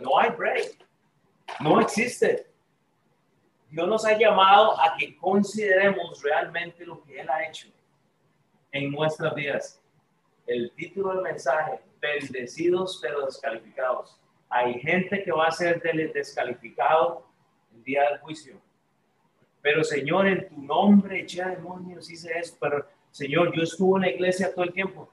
no 0.02 0.20
hay 0.20 0.30
break. 0.32 0.78
No 1.60 1.80
existe. 1.80 2.45
Dios 3.76 3.90
nos 3.90 4.06
ha 4.06 4.18
llamado 4.18 4.80
a 4.80 4.96
que 4.98 5.18
consideremos 5.18 6.24
realmente 6.24 6.86
lo 6.86 7.04
que 7.04 7.20
Él 7.20 7.30
ha 7.30 7.46
hecho 7.46 7.68
en 8.72 8.90
nuestras 8.90 9.36
vidas. 9.36 9.84
El 10.48 10.72
título 10.72 11.10
del 11.14 11.22
mensaje, 11.22 11.82
bendecidos 12.00 13.00
pero 13.02 13.26
descalificados. 13.26 14.18
Hay 14.48 14.76
gente 14.76 15.22
que 15.22 15.32
va 15.34 15.48
a 15.48 15.52
ser 15.52 15.82
descalificado 15.82 17.28
el 17.74 17.84
día 17.84 18.10
del 18.12 18.20
juicio. 18.20 18.56
Pero 19.62 19.84
Señor, 19.84 20.28
en 20.28 20.48
tu 20.48 20.62
nombre 20.62 21.20
eché 21.20 21.44
demonios, 21.44 22.10
hice 22.10 22.32
eso, 22.40 22.56
pero 22.62 22.88
Señor, 23.12 23.54
yo 23.54 23.64
estuve 23.64 23.98
en 23.98 24.02
la 24.04 24.10
iglesia 24.10 24.54
todo 24.54 24.64
el 24.64 24.72
tiempo, 24.72 25.12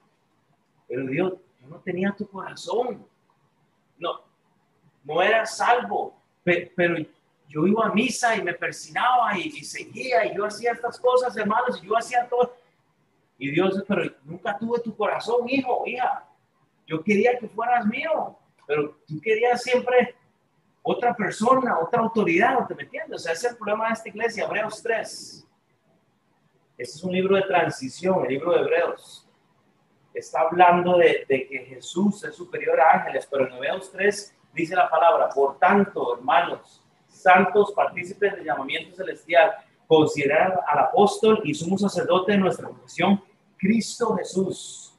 pero 0.86 1.04
Dios, 1.08 1.32
yo 1.60 1.66
no 1.66 1.80
tenía 1.80 2.14
tu 2.16 2.28
corazón. 2.28 3.04
No, 3.98 4.20
no 5.02 5.20
era 5.20 5.44
salvo, 5.46 6.16
pero, 6.44 7.04
yo 7.52 7.66
iba 7.66 7.86
a 7.86 7.92
misa 7.92 8.34
y 8.34 8.42
me 8.42 8.54
persinaba 8.54 9.36
y, 9.36 9.48
y, 9.48 9.64
seguía 9.64 10.24
y 10.24 10.34
yo 10.34 10.46
hacía 10.46 10.72
estas 10.72 10.98
cosas, 10.98 11.36
hermanos, 11.36 11.80
y 11.82 11.86
yo 11.86 11.96
hacía 11.96 12.26
todo. 12.26 12.56
Y 13.36 13.50
Dios, 13.50 13.84
pero 13.86 14.10
nunca 14.24 14.56
tuve 14.58 14.80
tu 14.80 14.96
corazón, 14.96 15.48
hijo, 15.48 15.82
hija. 15.86 16.26
Yo 16.86 17.02
quería 17.02 17.38
que 17.38 17.48
fueras 17.48 17.84
mío, 17.86 18.38
pero 18.66 18.96
tú 19.06 19.20
querías 19.20 19.62
siempre 19.62 20.14
otra 20.80 21.14
persona, 21.14 21.78
otra 21.78 22.00
autoridad, 22.00 22.66
¿te 22.66 22.74
me 22.74 22.84
entiendes? 22.84 23.16
O 23.16 23.18
sea, 23.18 23.32
ese 23.32 23.46
es 23.46 23.52
el 23.52 23.58
problema 23.58 23.88
de 23.88 23.92
esta 23.94 24.08
iglesia, 24.08 24.44
Hebreos 24.44 24.82
3. 24.82 25.48
Este 26.78 26.96
es 26.96 27.04
un 27.04 27.12
libro 27.12 27.36
de 27.36 27.42
transición, 27.42 28.24
el 28.24 28.30
libro 28.30 28.52
de 28.52 28.60
Hebreos. 28.60 29.28
Está 30.14 30.40
hablando 30.40 30.96
de, 30.96 31.26
de 31.28 31.46
que 31.46 31.58
Jesús 31.66 32.24
es 32.24 32.34
superior 32.34 32.80
a 32.80 32.98
ángeles, 32.98 33.28
pero 33.30 33.46
en 33.46 33.54
Hebreos 33.54 33.90
3 33.92 34.36
dice 34.54 34.74
la 34.74 34.88
palabra, 34.88 35.28
por 35.28 35.58
tanto, 35.58 36.16
hermanos, 36.16 36.81
santos 37.22 37.72
partícipes 37.72 38.34
del 38.34 38.44
llamamiento 38.44 38.94
celestial, 38.96 39.52
considerar 39.86 40.60
al 40.66 40.78
apóstol 40.78 41.40
y 41.44 41.54
sumo 41.54 41.78
sacerdote 41.78 42.32
de 42.32 42.38
nuestra 42.38 42.68
confesión, 42.68 43.22
Cristo 43.58 44.16
Jesús, 44.16 44.98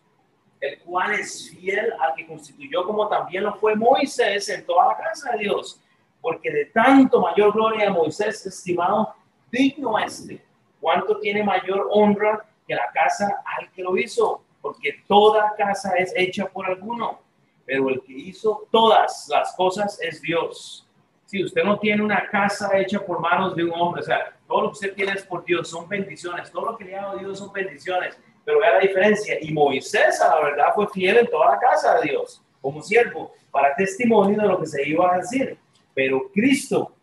el 0.62 0.80
cual 0.80 1.14
es 1.14 1.50
fiel 1.50 1.94
al 2.00 2.14
que 2.16 2.26
constituyó 2.26 2.86
como 2.86 3.08
también 3.08 3.44
lo 3.44 3.56
fue 3.56 3.76
Moisés 3.76 4.48
en 4.50 4.66
toda 4.66 4.88
la 4.88 4.98
casa 4.98 5.32
de 5.32 5.40
Dios, 5.40 5.82
porque 6.22 6.52
de 6.52 6.66
tanto 6.66 7.20
mayor 7.20 7.54
gloria 7.54 7.90
a 7.90 7.94
Moisés 7.94 8.46
estimado 8.46 9.14
digno 9.52 10.00
este, 10.00 10.44
cuánto 10.80 11.20
tiene 11.20 11.44
mayor 11.44 11.88
honra 11.92 12.46
que 12.66 12.76
la 12.76 12.90
casa 12.94 13.44
al 13.58 13.70
que 13.72 13.84
lo 13.84 13.98
hizo, 13.98 14.42
porque 14.62 15.04
toda 15.08 15.54
casa 15.58 15.94
es 15.98 16.14
hecha 16.16 16.48
por 16.48 16.66
alguno 16.66 17.20
pero 17.66 17.90
el 17.90 18.02
que 18.02 18.14
hizo 18.14 18.68
todas 18.72 19.28
las 19.30 19.56
cosas 19.56 20.00
es 20.02 20.22
Dios. 20.22 20.86
Si 21.34 21.43
usted 21.43 21.63
no 21.63 21.80
tiene 21.80 22.04
una 22.04 22.30
casa 22.30 22.78
hecha 22.78 23.04
por 23.04 23.19
manos 23.19 23.56
de 23.56 23.63
un 23.63 23.72
hombre, 23.72 24.02
o 24.02 24.06
sea, 24.06 24.38
todo 24.48 24.62
lo 24.62 24.67
que 24.67 24.74
usted 24.74 24.93
tiene 24.93 25.13
es 25.13 25.24
por 25.24 25.43
Dios, 25.43 25.67
son 25.67 25.89
bendiciones, 25.89 26.52
todo 26.52 26.67
lo 26.67 26.78
que 26.78 26.86
le 26.86 26.96
ha 26.96 27.02
dado 27.02 27.17
Dios 27.17 27.39
son 27.39 27.52
bendiciones, 27.52 28.15
pero 28.46 28.60
vea 28.60 28.76
la 28.76 28.82
diferencia. 28.82 29.39
Y 29.41 29.52
Moisés, 29.52 30.22
a 30.22 30.28
la 30.28 30.46
verdad, 30.46 30.67
fue 30.76 30.88
fiel 30.89 31.17
en 31.17 31.26
toda 31.26 31.56
la 31.56 31.60
casa 31.60 31.96
de 31.96 32.12
Dios, 32.12 32.39
como 32.62 32.84
siervo, 32.84 33.34
para 33.50 33.76
testimonio 33.76 34.39
de 34.39 34.48
lo 34.48 34.60
que 34.60 34.67
se 34.67 34.88
iba 34.88 35.12
a 35.12 35.17
decir. 35.17 35.58
Pero 35.96 36.30
Cristo, 36.32 36.93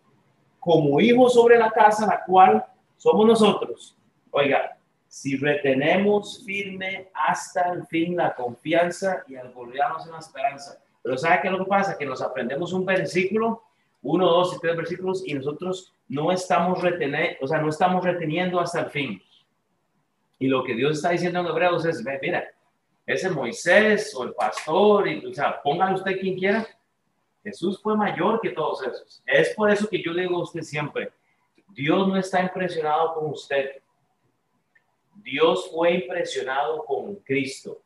como 0.60 1.00
hijo 1.00 1.28
sobre 1.28 1.58
la 1.58 1.72
casa, 1.72 2.06
la 2.06 2.22
cual 2.24 2.64
somos 2.98 3.26
nosotros, 3.26 3.96
oiga, 4.30 4.78
si 5.08 5.38
retenemos 5.38 6.44
firme 6.46 7.08
hasta 7.14 7.72
el 7.72 7.84
fin 7.88 8.14
la 8.16 8.32
confianza 8.32 9.24
y 9.26 9.34
algoritmos 9.34 10.06
en 10.06 10.12
la 10.12 10.20
esperanza. 10.20 10.78
Pero 11.02 11.18
¿sabe 11.18 11.40
qué 11.42 11.48
es 11.48 11.52
lo 11.52 11.64
que 11.64 11.68
pasa? 11.68 11.98
Que 11.98 12.06
nos 12.06 12.22
aprendemos 12.22 12.72
un 12.72 12.86
versículo, 12.86 13.64
uno, 14.02 14.26
dos 14.26 14.56
y 14.56 14.60
tres 14.60 14.76
versículos, 14.76 15.22
y 15.26 15.34
nosotros 15.34 15.94
no 16.08 16.32
estamos 16.32 16.80
reteniendo, 16.80 17.36
o 17.40 17.46
sea, 17.46 17.60
no 17.60 17.68
estamos 17.68 18.04
reteniendo 18.04 18.58
hasta 18.60 18.80
el 18.80 18.90
fin. 18.90 19.22
Y 20.38 20.48
lo 20.48 20.64
que 20.64 20.74
Dios 20.74 20.96
está 20.96 21.10
diciendo 21.10 21.40
en 21.40 21.46
Hebreos 21.46 21.84
es, 21.84 22.02
mira, 22.22 22.50
ese 23.06 23.30
Moisés 23.30 24.14
o 24.14 24.24
el 24.24 24.32
pastor, 24.32 25.08
y, 25.08 25.26
o 25.26 25.34
sea, 25.34 25.60
póngale 25.62 25.94
usted 25.94 26.18
quien 26.18 26.38
quiera, 26.38 26.66
Jesús 27.42 27.80
fue 27.82 27.96
mayor 27.96 28.40
que 28.40 28.50
todos 28.50 28.82
esos. 28.86 29.22
Es 29.26 29.54
por 29.54 29.70
eso 29.70 29.88
que 29.88 30.02
yo 30.02 30.12
le 30.12 30.22
digo 30.22 30.36
a 30.36 30.42
usted 30.42 30.62
siempre, 30.62 31.12
Dios 31.68 32.08
no 32.08 32.16
está 32.16 32.42
impresionado 32.42 33.14
con 33.14 33.30
usted. 33.30 33.82
Dios 35.16 35.70
fue 35.70 35.94
impresionado 35.94 36.84
con 36.84 37.16
Cristo. 37.16 37.82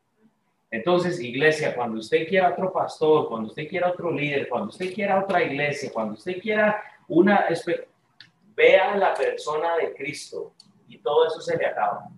Entonces, 0.75 1.21
iglesia, 1.21 1.73
cuando 1.73 1.99
usted 1.99 2.27
quiera 2.27 2.49
otro 2.49 2.71
pastor, 2.71 3.29
cuando 3.29 3.47
usted 3.47 3.67
quiera 3.67 3.89
otro 3.89 4.11
líder, 4.11 4.49
cuando 4.49 4.69
usted 4.69 4.93
quiera 4.93 5.19
otra 5.19 5.41
iglesia, 5.41 5.89
cuando 5.93 6.13
usted 6.15 6.41
quiera 6.41 6.81
una... 7.07 7.47
Vea 8.57 8.95
la 8.95 9.13
persona 9.13 9.75
de 9.75 9.93
Cristo 9.93 10.53
y 10.87 10.97
todo 10.99 11.27
eso 11.27 11.41
se 11.41 11.57
le 11.57 11.65
acaba. 11.65 12.09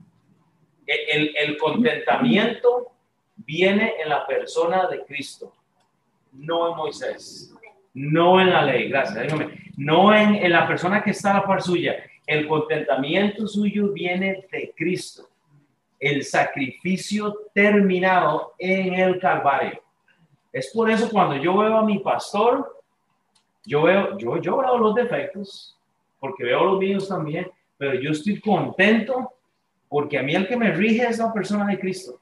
El, 0.86 1.36
el 1.36 1.58
contentamiento 1.58 2.92
viene 3.36 3.96
en 4.02 4.10
la 4.10 4.26
persona 4.26 4.88
de 4.88 5.04
Cristo, 5.06 5.54
no 6.32 6.70
en 6.70 6.78
Moisés, 6.78 7.54
no 7.94 8.40
en 8.40 8.52
la 8.52 8.64
ley, 8.64 8.90
gracias, 8.90 9.34
no 9.78 10.14
en 10.16 10.52
la 10.52 10.68
persona 10.68 11.04
que 11.04 11.12
está 11.12 11.32
a 11.32 11.40
la 11.40 11.46
par 11.46 11.62
suya, 11.62 12.04
el 12.28 12.48
contentamiento 12.48 13.48
suyo 13.48 13.92
viene 13.94 14.48
de 14.52 14.74
Cristo, 14.76 15.27
el 16.00 16.24
sacrificio 16.24 17.34
terminado 17.54 18.54
en 18.58 18.94
el 18.94 19.20
Calvario. 19.20 19.82
Es 20.52 20.72
por 20.74 20.90
eso 20.90 21.10
cuando 21.10 21.36
yo 21.36 21.58
veo 21.58 21.78
a 21.78 21.86
mi 21.86 22.00
pastor, 22.00 22.82
yo 23.66 23.84
veo, 23.84 24.18
yo, 24.18 24.38
yo 24.38 24.58
veo 24.58 24.78
los 24.78 24.96
defectos, 24.96 25.78
porque 26.20 26.44
veo 26.44 26.64
los 26.64 26.80
míos 26.80 27.08
también, 27.08 27.52
pero 27.78 27.96
yo 27.96 28.12
estoy 28.12 28.40
contento 28.40 29.34
porque 29.90 30.18
a 30.18 30.24
mí 30.24 30.36
el 30.36 30.48
que 30.48 30.58
me 30.58 30.72
rige 30.72 31.08
es 31.08 31.20
la 31.20 31.32
persona 31.32 31.66
de 31.66 31.80
Cristo. 31.80 32.20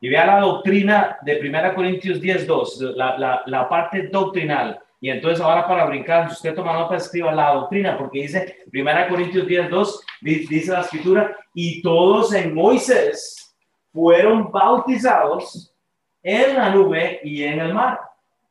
Y 0.00 0.08
vea 0.08 0.26
la 0.26 0.40
doctrina 0.40 1.18
de 1.22 1.40
1 1.40 1.74
Corintios 1.74 2.20
10.2, 2.20 2.94
la, 2.94 3.18
la, 3.18 3.42
la 3.46 3.68
parte 3.68 4.08
doctrinal. 4.08 4.80
Y 5.00 5.08
entonces 5.08 5.40
ahora 5.40 5.66
para 5.66 5.86
brincar, 5.86 6.28
si 6.28 6.34
usted 6.34 6.54
toma 6.54 6.74
nota, 6.74 6.96
escriba 6.96 7.32
la 7.32 7.54
doctrina, 7.54 7.96
porque 7.96 8.22
dice 8.22 8.58
1 8.72 8.90
Corintios 9.08 9.46
10, 9.46 9.70
2, 9.70 10.04
dice 10.20 10.72
la 10.72 10.82
escritura, 10.82 11.36
y 11.54 11.80
todos 11.80 12.34
en 12.34 12.54
Moisés 12.54 13.56
fueron 13.92 14.52
bautizados 14.52 15.74
en 16.22 16.54
la 16.54 16.68
nube 16.70 17.20
y 17.24 17.44
en 17.44 17.60
el 17.60 17.72
mar. 17.72 17.98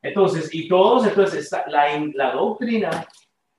Entonces, 0.02 0.52
y 0.52 0.66
todos, 0.66 1.06
entonces 1.06 1.50
la, 1.68 1.86
la 2.14 2.32
doctrina 2.32 3.06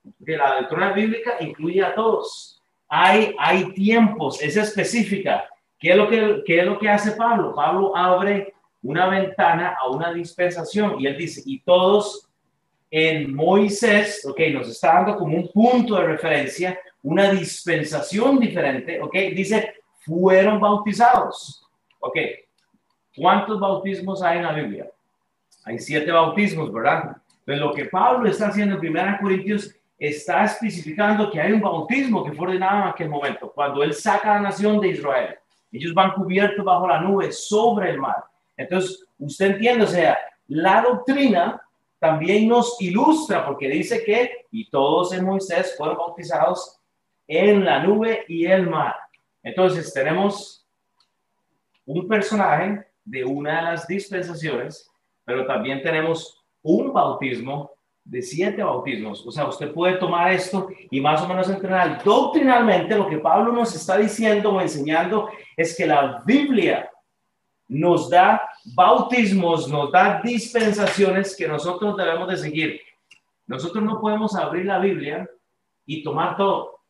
de 0.02 0.36
la 0.36 0.60
doctrina 0.60 0.92
bíblica 0.92 1.36
incluye 1.40 1.82
a 1.82 1.94
todos. 1.94 2.60
Hay, 2.88 3.34
hay 3.38 3.72
tiempos, 3.72 4.42
es 4.42 4.56
específica. 4.56 5.48
¿Qué 5.78 5.92
es, 5.92 5.96
lo 5.96 6.08
que, 6.08 6.42
¿Qué 6.44 6.60
es 6.60 6.66
lo 6.66 6.78
que 6.78 6.88
hace 6.88 7.12
Pablo? 7.12 7.54
Pablo 7.54 7.96
abre 7.96 8.54
una 8.82 9.08
ventana 9.08 9.76
a 9.80 9.88
una 9.88 10.12
dispensación 10.12 11.00
y 11.00 11.06
él 11.06 11.16
dice, 11.16 11.42
y 11.46 11.60
todos 11.62 12.28
en 12.94 13.34
Moisés, 13.34 14.22
ok, 14.28 14.38
nos 14.52 14.68
está 14.68 14.92
dando 14.92 15.16
como 15.16 15.34
un 15.34 15.50
punto 15.50 15.96
de 15.96 16.08
referencia, 16.08 16.78
una 17.02 17.30
dispensación 17.30 18.38
diferente, 18.38 19.00
ok, 19.00 19.14
dice, 19.34 19.76
fueron 20.00 20.60
bautizados, 20.60 21.66
ok. 21.98 22.18
¿Cuántos 23.16 23.58
bautismos 23.58 24.22
hay 24.22 24.38
en 24.38 24.44
la 24.44 24.52
Biblia? 24.52 24.90
Hay 25.64 25.78
siete 25.78 26.12
bautismos, 26.12 26.70
¿verdad? 26.70 27.16
Pero 27.46 27.66
lo 27.66 27.72
que 27.72 27.86
Pablo 27.86 28.28
está 28.28 28.48
haciendo 28.48 28.78
en 28.78 28.86
1 28.86 29.18
Corintios 29.22 29.74
está 29.98 30.44
especificando 30.44 31.30
que 31.30 31.40
hay 31.40 31.52
un 31.52 31.62
bautismo 31.62 32.22
que 32.22 32.32
fue 32.32 32.48
ordenado 32.48 32.82
en 32.82 32.88
aquel 32.88 33.08
momento, 33.08 33.50
cuando 33.54 33.82
él 33.82 33.94
saca 33.94 34.32
a 34.32 34.34
la 34.34 34.42
nación 34.42 34.78
de 34.80 34.88
Israel. 34.88 35.36
Ellos 35.70 35.94
van 35.94 36.12
cubiertos 36.12 36.62
bajo 36.62 36.86
la 36.86 37.00
nube 37.00 37.32
sobre 37.32 37.88
el 37.88 37.98
mar. 37.98 38.22
Entonces, 38.54 39.06
usted 39.18 39.52
entiende, 39.52 39.84
o 39.84 39.88
sea, 39.88 40.18
la 40.48 40.82
doctrina 40.82 41.62
también 42.02 42.48
nos 42.48 42.80
ilustra 42.80 43.46
porque 43.46 43.68
dice 43.68 44.02
que 44.02 44.46
y 44.50 44.68
todos 44.68 45.12
en 45.12 45.24
Moisés 45.24 45.76
fueron 45.78 45.98
bautizados 45.98 46.80
en 47.28 47.64
la 47.64 47.80
nube 47.84 48.24
y 48.26 48.44
el 48.44 48.68
mar. 48.68 48.96
Entonces 49.40 49.94
tenemos 49.94 50.66
un 51.86 52.08
personaje 52.08 52.84
de 53.04 53.24
una 53.24 53.58
de 53.58 53.62
las 53.62 53.86
dispensaciones, 53.86 54.90
pero 55.24 55.46
también 55.46 55.80
tenemos 55.80 56.44
un 56.60 56.92
bautismo 56.92 57.70
de 58.02 58.20
siete 58.20 58.64
bautismos. 58.64 59.24
O 59.24 59.30
sea, 59.30 59.46
usted 59.46 59.72
puede 59.72 59.94
tomar 59.94 60.32
esto 60.32 60.70
y 60.90 61.00
más 61.00 61.22
o 61.22 61.28
menos 61.28 61.48
entrenar 61.48 62.02
doctrinalmente. 62.02 62.96
Lo 62.96 63.08
que 63.08 63.18
Pablo 63.18 63.52
nos 63.52 63.76
está 63.76 63.96
diciendo 63.96 64.50
o 64.50 64.60
enseñando 64.60 65.28
es 65.56 65.76
que 65.76 65.86
la 65.86 66.20
Biblia 66.26 66.90
nos 67.68 68.10
da 68.10 68.42
bautismos, 68.64 69.68
nos 69.68 69.90
da 69.90 70.20
dispensaciones 70.22 71.36
que 71.36 71.48
nosotros 71.48 71.96
debemos 71.96 72.28
de 72.28 72.36
seguir. 72.36 72.80
Nosotros 73.46 73.82
no 73.84 74.00
podemos 74.00 74.34
abrir 74.34 74.66
la 74.66 74.78
Biblia 74.78 75.28
y 75.86 76.02
tomar 76.02 76.36
todo. 76.36 76.80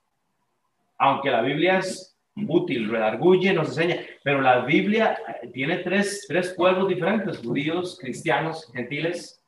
Aunque 0.99 1.31
la 1.31 1.43
Biblia 1.43 1.79
es 1.79 2.17
útil, 2.47 2.89
redarguye, 2.89 3.53
nos 3.53 3.69
enseña, 3.69 4.01
pero 4.23 4.41
la 4.41 4.61
Biblia 4.61 5.19
tiene 5.53 5.79
tres, 5.79 6.25
tres 6.29 6.55
pueblos 6.57 6.89
diferentes, 6.89 7.39
judíos, 7.39 7.99
cristianos, 8.01 8.71
gentiles. 8.73 9.43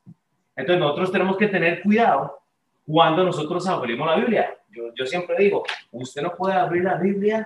Entonces 0.55 0.79
nosotros 0.79 1.11
tenemos 1.11 1.37
que 1.37 1.47
tener 1.47 1.81
cuidado 1.81 2.39
cuando 2.85 3.23
nosotros 3.23 3.67
abrimos 3.67 4.07
la 4.07 4.17
Biblia. 4.17 4.57
Yo, 4.69 4.93
yo 4.93 5.05
siempre 5.05 5.35
digo, 5.37 5.63
usted 5.91 6.21
no 6.21 6.33
puede 6.35 6.55
abrir 6.55 6.83
la 6.83 6.95
Biblia, 6.95 7.45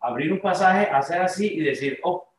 abrir 0.00 0.32
un 0.32 0.40
pasaje, 0.40 0.88
hacer 0.90 1.20
así 1.20 1.52
y 1.54 1.60
decir, 1.60 1.98
oh, 2.02 2.29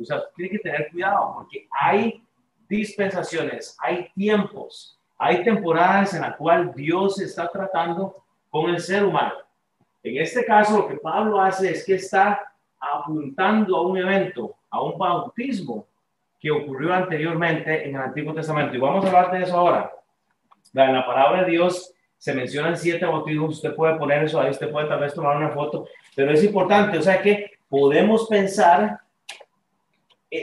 o 0.00 0.04
sea, 0.04 0.22
tiene 0.34 0.50
que 0.50 0.58
tener 0.58 0.90
cuidado 0.90 1.34
porque 1.34 1.68
hay 1.80 2.24
dispensaciones, 2.68 3.76
hay 3.80 4.08
tiempos, 4.14 4.98
hay 5.18 5.44
temporadas 5.44 6.14
en 6.14 6.22
las 6.22 6.36
cuales 6.36 6.74
Dios 6.74 7.20
está 7.20 7.48
tratando 7.48 8.24
con 8.50 8.70
el 8.70 8.80
ser 8.80 9.04
humano. 9.04 9.34
En 10.02 10.20
este 10.20 10.44
caso, 10.44 10.78
lo 10.78 10.88
que 10.88 10.96
Pablo 10.96 11.40
hace 11.40 11.70
es 11.70 11.84
que 11.84 11.94
está 11.94 12.52
apuntando 12.80 13.76
a 13.76 13.86
un 13.86 13.98
evento, 13.98 14.56
a 14.70 14.82
un 14.82 14.98
bautismo 14.98 15.86
que 16.40 16.50
ocurrió 16.50 16.92
anteriormente 16.92 17.88
en 17.88 17.94
el 17.94 18.02
Antiguo 18.02 18.34
Testamento. 18.34 18.74
Y 18.74 18.80
vamos 18.80 19.04
a 19.04 19.08
hablar 19.08 19.30
de 19.30 19.44
eso 19.44 19.56
ahora. 19.56 19.92
En 20.74 20.92
la 20.92 21.06
palabra 21.06 21.44
de 21.44 21.52
Dios 21.52 21.94
se 22.18 22.34
mencionan 22.34 22.76
siete 22.76 23.04
bautismos, 23.04 23.56
usted 23.56 23.74
puede 23.74 23.96
poner 23.96 24.24
eso 24.24 24.40
ahí, 24.40 24.50
usted 24.50 24.70
puede 24.70 24.88
tal 24.88 25.00
vez 25.00 25.14
tomar 25.14 25.36
una 25.36 25.50
foto, 25.50 25.86
pero 26.16 26.32
es 26.32 26.42
importante, 26.42 26.98
o 26.98 27.02
sea 27.02 27.20
que 27.20 27.50
podemos 27.68 28.28
pensar 28.28 29.00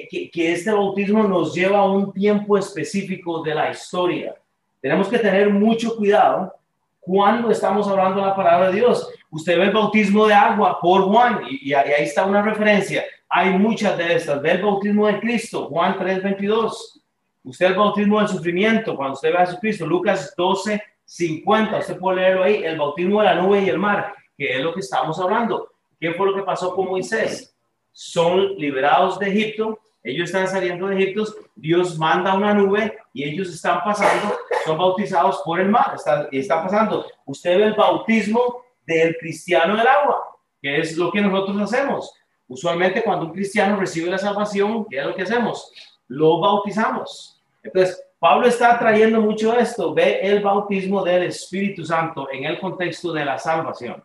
que, 0.10 0.30
que, 0.30 0.52
este 0.54 0.71
bautismo 0.71 1.23
nos 1.23 1.54
lleva 1.54 1.80
a 1.80 1.91
un 1.91 2.13
tiempo 2.13 2.58
específico 2.58 3.41
de 3.41 3.56
la 3.56 3.71
historia. 3.71 4.36
Tenemos 4.80 5.08
que 5.08 5.17
tener 5.17 5.49
mucho 5.49 5.95
cuidado 5.95 6.54
cuando 6.99 7.49
estamos 7.49 7.88
hablando 7.88 8.21
de 8.21 8.28
la 8.28 8.36
palabra 8.36 8.69
de 8.69 8.75
Dios. 8.75 9.10
Usted 9.32 9.58
ve 9.58 9.65
el 9.65 9.71
bautismo 9.71 10.28
de 10.28 10.34
agua 10.36 10.80
por 10.80 11.04
Juan 11.04 11.41
y, 11.49 11.69
y 11.69 11.73
ahí 11.73 12.04
está 12.04 12.25
una 12.25 12.43
referencia. 12.43 13.04
Hay 13.28 13.58
muchas 13.58 13.97
de 13.97 14.15
estas. 14.15 14.41
Ve 14.41 14.52
el 14.52 14.62
bautismo 14.62 15.08
de 15.08 15.19
Cristo, 15.19 15.67
Juan 15.67 15.97
3:22. 15.97 17.02
Usted 17.43 17.65
el 17.67 17.75
bautismo 17.75 18.19
del 18.19 18.28
sufrimiento, 18.28 18.95
cuando 18.95 19.13
usted 19.13 19.32
ve 19.32 19.38
a 19.38 19.45
Jesucristo, 19.45 19.88
Lucas 19.88 20.34
12, 20.38 20.82
50. 21.06 21.78
Usted 21.80 21.97
puede 21.97 22.17
leerlo 22.17 22.43
ahí, 22.43 22.63
el 22.63 22.78
bautismo 22.78 23.21
de 23.21 23.25
la 23.25 23.36
nube 23.36 23.62
y 23.62 23.69
el 23.69 23.80
mar, 23.80 24.13
que 24.38 24.58
es 24.58 24.63
lo 24.63 24.73
que 24.73 24.82
estamos 24.82 25.19
hablando. 25.19 25.69
¿Qué 25.99 26.13
fue 26.13 26.28
lo 26.28 26.36
que 26.36 26.43
pasó 26.43 26.75
con 26.75 26.88
Moisés? 26.88 27.56
Son 27.91 28.56
liberados 28.56 29.19
de 29.19 29.30
Egipto, 29.30 29.80
ellos 30.04 30.30
están 30.30 30.47
saliendo 30.47 30.88
de 30.88 30.95
Egipto, 30.95 31.25
Dios 31.56 31.97
manda 31.97 32.34
una 32.34 32.54
nube 32.54 32.97
y 33.13 33.23
ellos 33.23 33.49
están 33.49 33.84
pasando, 33.84 34.38
son 34.65 34.78
bautizados 34.78 35.41
por 35.43 35.60
el 35.60 35.69
mar, 35.69 35.93
están, 35.95 36.28
están 36.32 36.63
pasando. 36.63 37.06
Usted 37.25 37.58
ve 37.58 37.63
el 37.65 37.73
bautismo 37.73 38.63
del 38.86 39.17
cristiano 39.17 39.75
del 39.75 39.88
agua, 39.88 40.23
que 40.62 40.80
es 40.80 40.97
lo 40.97 41.12
que 41.12 41.21
nosotros 41.21 41.62
hacemos. 41.62 42.13
Usualmente 42.47 43.04
cuando 43.04 43.25
un 43.25 43.34
cristiano 43.34 43.80
recibe 43.80 44.10
la 44.10 44.17
salvación, 44.17 44.86
¿qué 44.89 44.99
es 44.99 45.06
lo 45.06 45.15
que 45.15 45.23
hacemos? 45.23 45.71
Lo 46.08 46.39
bautizamos. 46.39 47.39
Entonces, 47.62 48.02
Pablo 48.17 48.47
está 48.47 48.80
trayendo 48.80 49.21
mucho 49.21 49.54
esto. 49.58 49.93
Ve 49.93 50.19
el 50.21 50.41
bautismo 50.41 51.04
del 51.04 51.23
Espíritu 51.23 51.86
Santo 51.86 52.28
en 52.32 52.45
el 52.45 52.60
contexto 52.60 53.13
de 53.13 53.25
la 53.25 53.38
salvación. 53.38 54.04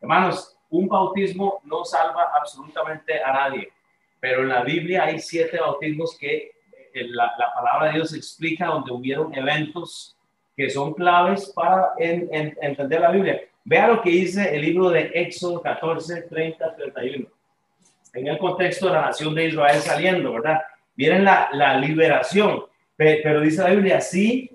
Hermanos, 0.00 0.57
un 0.70 0.88
bautismo 0.88 1.60
no 1.64 1.84
salva 1.84 2.28
absolutamente 2.38 3.22
a 3.22 3.32
nadie, 3.32 3.72
pero 4.20 4.42
en 4.42 4.48
la 4.48 4.62
Biblia 4.62 5.04
hay 5.04 5.18
siete 5.18 5.58
bautismos 5.58 6.16
que 6.18 6.52
eh, 6.92 7.06
la, 7.08 7.32
la 7.38 7.52
palabra 7.54 7.88
de 7.88 7.94
Dios 7.94 8.14
explica 8.14 8.66
donde 8.66 8.92
hubieron 8.92 9.34
eventos 9.34 10.16
que 10.58 10.68
son 10.68 10.92
claves 10.92 11.52
para 11.54 11.92
entender 11.98 13.00
la 13.00 13.12
Biblia. 13.12 13.40
Vea 13.64 13.86
lo 13.86 14.02
que 14.02 14.10
dice 14.10 14.56
el 14.56 14.62
libro 14.62 14.90
de 14.90 15.12
Éxodo 15.14 15.62
14, 15.62 16.22
30, 16.22 16.74
31. 16.74 17.28
En 18.14 18.26
el 18.26 18.38
contexto 18.38 18.86
de 18.86 18.94
la 18.94 19.02
nación 19.02 19.36
de 19.36 19.46
Israel 19.46 19.78
saliendo, 19.80 20.32
¿verdad? 20.32 20.62
Vienen 20.96 21.24
la, 21.24 21.78
liberación, 21.78 22.64
pero 22.96 23.40
dice 23.40 23.62
la 23.62 23.70
Biblia 23.70 23.98
así, 23.98 24.50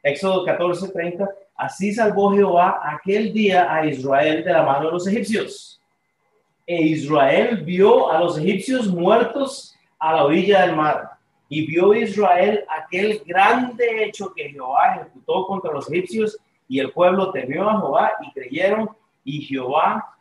Éxodo 0.00 0.44
14, 0.44 0.92
30, 0.92 1.28
así 1.56 1.92
salvó 1.92 2.32
Jehová 2.32 2.80
aquel 2.82 3.32
día 3.32 3.72
a 3.72 3.86
Israel 3.86 4.44
de 4.44 4.52
la 4.52 4.62
mano 4.62 4.86
de 4.86 4.92
los 4.92 5.06
egipcios. 5.06 5.80
E 6.66 6.82
Israel 6.82 7.62
vio 7.64 8.10
a 8.10 8.18
los 8.20 8.38
egipcios 8.38 8.86
muertos 8.86 9.76
a 9.98 10.14
la 10.14 10.24
orilla 10.24 10.62
del 10.62 10.76
mar. 10.76 11.10
Y 11.48 11.66
vio 11.66 11.94
Israel 11.94 12.64
aquel 12.68 13.22
grande 13.26 14.04
hecho 14.04 14.32
que 14.34 14.50
Jehová 14.50 14.96
ejecutó 14.96 15.46
contra 15.46 15.72
los 15.72 15.90
egipcios 15.90 16.38
y 16.66 16.80
el 16.80 16.92
pueblo 16.92 17.30
temió 17.30 17.68
a 17.68 17.78
Jehová 17.78 18.12
y 18.22 18.32
creyeron 18.32 18.90
y 19.24 19.42
Jehová 19.42 20.16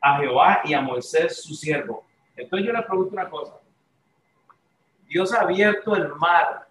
a 0.00 0.18
Jehová 0.18 0.60
y 0.64 0.74
a 0.74 0.80
Moisés 0.80 1.42
su 1.42 1.54
siervo. 1.54 2.04
Entonces 2.36 2.66
yo 2.66 2.72
le 2.72 2.82
pregunto 2.82 3.12
una 3.12 3.28
cosa. 3.30 3.54
Dios 5.08 5.32
ha 5.32 5.40
abierto 5.40 5.96
el 5.96 6.08
mar 6.16 6.68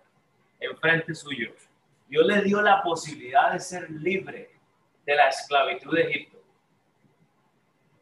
en 0.59 0.77
frente 0.77 1.15
suyo. 1.15 1.51
Dios 2.07 2.25
le 2.25 2.41
dio 2.41 2.61
la 2.61 2.81
posibilidad 2.83 3.51
de 3.51 3.59
ser 3.59 3.89
libre 3.89 4.51
de 5.05 5.15
la 5.15 5.27
esclavitud 5.27 5.93
de 5.93 6.01
Egipto. 6.01 6.37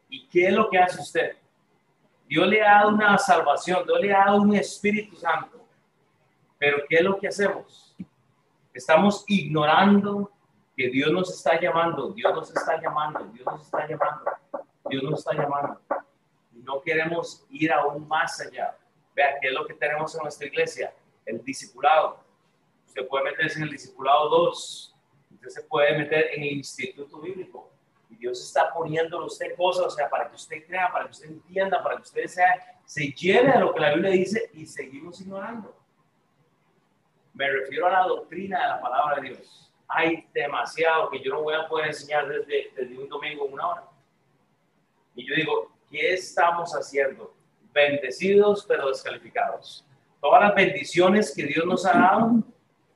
¿Y 0.08 0.26
qué 0.28 0.48
es 0.48 0.52
lo 0.52 0.68
que 0.68 0.78
hace 0.78 1.00
usted? 1.00 1.36
Dios 2.26 2.46
le 2.46 2.62
ha 2.62 2.76
dado 2.76 2.88
una 2.90 3.18
salvación, 3.18 3.84
Dios 3.86 4.00
le 4.00 4.14
ha 4.14 4.26
dado 4.26 4.42
un 4.42 4.54
Espíritu 4.54 5.16
Santo. 5.16 5.66
Pero 6.58 6.78
¿qué 6.88 6.96
es 6.96 7.02
lo 7.02 7.18
que 7.18 7.28
hacemos? 7.28 7.94
Estamos 8.72 9.24
ignorando 9.28 10.30
que 10.76 10.88
Dios 10.88 11.10
nos 11.12 11.30
está 11.30 11.60
llamando, 11.60 12.10
Dios 12.12 12.34
nos 12.34 12.50
está 12.50 12.80
llamando, 12.80 13.24
Dios 13.26 13.46
nos 13.46 13.62
está 13.62 13.86
llamando, 13.86 14.30
Dios 14.88 15.02
nos 15.02 15.18
está 15.20 15.34
llamando. 15.34 15.80
No 16.52 16.80
queremos 16.80 17.44
ir 17.50 17.72
aún 17.72 18.08
más 18.08 18.40
allá. 18.40 18.76
Vea, 19.14 19.38
¿qué 19.40 19.48
es 19.48 19.54
lo 19.54 19.66
que 19.66 19.74
tenemos 19.74 20.14
en 20.14 20.22
nuestra 20.22 20.46
iglesia? 20.46 20.92
El 21.24 21.44
discipulado. 21.44 22.23
Usted 22.94 23.08
puede 23.08 23.24
meterse 23.24 23.58
en 23.58 23.64
el 23.64 23.70
discipulado 23.70 24.28
2. 24.28 24.94
Usted 25.34 25.48
se 25.48 25.62
puede 25.62 25.98
meter 25.98 26.30
en 26.34 26.42
el 26.44 26.52
instituto 26.52 27.20
bíblico. 27.20 27.70
Y 28.08 28.16
Dios 28.16 28.40
está 28.40 28.72
poniéndole 28.72 29.26
usted 29.26 29.56
cosas, 29.56 29.86
o 29.86 29.90
sea, 29.90 30.08
para 30.08 30.28
que 30.28 30.36
usted 30.36 30.64
crea, 30.66 30.90
para 30.92 31.06
que 31.06 31.10
usted 31.10 31.28
entienda, 31.28 31.82
para 31.82 31.96
que 31.96 32.02
usted 32.02 32.26
sea, 32.26 32.80
se 32.84 33.10
llene 33.12 33.52
de 33.52 33.60
lo 33.60 33.74
que 33.74 33.80
la 33.80 33.94
Biblia 33.94 34.10
dice 34.12 34.50
y 34.52 34.64
seguimos 34.66 35.20
ignorando. 35.20 35.76
Me 37.32 37.50
refiero 37.50 37.86
a 37.88 37.90
la 37.90 38.06
doctrina 38.06 38.62
de 38.62 38.68
la 38.68 38.80
palabra 38.80 39.20
de 39.20 39.28
Dios 39.30 39.64
hay 39.88 40.26
demasiado 40.32 41.10
que 41.10 41.20
yo 41.20 41.32
no 41.32 41.42
voy 41.42 41.54
a 41.54 41.68
poder 41.68 41.88
enseñar 41.88 42.26
desde, 42.28 42.70
desde 42.74 42.98
un 42.98 43.08
domingo 43.08 43.44
una 43.44 43.68
hora. 43.68 43.84
Y 45.14 45.26
yo 45.26 45.34
digo, 45.34 45.72
¿qué 45.90 46.14
estamos 46.14 46.72
haciendo? 46.72 47.34
Bendecidos 47.72 48.64
pero 48.66 48.88
descalificados. 48.88 49.84
Todas 50.20 50.42
las 50.42 50.54
bendiciones 50.54 51.32
que 51.34 51.44
Dios 51.44 51.64
nos 51.66 51.84
ha 51.86 51.92
dado, 51.92 52.42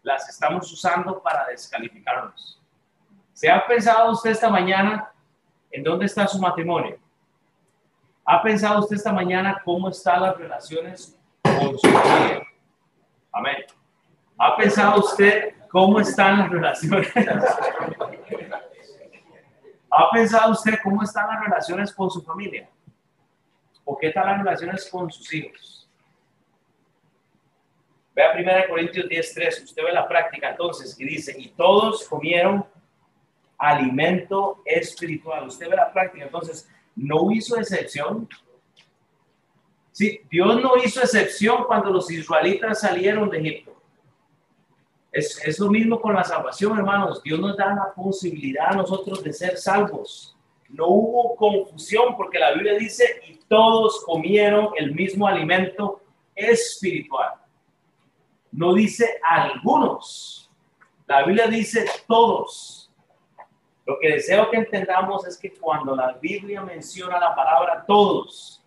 las 0.02 0.28
estamos 0.28 0.70
usando 0.72 1.22
para 1.22 1.46
descalificarnos. 1.46 2.60
¿Se 3.32 3.50
ha 3.50 3.66
pensado 3.66 4.12
usted 4.12 4.30
esta 4.30 4.50
mañana 4.50 5.12
en 5.70 5.82
dónde 5.82 6.06
está 6.06 6.26
su 6.26 6.38
matrimonio? 6.38 6.98
¿Ha 8.24 8.42
pensado 8.42 8.80
usted 8.80 8.96
esta 8.96 9.12
mañana 9.12 9.60
cómo 9.64 9.88
están 9.88 10.22
las 10.22 10.36
relaciones 10.36 11.18
con 11.42 11.78
su 11.78 11.88
familia? 11.88 12.42
Amén. 13.32 13.56
¿Ha 14.38 14.56
pensado 14.56 15.00
usted 15.00 15.58
¿Cómo 15.68 16.00
están 16.00 16.38
las 16.38 16.50
relaciones? 16.50 17.12
¿Ha 19.90 20.10
pensado 20.12 20.52
usted 20.52 20.78
cómo 20.82 21.02
están 21.02 21.28
las 21.28 21.44
relaciones 21.44 21.92
con 21.92 22.10
su 22.10 22.22
familia? 22.22 22.68
¿O 23.84 23.96
qué 23.96 24.10
tal 24.10 24.26
las 24.26 24.38
relaciones 24.38 24.88
con 24.90 25.10
sus 25.10 25.32
hijos? 25.34 25.77
Vea 28.18 28.32
1 28.34 28.68
Corintios 28.68 29.08
10:3, 29.08 29.62
usted 29.62 29.84
ve 29.84 29.92
la 29.92 30.08
práctica 30.08 30.50
entonces 30.50 30.98
y 30.98 31.04
dice, 31.04 31.36
y 31.38 31.50
todos 31.50 32.02
comieron 32.08 32.66
alimento 33.56 34.60
espiritual. 34.64 35.46
Usted 35.46 35.68
ve 35.68 35.76
la 35.76 35.92
práctica, 35.92 36.24
entonces, 36.24 36.68
no 36.96 37.30
hizo 37.30 37.56
excepción. 37.56 38.28
Sí, 39.92 40.20
Dios 40.28 40.60
no 40.60 40.72
hizo 40.84 41.00
excepción 41.00 41.62
cuando 41.62 41.90
los 41.90 42.10
israelitas 42.10 42.80
salieron 42.80 43.30
de 43.30 43.38
Egipto. 43.38 43.80
Es, 45.12 45.56
lo 45.60 45.70
mismo 45.70 46.00
con 46.00 46.12
la 46.12 46.24
salvación, 46.24 46.76
hermanos. 46.76 47.22
Dios 47.22 47.38
nos 47.38 47.56
da 47.56 47.72
la 47.72 47.94
posibilidad 47.94 48.72
a 48.72 48.76
nosotros 48.78 49.22
de 49.22 49.32
ser 49.32 49.56
salvos. 49.58 50.36
No 50.68 50.88
hubo 50.88 51.36
confusión 51.36 52.16
porque 52.16 52.40
la 52.40 52.50
Biblia 52.50 52.74
dice, 52.74 53.22
y 53.28 53.36
todos 53.48 54.02
comieron 54.04 54.70
el 54.76 54.92
mismo 54.92 55.28
alimento 55.28 56.02
espiritual. 56.34 57.34
No 58.52 58.74
dice 58.74 59.20
algunos. 59.22 60.50
La 61.06 61.24
Biblia 61.24 61.46
dice 61.46 61.86
todos. 62.06 62.90
Lo 63.86 63.98
que 63.98 64.12
deseo 64.12 64.50
que 64.50 64.58
entendamos 64.58 65.26
es 65.26 65.38
que 65.38 65.52
cuando 65.52 65.96
la 65.96 66.12
Biblia 66.12 66.62
menciona 66.62 67.18
la 67.18 67.34
palabra 67.34 67.84
todos 67.86 68.62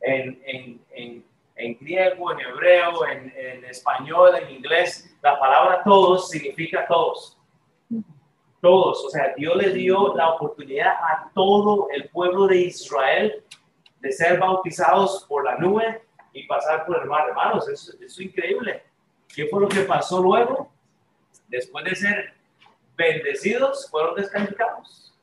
en, 0.00 0.40
en, 0.44 0.80
en 0.92 1.24
en 1.60 1.76
griego, 1.78 2.32
en 2.32 2.40
hebreo, 2.40 3.06
en, 3.06 3.64
español, 3.64 4.34
en 4.36 4.56
inglés, 4.56 5.14
la 5.22 5.38
palabra 5.38 5.82
todos 5.84 6.30
significa 6.30 6.86
todos. 6.86 7.36
Todos, 8.60 9.04
o 9.06 9.10
sea, 9.10 9.34
Dios 9.36 9.56
le 9.56 9.70
dio 9.70 10.14
la 10.14 10.30
oportunidad 10.30 10.92
a 10.92 11.30
todo 11.34 11.88
el 11.90 12.08
pueblo 12.10 12.46
de 12.46 12.58
Israel 12.58 13.42
de 14.00 14.12
ser 14.12 14.38
bautizados 14.38 15.24
por 15.28 15.44
la 15.44 15.56
nube 15.56 16.02
y 16.32 16.46
pasar 16.46 16.84
por 16.84 17.00
el 17.00 17.08
mar. 17.08 17.28
Hermanos, 17.28 17.68
eso, 17.68 17.92
es 18.00 18.20
increíble. 18.20 18.82
¿Qué 19.34 19.46
fue 19.46 19.60
lo 19.60 19.68
que 19.68 19.82
pasó 19.82 20.20
luego? 20.22 20.72
Después 21.48 21.84
de 21.84 21.94
ser 21.94 22.34
bendecidos, 22.96 23.88
fueron 23.90 24.14
descalificados. 24.14 25.14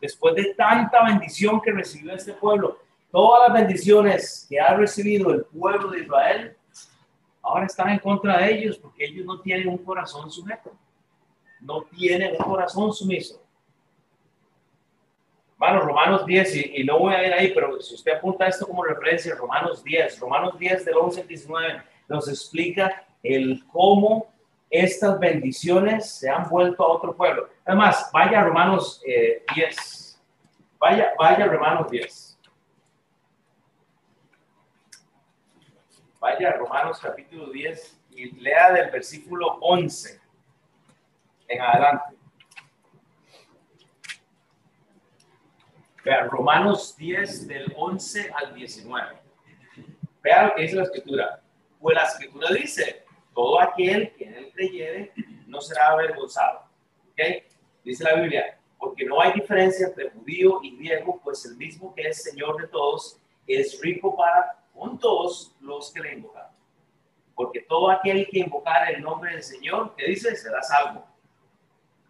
Después 0.00 0.34
de 0.34 0.54
tanta 0.54 1.04
bendición 1.04 1.60
que 1.60 1.70
recibió 1.70 2.14
este 2.14 2.32
pueblo, 2.32 2.78
todas 3.10 3.48
las 3.48 3.60
bendiciones 3.60 4.46
que 4.48 4.58
ha 4.58 4.74
recibido 4.74 5.30
el 5.30 5.44
pueblo 5.44 5.90
de 5.90 6.00
Israel 6.00 6.56
ahora 7.42 7.66
están 7.66 7.90
en 7.90 7.98
contra 7.98 8.38
de 8.38 8.52
ellos 8.52 8.78
porque 8.78 9.04
ellos 9.04 9.26
no 9.26 9.40
tienen 9.40 9.68
un 9.68 9.78
corazón 9.78 10.30
sujeto, 10.30 10.72
no 11.60 11.82
tienen 11.84 12.32
un 12.32 12.44
corazón 12.44 12.92
sumiso. 12.92 13.42
Hermanos, 15.54 15.84
Romanos 15.84 16.26
10, 16.26 16.56
y, 16.74 16.82
no 16.82 16.98
voy 16.98 17.14
a 17.14 17.24
ir 17.24 17.32
ahí, 17.32 17.52
pero 17.54 17.80
si 17.80 17.94
usted 17.94 18.14
apunta 18.14 18.48
esto 18.48 18.66
como 18.66 18.82
referencia, 18.82 19.36
Romanos 19.36 19.84
10, 19.84 20.18
Romanos 20.18 20.58
10 20.58 20.84
del 20.84 20.96
11 20.96 21.20
al 21.20 21.28
19, 21.28 21.82
nos 22.12 22.28
explica 22.28 23.04
el 23.22 23.64
cómo 23.66 24.32
estas 24.70 25.18
bendiciones 25.18 26.10
se 26.10 26.30
han 26.30 26.48
vuelto 26.48 26.84
a 26.84 26.88
otro 26.88 27.14
pueblo. 27.16 27.48
Además, 27.64 28.10
vaya 28.12 28.40
a 28.40 28.44
Romanos 28.44 29.02
10. 29.04 29.06
Eh, 29.06 30.20
vaya, 30.78 31.12
vaya 31.18 31.44
a 31.44 31.48
Romanos 31.48 31.90
10. 31.90 32.38
Vaya 36.20 36.50
a 36.50 36.52
Romanos 36.52 37.00
capítulo 37.00 37.50
10 37.50 38.00
y 38.12 38.30
lea 38.40 38.72
del 38.72 38.90
versículo 38.90 39.58
11 39.60 40.20
en 41.48 41.60
adelante. 41.60 42.16
Vea, 46.04 46.24
Romanos 46.24 46.96
10 46.96 47.46
del 47.46 47.72
11 47.76 48.32
al 48.34 48.54
19. 48.54 49.18
Vea 50.22 50.46
lo 50.46 50.54
que 50.54 50.62
dice 50.62 50.76
la 50.76 50.82
escritura. 50.84 51.41
Pues 51.82 51.96
la 51.96 52.04
escritura 52.04 52.48
dice, 52.50 53.04
todo 53.34 53.60
aquel 53.60 54.14
que 54.14 54.24
en 54.24 54.34
él 54.34 54.52
creyere 54.54 55.12
no 55.48 55.60
será 55.60 55.88
avergonzado. 55.88 56.60
¿Ok? 57.10 57.20
Dice 57.82 58.04
la 58.04 58.14
Biblia, 58.14 58.56
porque 58.78 59.04
no 59.04 59.20
hay 59.20 59.32
diferencia 59.32 59.88
entre 59.88 60.10
judío 60.10 60.60
y 60.62 60.76
griego, 60.76 61.20
pues 61.24 61.44
el 61.44 61.56
mismo 61.56 61.92
que 61.92 62.02
es 62.02 62.22
Señor 62.22 62.60
de 62.60 62.68
todos 62.68 63.18
es 63.48 63.80
rico 63.82 64.16
para 64.16 64.64
con 64.72 64.96
todos 64.96 65.56
los 65.60 65.92
que 65.92 66.00
le 66.00 66.14
invocan. 66.14 66.46
Porque 67.34 67.62
todo 67.62 67.90
aquel 67.90 68.28
que 68.28 68.38
invocar 68.38 68.88
el 68.92 69.02
nombre 69.02 69.32
del 69.32 69.42
Señor, 69.42 69.96
que 69.96 70.06
dice, 70.06 70.36
será 70.36 70.62
salvo. 70.62 71.04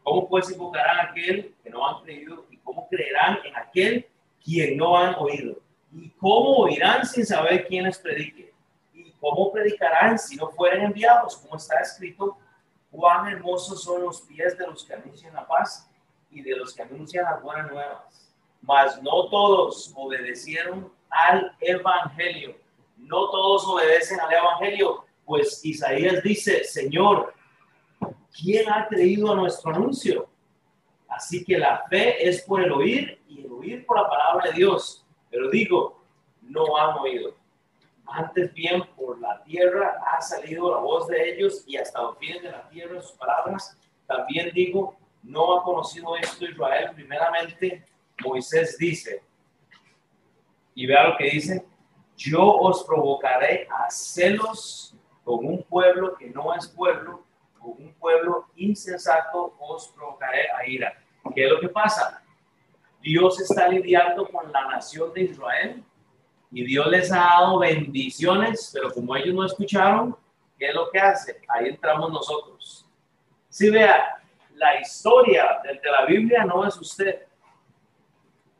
¿Cómo 0.02 0.28
pues 0.28 0.50
invocarán 0.50 0.98
a 0.98 1.10
aquel 1.10 1.54
que 1.62 1.70
no 1.70 1.88
han 1.88 2.02
creído 2.04 2.46
y 2.50 2.58
cómo 2.58 2.88
creerán 2.88 3.38
en 3.44 3.56
aquel 3.56 4.06
quien 4.44 4.76
no 4.76 4.98
han 4.98 5.14
oído? 5.14 5.60
¿Y 5.92 6.10
cómo 6.10 6.58
oirán 6.58 7.06
sin 7.06 7.24
saber 7.24 7.66
quién 7.66 7.84
les 7.84 7.98
predique? 7.98 8.51
¿Y 9.22 9.30
cómo 9.30 9.52
predicarán 9.52 10.18
si 10.18 10.36
no 10.36 10.50
fueren 10.50 10.84
enviados? 10.84 11.36
Como 11.36 11.56
está 11.56 11.78
escrito, 11.80 12.36
cuán 12.90 13.28
hermosos 13.28 13.82
son 13.82 14.02
los 14.02 14.22
pies 14.22 14.58
de 14.58 14.66
los 14.66 14.84
que 14.84 14.94
anuncian 14.94 15.32
la 15.34 15.46
paz 15.46 15.88
y 16.30 16.42
de 16.42 16.56
los 16.56 16.74
que 16.74 16.82
anuncian 16.82 17.24
las 17.24 17.40
buenas 17.40 17.70
nuevas. 17.70 18.34
Mas 18.60 19.00
no 19.00 19.28
todos 19.28 19.92
obedecieron 19.94 20.92
al 21.08 21.56
evangelio. 21.60 22.56
No 22.96 23.30
todos 23.30 23.66
obedecen 23.66 24.20
al 24.20 24.32
evangelio, 24.32 25.04
pues 25.24 25.64
Isaías 25.64 26.22
dice, 26.22 26.64
Señor, 26.64 27.34
¿quién 28.32 28.68
ha 28.70 28.88
creído 28.88 29.32
a 29.32 29.36
nuestro 29.36 29.72
anuncio? 29.72 30.28
Así 31.08 31.44
que 31.44 31.58
la 31.58 31.84
fe 31.88 32.28
es 32.28 32.42
por 32.42 32.62
el 32.62 32.72
oír 32.72 33.20
y 33.28 33.44
el 33.44 33.52
oír 33.52 33.86
por 33.86 34.00
la 34.00 34.08
palabra 34.08 34.50
de 34.50 34.56
Dios. 34.56 35.04
Pero 35.30 35.50
digo, 35.50 36.02
no 36.42 36.76
han 36.76 36.98
oído. 36.98 37.41
Antes 38.06 38.52
bien, 38.52 38.82
por 38.96 39.18
la 39.20 39.42
tierra 39.44 40.02
ha 40.12 40.20
salido 40.20 40.70
la 40.70 40.78
voz 40.78 41.06
de 41.08 41.30
ellos 41.30 41.64
y 41.66 41.76
hasta 41.76 42.02
los 42.02 42.18
fines 42.18 42.42
de 42.42 42.50
la 42.50 42.68
tierra 42.68 43.00
sus 43.00 43.12
palabras. 43.12 43.78
También 44.06 44.50
digo, 44.52 44.96
no 45.22 45.58
ha 45.58 45.62
conocido 45.62 46.16
esto 46.16 46.44
Israel. 46.44 46.90
Primeramente, 46.94 47.84
Moisés 48.24 48.76
dice, 48.78 49.22
y 50.74 50.86
vea 50.86 51.08
lo 51.08 51.16
que 51.16 51.30
dice, 51.30 51.64
yo 52.16 52.44
os 52.44 52.84
provocaré 52.84 53.66
a 53.70 53.90
celos 53.90 54.94
con 55.24 55.46
un 55.46 55.62
pueblo 55.62 56.14
que 56.16 56.28
no 56.30 56.54
es 56.54 56.68
pueblo 56.68 57.24
con 57.62 57.72
un 57.78 57.94
pueblo 57.94 58.48
insensato 58.56 59.54
os 59.60 59.88
provocaré 59.88 60.50
a 60.50 60.66
ira. 60.66 60.92
¿Qué 61.34 61.44
es 61.44 61.50
lo 61.50 61.60
que 61.60 61.68
pasa? 61.68 62.22
Dios 63.00 63.40
está 63.40 63.68
lidiando 63.68 64.28
con 64.28 64.50
la 64.52 64.66
nación 64.66 65.12
de 65.12 65.22
Israel 65.22 65.84
y 66.52 66.64
Dios 66.66 66.86
les 66.88 67.10
ha 67.10 67.16
dado 67.16 67.58
bendiciones, 67.58 68.70
pero 68.74 68.92
como 68.92 69.16
ellos 69.16 69.34
no 69.34 69.44
escucharon, 69.44 70.14
¿qué 70.58 70.68
es 70.68 70.74
lo 70.74 70.90
que 70.90 71.00
hace? 71.00 71.40
Ahí 71.48 71.68
entramos 71.68 72.12
nosotros. 72.12 72.86
Si 73.48 73.70
vea, 73.70 74.22
la 74.54 74.78
historia 74.78 75.60
de 75.64 75.90
la 75.90 76.04
Biblia 76.04 76.44
no 76.44 76.66
es 76.66 76.76
usted. 76.76 77.22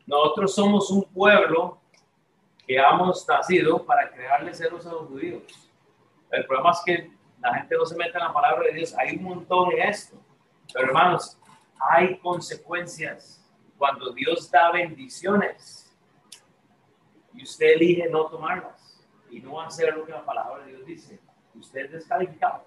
Nosotros 0.07 0.55
somos 0.55 0.90
un 0.90 1.05
pueblo 1.05 1.78
que 2.66 2.76
hemos 2.76 3.28
nacido 3.28 3.85
para 3.85 4.11
crearle 4.11 4.55
celos 4.55 4.87
a 4.87 4.92
los 4.92 5.09
judíos. 5.09 5.42
El 6.31 6.46
problema 6.46 6.70
es 6.70 6.81
que 6.87 7.11
la 7.40 7.55
gente 7.55 7.76
no 7.76 7.85
se 7.85 7.96
mete 7.96 8.16
en 8.16 8.24
la 8.24 8.33
palabra 8.33 8.64
de 8.64 8.72
Dios. 8.72 8.94
Hay 8.96 9.16
un 9.16 9.24
montón 9.24 9.68
de 9.68 9.83
esto. 9.83 10.16
Pero 10.72 10.87
hermanos, 10.87 11.38
hay 11.90 12.18
consecuencias 12.18 13.44
cuando 13.76 14.12
Dios 14.12 14.50
da 14.50 14.70
bendiciones 14.70 15.82
y 17.35 17.42
usted 17.42 17.75
elige 17.75 18.09
no 18.09 18.27
tomarlas 18.27 19.01
y 19.31 19.40
no 19.40 19.61
hacer 19.61 19.95
lo 19.97 20.05
que 20.05 20.12
la 20.12 20.25
palabra 20.25 20.64
de 20.64 20.73
Dios 20.73 20.87
dice. 20.87 21.21
Usted 21.55 21.87
es 21.87 21.92
descalificado. 21.92 22.64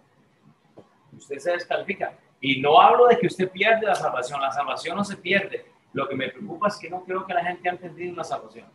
Usted 1.15 1.38
se 1.38 1.51
descalifica. 1.51 2.17
Y 2.41 2.62
no 2.62 2.80
hablo 2.80 3.08
de 3.08 3.17
que 3.17 3.28
usted 3.28 3.49
pierde 3.49 3.86
la 3.86 3.95
salvación. 3.95 4.41
La 4.41 4.51
salvación 4.51 4.97
no 4.97 5.04
se 5.04 5.17
pierde. 5.17 5.65
Lo 5.93 6.08
que 6.08 6.15
me 6.15 6.30
preocupa 6.30 6.67
es 6.67 6.78
que 6.78 6.89
no 6.89 7.04
creo 7.04 7.25
que 7.25 7.34
la 7.34 7.43
gente 7.43 7.69
haya 7.69 7.78
entendido 7.78 8.15
la 8.15 8.23
salvación. 8.23 8.67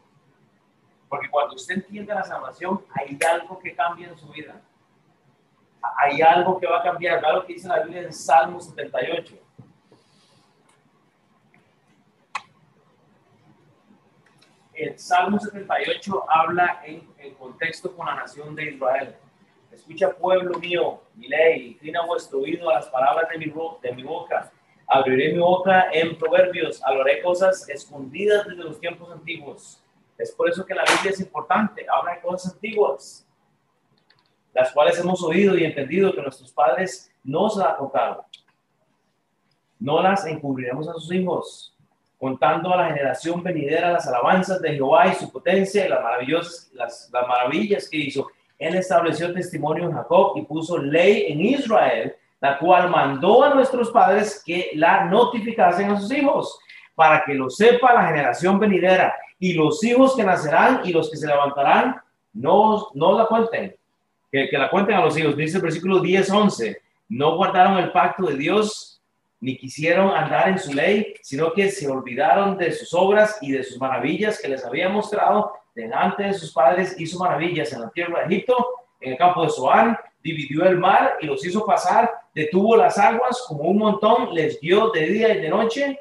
Porque 1.09 1.29
cuando 1.29 1.55
usted 1.55 1.75
entiende 1.75 2.15
la 2.15 2.25
salvación, 2.25 2.85
hay 2.95 3.19
algo 3.31 3.59
que 3.59 3.75
cambia 3.75 4.09
en 4.09 4.17
su 4.17 4.29
vida 4.29 4.61
hay 5.97 6.21
algo 6.23 6.59
que 6.59 6.67
va 6.67 6.79
a 6.79 6.83
cambiar. 6.83 7.21
Claro 7.21 7.47
que 7.47 7.55
dice 7.55 7.69
la 7.69 7.81
Biblia 7.81 8.03
en 8.03 8.13
Salmo 8.13 8.61
78. 8.61 9.35
El 14.81 14.99
Salmo 14.99 15.39
78 15.39 16.25
habla 16.29 16.81
en, 16.87 17.07
el 17.19 17.35
contexto 17.35 17.95
con 17.95 18.07
la 18.07 18.15
nación 18.15 18.55
de 18.55 18.71
Israel. 18.71 19.15
Escucha, 19.71 20.11
pueblo 20.11 20.59
mío, 20.59 21.03
mi 21.15 21.29
ley, 21.29 21.73
inclina 21.73 22.05
vuestro 22.07 22.41
oído 22.41 22.71
a 22.71 22.75
las 22.75 22.89
palabras 22.89 23.29
de 23.31 23.39
mi, 23.39 23.53
de 23.83 23.93
mi 23.93 24.03
boca. 24.03 24.51
Abriré 24.87 25.35
mi 25.35 25.39
boca 25.39 25.91
en 25.93 26.17
proverbios, 26.17 26.83
hablaré 26.83 27.21
cosas 27.21 27.69
escondidas 27.69 28.47
desde 28.47 28.65
los 28.65 28.81
tiempos 28.81 29.13
antiguos. 29.13 29.85
Es 30.17 30.33
por 30.33 30.49
eso 30.49 30.65
que 30.65 30.75
la 30.75 30.85
Biblia 30.85 31.11
es 31.11 31.21
importante, 31.21 31.87
habla 31.89 32.15
de 32.15 32.21
cosas 32.23 32.55
antiguas 32.55 33.27
las 34.53 34.73
cuales 34.73 34.99
hemos 34.99 35.23
oído 35.23 35.57
y 35.57 35.65
entendido 35.65 36.13
que 36.13 36.23
nuestros 36.23 36.53
padres 36.53 37.13
nos 37.23 37.57
la 37.57 37.77
contaron. 37.77 38.25
No 39.79 40.03
las 40.03 40.27
encubriremos 40.27 40.89
a 40.89 40.95
sus 40.95 41.13
hijos, 41.13 41.77
contando 42.21 42.73
a 42.73 42.77
la 42.77 42.89
generación 42.89 43.43
venidera 43.43 43.91
las 43.91 44.07
alabanzas 44.07 44.61
de 44.61 44.75
Jehová 44.75 45.09
y 45.09 45.15
su 45.15 45.33
potencia 45.33 45.85
y 45.85 45.89
las 45.89 46.03
maravillosas, 46.03 46.71
las, 46.75 47.11
las 47.13 47.27
maravillas 47.27 47.89
que 47.89 47.97
hizo. 47.97 48.29
Él 48.59 48.77
estableció 48.77 49.33
testimonio 49.33 49.85
en 49.85 49.93
Jacob 49.93 50.35
y 50.37 50.43
puso 50.43 50.79
ley 50.79 51.25
en 51.29 51.41
Israel, 51.41 52.15
la 52.41 52.59
cual 52.59 52.91
mandó 52.91 53.43
a 53.43 53.55
nuestros 53.55 53.91
padres 53.91 54.43
que 54.47 54.71
la 54.75 55.07
notificasen 55.07 55.91
a 55.91 56.01
sus 56.01 56.13
hijos, 56.13 56.61
para 56.95 57.25
que 57.25 57.35
lo 57.35 57.51
sepa 57.51 57.95
la 57.95 58.07
generación 58.07 58.61
venidera 58.61 59.17
y 59.39 59.55
los 59.55 59.83
hijos 59.83 60.15
que 60.15 60.23
nacerán 60.23 60.83
y 60.85 60.93
los 60.93 61.11
que 61.11 61.17
se 61.17 61.27
levantarán, 61.27 62.01
no, 62.35 62.91
no 62.95 63.19
la 63.19 63.27
cuenten 63.27 63.75
que, 64.31 64.49
la 64.53 64.71
cuenten 64.71 64.97
a 64.97 65.05
los 65.05 65.17
hijos. 65.19 65.37
Dice 65.37 65.57
el 65.57 65.63
versículo 65.63 66.01
10, 66.01 66.31
11, 66.31 66.83
no 67.11 67.37
guardaron 67.37 67.79
el 67.79 67.93
pacto 67.93 68.25
de 68.27 68.37
Dios, 68.37 68.90
ni 69.41 69.57
quisieron 69.57 70.11
andar 70.11 70.49
en 70.49 70.59
su 70.59 70.73
ley, 70.73 71.15
sino 71.23 71.53
que 71.53 71.71
se 71.71 71.89
olvidaron 71.89 72.59
de 72.59 72.73
sus 72.73 72.93
obras 72.93 73.39
y 73.41 73.53
de 73.53 73.65
sus 73.65 73.79
maravillas 73.79 74.41
que 74.41 74.49
les 74.49 74.65
había 74.65 74.89
mostrado 74.89 75.53
delante 75.75 76.25
de 76.25 76.35
sus 76.35 76.53
padres, 76.53 76.95
hizo 76.99 77.19
maravillas 77.19 77.73
en 77.73 77.81
la 77.81 77.91
tierra 77.91 78.21
de 78.21 78.27
Egipto, 78.27 78.67
en 79.01 79.13
el 79.13 79.19
campo 79.19 79.43
de 79.43 79.51
Zoán, 79.51 79.99
dividió 80.23 80.67
el 80.67 80.77
mar 80.77 81.17
y 81.21 81.27
los 81.27 81.45
hizo 81.47 81.65
pasar, 81.65 82.11
detuvo 82.35 82.77
las 82.77 82.99
aguas 82.99 83.43
como 83.49 83.63
un 83.63 83.79
montón, 83.79 84.35
les 84.35 84.61
dio 84.61 84.91
de 84.91 85.07
día 85.07 85.35
y 85.35 85.41
de 85.41 85.49
noche, 85.49 85.99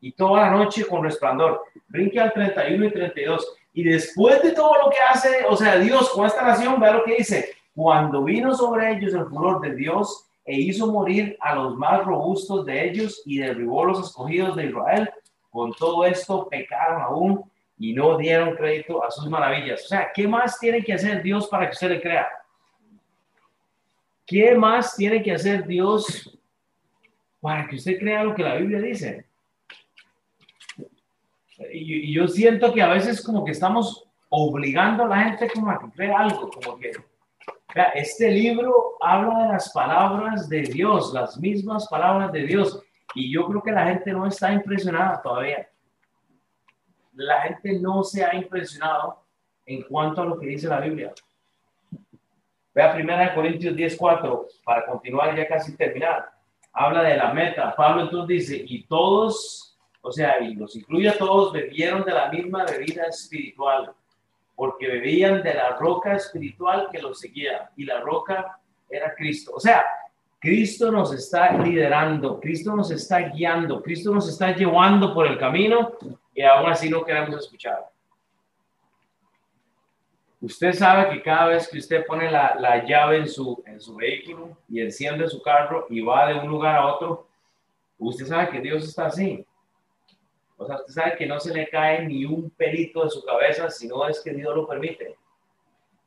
y 0.00 0.12
toda 0.12 0.42
la 0.42 0.50
noche 0.50 0.86
con 0.86 1.04
resplandor. 1.04 1.62
Brinque 1.88 2.20
al 2.20 2.32
31 2.32 2.86
y 2.86 2.92
32. 2.92 3.56
Y 3.74 3.84
después 3.84 4.42
de 4.42 4.52
todo 4.52 4.74
lo 4.84 4.90
que 4.90 4.98
hace, 4.98 5.44
o 5.48 5.56
sea, 5.56 5.78
Dios 5.78 6.10
con 6.10 6.26
esta 6.26 6.42
nación, 6.42 6.80
vea 6.80 6.92
lo 6.92 7.04
que 7.04 7.16
dice, 7.16 7.54
cuando 7.74 8.24
vino 8.24 8.54
sobre 8.54 8.92
ellos 8.92 9.14
el 9.14 9.26
furor 9.26 9.60
de 9.60 9.74
Dios 9.74 10.26
e 10.46 10.60
hizo 10.60 10.92
morir 10.92 11.36
a 11.40 11.56
los 11.56 11.76
más 11.76 12.04
robustos 12.04 12.64
de 12.64 12.88
ellos 12.88 13.22
y 13.26 13.38
derribó 13.38 13.84
los 13.84 14.06
escogidos 14.06 14.54
de 14.54 14.66
Israel, 14.66 15.10
con 15.50 15.72
todo 15.72 16.04
esto 16.04 16.48
pecaron 16.48 17.02
aún 17.02 17.50
y 17.78 17.92
no 17.92 18.16
dieron 18.16 18.54
crédito 18.54 19.02
a 19.02 19.10
sus 19.10 19.28
maravillas. 19.28 19.84
O 19.84 19.88
sea, 19.88 20.10
¿qué 20.14 20.28
más 20.28 20.58
tiene 20.58 20.82
que 20.82 20.92
hacer 20.92 21.22
Dios 21.22 21.48
para 21.48 21.66
que 21.66 21.72
usted 21.72 21.90
le 21.90 22.00
crea? 22.00 22.28
¿Qué 24.24 24.54
más 24.54 24.96
tiene 24.96 25.22
que 25.22 25.32
hacer 25.32 25.66
Dios 25.66 26.38
para 27.40 27.66
que 27.66 27.76
usted 27.76 27.98
crea 27.98 28.24
lo 28.24 28.34
que 28.34 28.42
la 28.42 28.56
Biblia 28.56 28.80
dice? 28.80 29.26
Y, 31.72 32.12
yo 32.12 32.28
siento 32.28 32.72
que 32.72 32.82
a 32.82 32.88
veces 32.88 33.22
como 33.22 33.44
que 33.44 33.52
estamos 33.52 34.04
obligando 34.28 35.04
a 35.04 35.08
la 35.08 35.24
gente 35.24 35.48
como 35.52 35.70
a 35.70 35.92
que 35.96 36.06
algo, 36.06 36.50
como 36.50 36.78
que, 36.78 36.92
este 37.94 38.30
libro 38.30 38.96
habla 39.00 39.44
de 39.44 39.52
las 39.52 39.72
palabras 39.72 40.48
de 40.48 40.62
Dios, 40.62 41.12
las 41.12 41.38
mismas 41.38 41.88
palabras 41.88 42.32
de 42.32 42.44
Dios, 42.44 42.82
y 43.14 43.32
yo 43.32 43.46
creo 43.46 43.62
que 43.62 43.72
la 43.72 43.86
gente 43.86 44.12
no 44.12 44.26
está 44.26 44.52
impresionada 44.52 45.20
todavía. 45.22 45.68
la 47.12 47.40
gente 47.42 47.80
no 47.80 48.04
se 48.04 48.22
ha 48.22 48.34
impresionado 48.34 49.24
en 49.64 49.82
cuanto 49.84 50.20
a 50.20 50.26
lo 50.26 50.38
que 50.38 50.48
dice 50.48 50.68
la 50.68 50.80
Biblia. 50.80 51.14
Vea 52.74 52.94
1 52.94 53.34
Corintios 53.34 53.74
10:4 53.74 54.46
para 54.62 54.84
continuar 54.84 55.34
ya 55.34 55.48
casi 55.48 55.74
terminar. 55.74 56.30
Habla 56.74 57.02
de 57.04 57.16
la 57.16 57.32
meta. 57.32 57.74
Pablo 57.74 58.02
entonces 58.02 58.28
dice, 58.28 58.64
y 58.66 58.82
todos, 58.84 59.78
o 60.02 60.12
sea, 60.12 60.38
y 60.40 60.54
los 60.54 60.76
incluye 60.76 61.08
a 61.08 61.16
todos, 61.16 61.54
bebieron 61.54 62.04
de 62.04 62.12
la 62.12 62.28
misma 62.28 62.66
bebida 62.66 63.06
espiritual, 63.06 63.94
porque 64.56 64.88
bebían 64.88 65.42
de 65.42 65.54
la 65.54 65.76
roca 65.76 66.14
espiritual 66.14 66.88
que 66.90 67.00
los 67.00 67.20
seguía, 67.20 67.70
y 67.76 67.84
la 67.84 68.00
roca 68.00 68.58
era 68.88 69.14
Cristo. 69.14 69.52
O 69.54 69.60
sea, 69.60 69.84
Cristo 70.40 70.90
nos 70.90 71.12
está 71.12 71.52
liderando, 71.58 72.40
Cristo 72.40 72.74
nos 72.74 72.90
está 72.90 73.20
guiando, 73.20 73.82
Cristo 73.82 74.12
nos 74.12 74.28
está 74.28 74.54
llevando 74.54 75.12
por 75.12 75.26
el 75.26 75.38
camino 75.38 75.92
y 76.34 76.42
aún 76.42 76.70
así 76.70 76.88
no 76.88 77.04
queremos 77.04 77.36
escuchar. 77.36 77.86
Usted 80.40 80.72
sabe 80.74 81.10
que 81.10 81.22
cada 81.22 81.46
vez 81.46 81.68
que 81.68 81.78
usted 81.78 82.06
pone 82.06 82.30
la, 82.30 82.54
la, 82.60 82.84
llave 82.84 83.18
en 83.18 83.28
su, 83.28 83.62
en 83.66 83.80
su 83.80 83.96
vehículo 83.96 84.56
y 84.68 84.80
enciende 84.80 85.28
su 85.28 85.42
carro 85.42 85.86
y 85.90 86.00
va 86.00 86.28
de 86.28 86.38
un 86.38 86.46
lugar 86.46 86.76
a 86.76 86.86
otro, 86.86 87.26
usted 87.98 88.26
sabe 88.26 88.50
que 88.50 88.60
Dios 88.60 88.84
está 88.84 89.06
así. 89.06 89.44
O 90.56 90.66
sea, 90.66 90.76
usted 90.76 90.92
sabe 90.92 91.16
que 91.16 91.26
no 91.26 91.38
se 91.38 91.52
le 91.52 91.68
cae 91.68 92.06
ni 92.06 92.24
un 92.24 92.50
pelito 92.50 93.04
de 93.04 93.10
su 93.10 93.24
cabeza, 93.24 93.70
sino 93.70 94.06
es 94.08 94.20
que 94.20 94.32
Dios 94.32 94.54
lo 94.54 94.66
permite. 94.66 95.16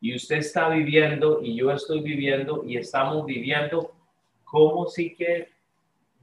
Y 0.01 0.15
usted 0.15 0.37
está 0.37 0.69
viviendo 0.69 1.41
y 1.41 1.55
yo 1.55 1.71
estoy 1.71 2.01
viviendo 2.01 2.63
y 2.65 2.77
estamos 2.77 3.25
viviendo 3.25 3.91
como 4.43 4.87
sí 4.87 5.13
que 5.15 5.49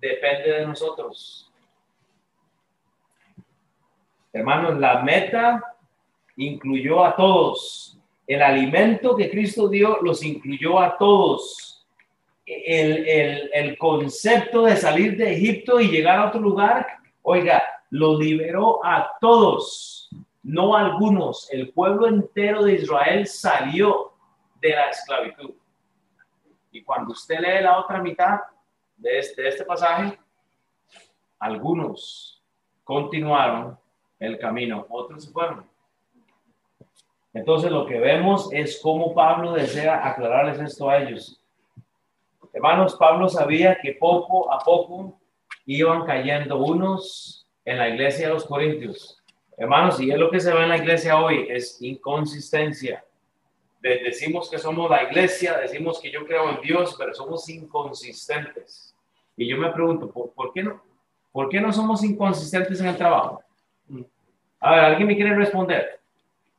depende 0.00 0.52
de 0.52 0.66
nosotros. 0.66 1.52
Hermanos, 4.32 4.78
la 4.78 5.02
meta 5.02 5.76
incluyó 6.36 7.04
a 7.04 7.14
todos 7.14 7.96
el 8.26 8.42
alimento 8.42 9.16
que 9.16 9.30
Cristo 9.30 9.68
dio 9.68 9.98
los 10.02 10.22
incluyó 10.22 10.80
a 10.80 10.98
todos. 10.98 11.86
El, 12.44 13.08
el, 13.08 13.50
el, 13.52 13.78
concepto 13.78 14.66
de 14.66 14.76
salir 14.76 15.16
de 15.16 15.32
Egipto 15.32 15.80
y 15.80 15.88
llegar 15.88 16.20
a 16.20 16.28
otro 16.28 16.40
lugar, 16.40 16.86
oiga, 17.22 17.60
lo 17.90 18.18
liberó 18.18 18.84
a 18.84 19.16
todos, 19.20 20.10
no 20.42 20.76
a 20.76 20.80
algunos. 20.80 21.50
El 21.50 21.72
pueblo 21.72 22.06
entero 22.06 22.64
de 22.64 22.74
Israel 22.74 23.26
salió 23.26 24.12
de 24.60 24.70
la 24.70 24.90
esclavitud. 24.90 25.54
Y 26.70 26.82
cuando 26.82 27.12
usted 27.12 27.38
lee 27.40 27.62
la 27.62 27.78
otra 27.78 28.02
mitad 28.02 28.40
de 28.96 29.18
este, 29.18 29.42
de 29.42 29.48
este 29.48 29.64
pasaje, 29.64 30.18
algunos 31.38 32.42
continuaron 32.84 33.78
el 34.18 34.38
camino, 34.38 34.86
otros 34.88 35.24
se 35.24 35.30
fueron. 35.30 35.66
Entonces 37.34 37.70
lo 37.70 37.84
que 37.84 37.98
vemos 37.98 38.50
es 38.52 38.80
cómo 38.82 39.14
Pablo 39.14 39.52
desea 39.52 40.06
aclararles 40.06 40.58
esto 40.58 40.88
a 40.88 40.98
ellos. 40.98 41.38
Hermanos, 42.52 42.96
Pablo 42.96 43.28
sabía 43.28 43.78
que 43.78 43.92
poco 43.92 44.50
a 44.50 44.58
poco 44.60 45.20
iban 45.66 46.06
cayendo 46.06 46.56
unos 46.56 47.35
en 47.66 47.78
la 47.78 47.88
iglesia 47.88 48.28
de 48.28 48.34
los 48.34 48.46
Corintios. 48.46 49.20
Hermanos, 49.58 50.00
y 50.00 50.10
es 50.10 50.18
lo 50.18 50.30
que 50.30 50.40
se 50.40 50.54
ve 50.54 50.62
en 50.62 50.68
la 50.68 50.78
iglesia 50.78 51.18
hoy, 51.18 51.46
es 51.50 51.82
inconsistencia. 51.82 53.04
decimos 53.80 54.48
que 54.48 54.58
somos 54.58 54.90
la 54.90 55.02
iglesia, 55.02 55.58
decimos 55.58 56.00
que 56.00 56.10
yo 56.10 56.24
creo 56.24 56.50
en 56.50 56.60
Dios, 56.60 56.94
pero 56.96 57.12
somos 57.12 57.48
inconsistentes. 57.48 58.94
Y 59.36 59.48
yo 59.48 59.58
me 59.58 59.70
pregunto, 59.72 60.10
¿por, 60.10 60.52
qué 60.52 60.62
no? 60.62 60.80
¿Por 61.32 61.48
qué 61.48 61.60
no 61.60 61.72
somos 61.72 62.02
inconsistentes 62.04 62.80
en 62.80 62.86
el 62.86 62.96
trabajo? 62.96 63.42
A 64.60 64.70
ver, 64.70 64.80
¿alguien 64.80 65.08
me 65.08 65.16
quiere 65.16 65.34
responder? 65.34 66.00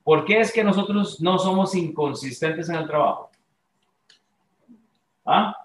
¿Por 0.03 0.25
qué 0.25 0.39
es 0.39 0.51
que 0.51 0.63
nosotros 0.63 1.21
no 1.21 1.39
somos 1.39 1.73
inconsistentes 1.73 2.69
en 2.69 2.75
el 2.75 2.87
trabajo? 2.87 3.31
¿Ah? 5.25 5.55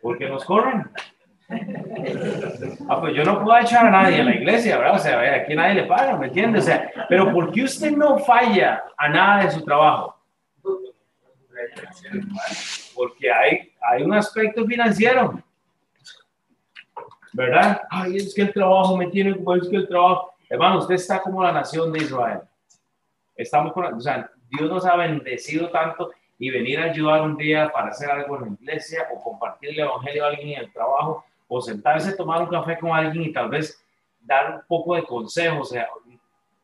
Porque 0.00 0.28
nos 0.28 0.44
corren. 0.44 0.90
Ah, 2.88 3.00
pues 3.00 3.14
yo 3.14 3.24
no 3.24 3.42
puedo 3.42 3.58
echar 3.58 3.86
a 3.86 3.90
nadie 3.90 4.18
en 4.18 4.26
la 4.26 4.34
iglesia, 4.34 4.78
¿verdad? 4.78 4.96
O 4.96 4.98
sea, 4.98 5.34
aquí 5.34 5.54
nadie 5.54 5.74
le 5.74 5.84
paga, 5.84 6.16
¿me 6.16 6.26
entiende? 6.26 6.58
O 6.58 6.62
sea, 6.62 6.90
pero 7.08 7.32
¿por 7.32 7.52
qué 7.52 7.64
usted 7.64 7.92
no 7.92 8.18
falla 8.18 8.84
a 8.96 9.08
nada 9.08 9.44
de 9.44 9.50
su 9.50 9.64
trabajo? 9.64 10.16
Porque 12.94 13.30
hay, 13.30 13.72
hay 13.80 14.02
un 14.02 14.14
aspecto 14.14 14.64
financiero, 14.66 15.42
¿verdad? 17.32 17.82
Ay, 17.90 18.16
es 18.16 18.34
que 18.34 18.42
el 18.42 18.52
trabajo 18.52 18.96
me 18.96 19.06
tiene, 19.08 19.30
es 19.30 19.68
que 19.68 19.76
el 19.76 19.88
trabajo, 19.88 20.34
Hermano, 20.48 20.78
usted 20.78 20.96
está 20.96 21.22
como 21.22 21.42
la 21.42 21.52
nación 21.52 21.92
de 21.92 22.00
Israel. 22.00 22.40
Estamos 23.36 23.72
con, 23.72 23.84
o 23.94 24.00
sea, 24.00 24.28
Dios 24.48 24.68
nos 24.68 24.84
ha 24.84 24.96
bendecido 24.96 25.70
tanto 25.70 26.10
y 26.38 26.50
venir 26.50 26.80
a 26.80 26.84
ayudar 26.84 27.22
un 27.22 27.36
día 27.36 27.70
para 27.70 27.90
hacer 27.90 28.10
algo 28.10 28.36
en 28.38 28.44
la 28.44 28.56
iglesia 28.60 29.06
o 29.14 29.22
compartir 29.22 29.70
el 29.70 29.80
evangelio 29.80 30.24
a 30.24 30.28
alguien 30.28 30.48
en 30.48 30.64
el 30.64 30.72
trabajo 30.72 31.24
o 31.52 31.60
sentarse 31.60 32.12
tomar 32.12 32.40
un 32.42 32.48
café 32.48 32.78
con 32.78 32.92
alguien 32.92 33.24
y 33.24 33.32
tal 33.32 33.50
vez 33.50 33.84
dar 34.20 34.54
un 34.54 34.62
poco 34.68 34.94
de 34.94 35.02
consejo. 35.02 35.62
O 35.62 35.64
sea, 35.64 35.88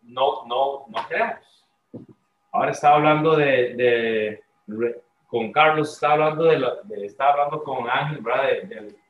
no, 0.02 0.46
no, 0.46 0.86
no 0.88 1.08
creamos. 1.08 1.66
Ahora 2.52 2.70
estaba 2.70 2.94
hablando 2.94 3.36
de, 3.36 3.74
de, 3.74 5.02
con 5.26 5.50
Carlos, 5.50 5.92
estaba 5.92 6.14
hablando 6.14 6.44
de, 6.44 6.64
de 6.84 7.04
estaba 7.04 7.32
hablando 7.32 7.64
con 7.64 7.90
Ángel, 7.90 8.22
¿verdad? 8.22 8.44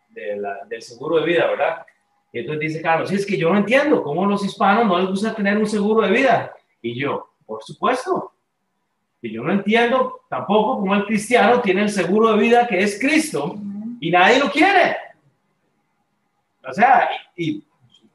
De, 0.08 0.36
la, 0.36 0.64
del 0.64 0.80
seguro 0.80 1.20
de 1.20 1.26
vida, 1.26 1.46
¿verdad? 1.46 1.84
Y 2.32 2.38
entonces 2.38 2.60
dice 2.60 2.82
Carlos, 2.82 3.12
es 3.12 3.26
que 3.26 3.36
yo 3.36 3.50
no 3.50 3.58
entiendo 3.58 4.02
cómo 4.02 4.24
los 4.24 4.42
hispanos 4.42 4.86
no 4.86 4.98
les 4.98 5.10
gusta 5.10 5.34
tener 5.34 5.58
un 5.58 5.66
seguro 5.66 6.06
de 6.06 6.10
vida. 6.10 6.54
Y 6.80 6.98
yo, 6.98 7.34
por 7.44 7.62
supuesto. 7.62 8.32
Y 9.20 9.30
yo 9.30 9.42
no 9.42 9.52
entiendo 9.52 10.22
tampoco 10.30 10.80
cómo 10.80 10.94
el 10.94 11.04
cristiano 11.04 11.60
tiene 11.60 11.82
el 11.82 11.90
seguro 11.90 12.32
de 12.32 12.38
vida 12.38 12.66
que 12.66 12.78
es 12.78 12.98
Cristo 12.98 13.56
y 14.00 14.10
nadie 14.10 14.38
lo 14.38 14.50
quiere. 14.50 14.96
O 16.68 16.72
sea, 16.72 17.08
y, 17.36 17.62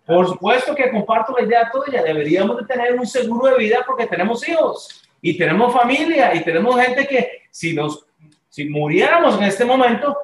por 0.05 0.27
supuesto 0.27 0.75
que 0.75 0.91
comparto 0.91 1.33
la 1.37 1.43
idea 1.43 1.71
tuya, 1.71 2.03
deberíamos 2.03 2.57
de 2.57 2.65
tener 2.65 2.93
un 2.93 3.05
seguro 3.05 3.53
de 3.53 3.57
vida 3.57 3.83
porque 3.85 4.07
tenemos 4.07 4.47
hijos 4.47 5.03
y 5.21 5.37
tenemos 5.37 5.73
familia 5.73 6.33
y 6.35 6.43
tenemos 6.43 6.79
gente 6.79 7.07
que 7.07 7.43
si 7.51 7.73
nos 7.73 8.05
si 8.51 8.65
muriéramos 8.65 9.37
en 9.37 9.43
este 9.43 9.63
momento, 9.63 10.15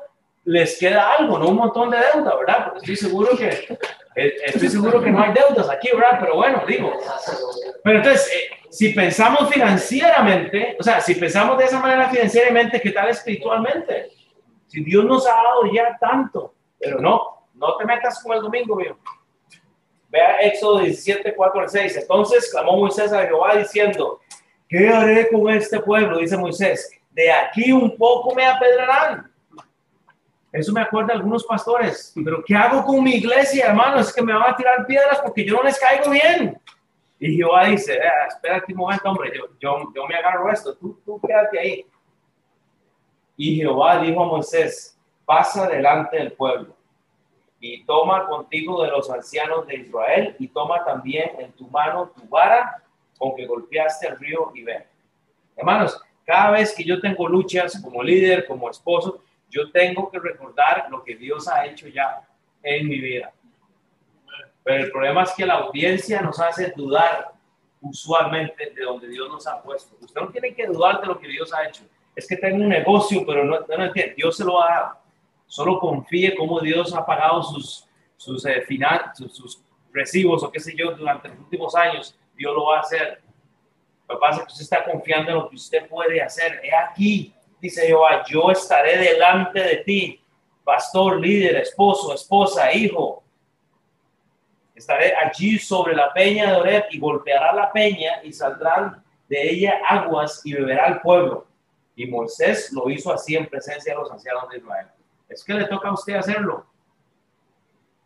les 0.44 0.78
queda 0.78 1.14
algo, 1.14 1.40
no 1.40 1.48
un 1.48 1.56
montón 1.56 1.90
de 1.90 1.98
deuda, 1.98 2.36
¿verdad? 2.36 2.66
Porque 2.66 2.80
estoy 2.80 2.96
seguro 2.98 3.38
que, 3.38 3.78
eh, 4.16 4.36
estoy 4.46 4.68
seguro 4.68 5.02
que 5.02 5.10
no 5.10 5.22
hay 5.22 5.34
deudas 5.34 5.70
aquí, 5.70 5.90
¿verdad? 5.94 6.18
Pero 6.20 6.36
bueno, 6.36 6.64
digo. 6.68 6.92
Pero 7.84 7.98
entonces, 8.00 8.30
eh, 8.34 8.50
si 8.70 8.90
pensamos 8.90 9.50
financieramente, 9.50 10.76
o 10.78 10.84
sea, 10.84 11.00
si 11.00 11.16
pensamos 11.16 11.58
de 11.58 11.66
esa 11.66 11.80
manera 11.80 12.10
financieramente, 12.10 12.82
¿qué 12.82 12.92
tal 12.92 13.10
espiritualmente? 13.10 14.10
Si 14.68 14.84
Dios 14.84 15.06
nos 15.06 15.26
ha 15.26 15.34
dado 15.34 15.72
ya 15.74 15.98
tanto, 15.98 16.54
pero 16.78 17.00
no, 17.00 17.37
no 17.58 17.76
te 17.78 17.86
metas 17.86 18.22
con 18.24 18.36
el 18.36 18.42
domingo, 18.42 18.76
mío. 18.76 18.98
Vea 20.10 20.38
Éxodo 20.42 20.80
17, 20.80 21.36
4 21.36 21.62
al 21.62 21.70
6. 21.70 21.98
Entonces 21.98 22.50
clamó 22.52 22.78
Moisés 22.78 23.12
a 23.12 23.26
Jehová 23.26 23.56
diciendo, 23.56 24.20
¿qué 24.70 24.90
haré 24.90 25.28
con 25.30 25.50
este 25.50 25.80
pueblo? 25.80 26.20
Dice 26.20 26.38
Moisés, 26.38 26.90
de 27.12 27.32
aquí 27.32 27.72
un 27.72 27.98
poco 27.98 28.34
me 28.34 28.46
apedrarán 28.46 29.32
eso 30.52 30.72
me 30.72 30.82
acuerda 30.82 31.14
a 31.14 31.18
algunos 31.18 31.44
pastores. 31.44 32.14
Pero 32.16 32.44
¿qué 32.46 32.56
hago 32.56 32.84
con 32.84 33.04
mi 33.04 33.16
iglesia, 33.16 33.68
hermano? 33.68 34.00
Es 34.00 34.14
que 34.14 34.22
me 34.22 34.34
van 34.34 34.52
a 34.52 34.56
tirar 34.56 34.86
piedras 34.86 35.20
porque 35.22 35.46
yo 35.46 35.56
no 35.56 35.64
les 35.64 35.80
caigo 35.80 36.10
bien. 36.10 36.60
Y 37.20 37.36
Jehová 37.36 37.66
dice, 37.66 37.94
eh, 37.94 38.10
espérate 38.28 38.72
un 38.74 38.80
momento, 38.80 39.10
hombre, 39.10 39.32
yo, 39.36 39.48
yo, 39.60 39.92
yo 39.94 40.08
me 40.08 40.16
agarro 40.16 40.52
esto, 40.52 40.76
tú, 40.76 41.00
tú 41.04 41.20
quédate 41.20 41.60
ahí. 41.60 41.86
Y 43.36 43.56
Jehová 43.58 44.00
dijo 44.00 44.24
a 44.24 44.28
Moisés, 44.28 44.98
pasa 45.26 45.68
delante 45.68 46.18
del 46.18 46.34
pueblo 46.34 46.77
y 47.60 47.84
toma 47.86 48.28
contigo 48.28 48.84
de 48.84 48.90
los 48.90 49.10
ancianos 49.10 49.66
de 49.68 49.78
Israel 49.78 50.36
y 50.40 50.48
toma 50.48 50.84
también 50.86 51.32
en 51.40 51.52
tu 51.54 51.68
mano 51.68 52.12
tu 52.16 52.28
vara 52.28 52.84
con 53.18 53.36
que 53.36 53.46
golpeaste 53.46 54.08
el 54.08 54.20
río 54.20 54.52
y 54.54 54.64
ve. 54.64 54.86
Hermanos, 55.56 56.00
cada 56.26 56.52
vez 56.52 56.76
que 56.76 56.84
yo 56.84 57.00
tengo 57.02 57.28
luchas 57.28 57.82
como 57.82 58.04
líder, 58.04 58.46
como 58.46 58.70
esposo, 58.70 59.24
yo 59.50 59.72
tengo 59.72 60.12
que 60.12 60.20
recordar 60.20 60.88
lo 60.90 61.04
que 61.04 61.16
Dios 61.16 61.48
ha 61.48 61.66
hecho 61.66 61.88
ya 61.88 62.28
en 62.62 62.88
mi 62.88 63.00
vida. 63.00 63.34
Pero 64.64 64.84
el 64.84 64.92
problema 64.92 65.24
es 65.24 65.32
que 65.32 65.46
la 65.46 65.56
audiencia 65.56 66.22
nos 66.22 66.40
hace 66.40 66.74
dudar 66.76 67.32
usualmente 67.82 68.72
de 68.72 68.84
donde 68.84 69.08
Dios 69.08 69.30
nos 69.30 69.48
ha 69.48 69.62
puesto. 69.62 69.96
Usted 70.02 70.22
no 70.22 70.30
tiene 70.30 70.54
que 70.54 70.68
dudar 70.68 71.00
de 71.02 71.08
lo 71.08 71.18
que 71.18 71.28
Dios 71.28 71.54
ha 71.54 71.68
hecho. 71.68 71.84
Es 72.16 72.28
que 72.28 72.36
tengo 72.36 72.58
un 72.58 72.70
negocio, 72.70 73.24
pero 73.26 73.46
no, 73.46 73.60
no 73.62 73.86
entiende. 73.86 74.16
Dios 74.16 74.36
se 74.36 74.44
lo 74.44 74.62
ha 74.62 74.70
dado. 74.70 74.98
Solo 75.48 75.80
confíe 75.80 76.36
cómo 76.36 76.60
Dios 76.60 76.94
ha 76.94 77.06
pagado 77.06 77.42
sus, 77.42 77.88
eh, 78.46 78.66
sus, 79.16 79.36
sus 79.36 79.64
recibos 79.94 80.44
o 80.44 80.52
qué 80.52 80.60
sé 80.60 80.76
yo 80.76 80.92
durante 80.92 81.30
los 81.30 81.40
últimos 81.40 81.76
años. 81.76 82.18
Dios 82.36 82.54
lo 82.54 82.66
va 82.66 82.78
a 82.78 82.82
hacer. 82.82 83.22
Lo 84.08 84.16
que 84.16 84.20
pasa 84.20 84.42
es 84.42 84.46
que 84.46 84.52
usted 84.52 84.64
está 84.64 84.84
confiando 84.84 85.32
en 85.32 85.38
lo 85.38 85.50
que 85.50 85.56
usted 85.56 85.88
puede 85.88 86.22
hacer. 86.22 86.62
He 86.64 86.74
aquí, 86.74 87.34
dice 87.60 87.88
Jehová, 87.88 88.24
yo 88.28 88.52
estaré 88.52 88.98
delante 88.98 89.60
de 89.60 89.78
ti, 89.78 90.22
pastor, 90.64 91.20
líder, 91.20 91.58
esposo, 91.58 92.14
esposa, 92.14 92.72
hijo. 92.74 93.24
Estaré 94.76 95.14
allí 95.16 95.58
sobre 95.58 95.96
la 95.96 96.14
peña 96.14 96.52
de 96.52 96.58
Oreb 96.58 96.86
y 96.92 97.00
golpeará 97.00 97.54
la 97.54 97.72
peña 97.72 98.22
y 98.24 98.32
saldrán 98.32 99.04
de 99.28 99.50
ella 99.50 99.82
aguas 99.88 100.42
y 100.46 100.54
beberá 100.54 100.88
el 100.88 101.02
pueblo. 101.02 101.48
Y 101.96 102.06
Moisés 102.06 102.72
lo 102.72 102.90
hizo 102.90 103.12
así 103.12 103.36
en 103.36 103.48
presencia 103.48 103.94
de 103.94 104.00
los 104.00 104.12
ancianos 104.12 104.48
de 104.50 104.58
Israel. 104.58 104.88
Es 105.30 105.44
que 105.44 105.54
le 105.54 105.66
toca 105.66 105.90
a 105.90 105.94
usted 105.94 106.16
hacerlo. 106.16 106.66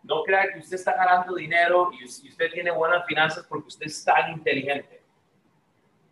No 0.04 0.24
crea 0.24 0.52
que 0.52 0.60
usted 0.60 0.76
está 0.76 0.96
ganando 0.96 1.36
dinero 1.36 1.92
y 1.94 2.06
usted 2.06 2.52
tiene 2.52 2.72
buenas 2.72 3.06
finanzas 3.06 3.46
porque 3.48 3.68
usted 3.68 3.86
es 3.86 4.04
tan 4.04 4.32
inteligente. 4.32 5.02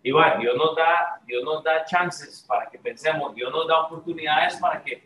Y 0.01 0.11
bueno, 0.11 0.39
Dios 0.39 0.55
nos 0.55 0.75
da, 0.75 1.19
Dios 1.25 1.43
nos 1.43 1.63
da 1.63 1.83
chances 1.85 2.45
para 2.47 2.69
que 2.69 2.79
pensemos, 2.79 3.35
Dios 3.35 3.51
nos 3.51 3.67
da 3.67 3.81
oportunidades 3.81 4.55
para 4.57 4.81
que, 4.81 5.03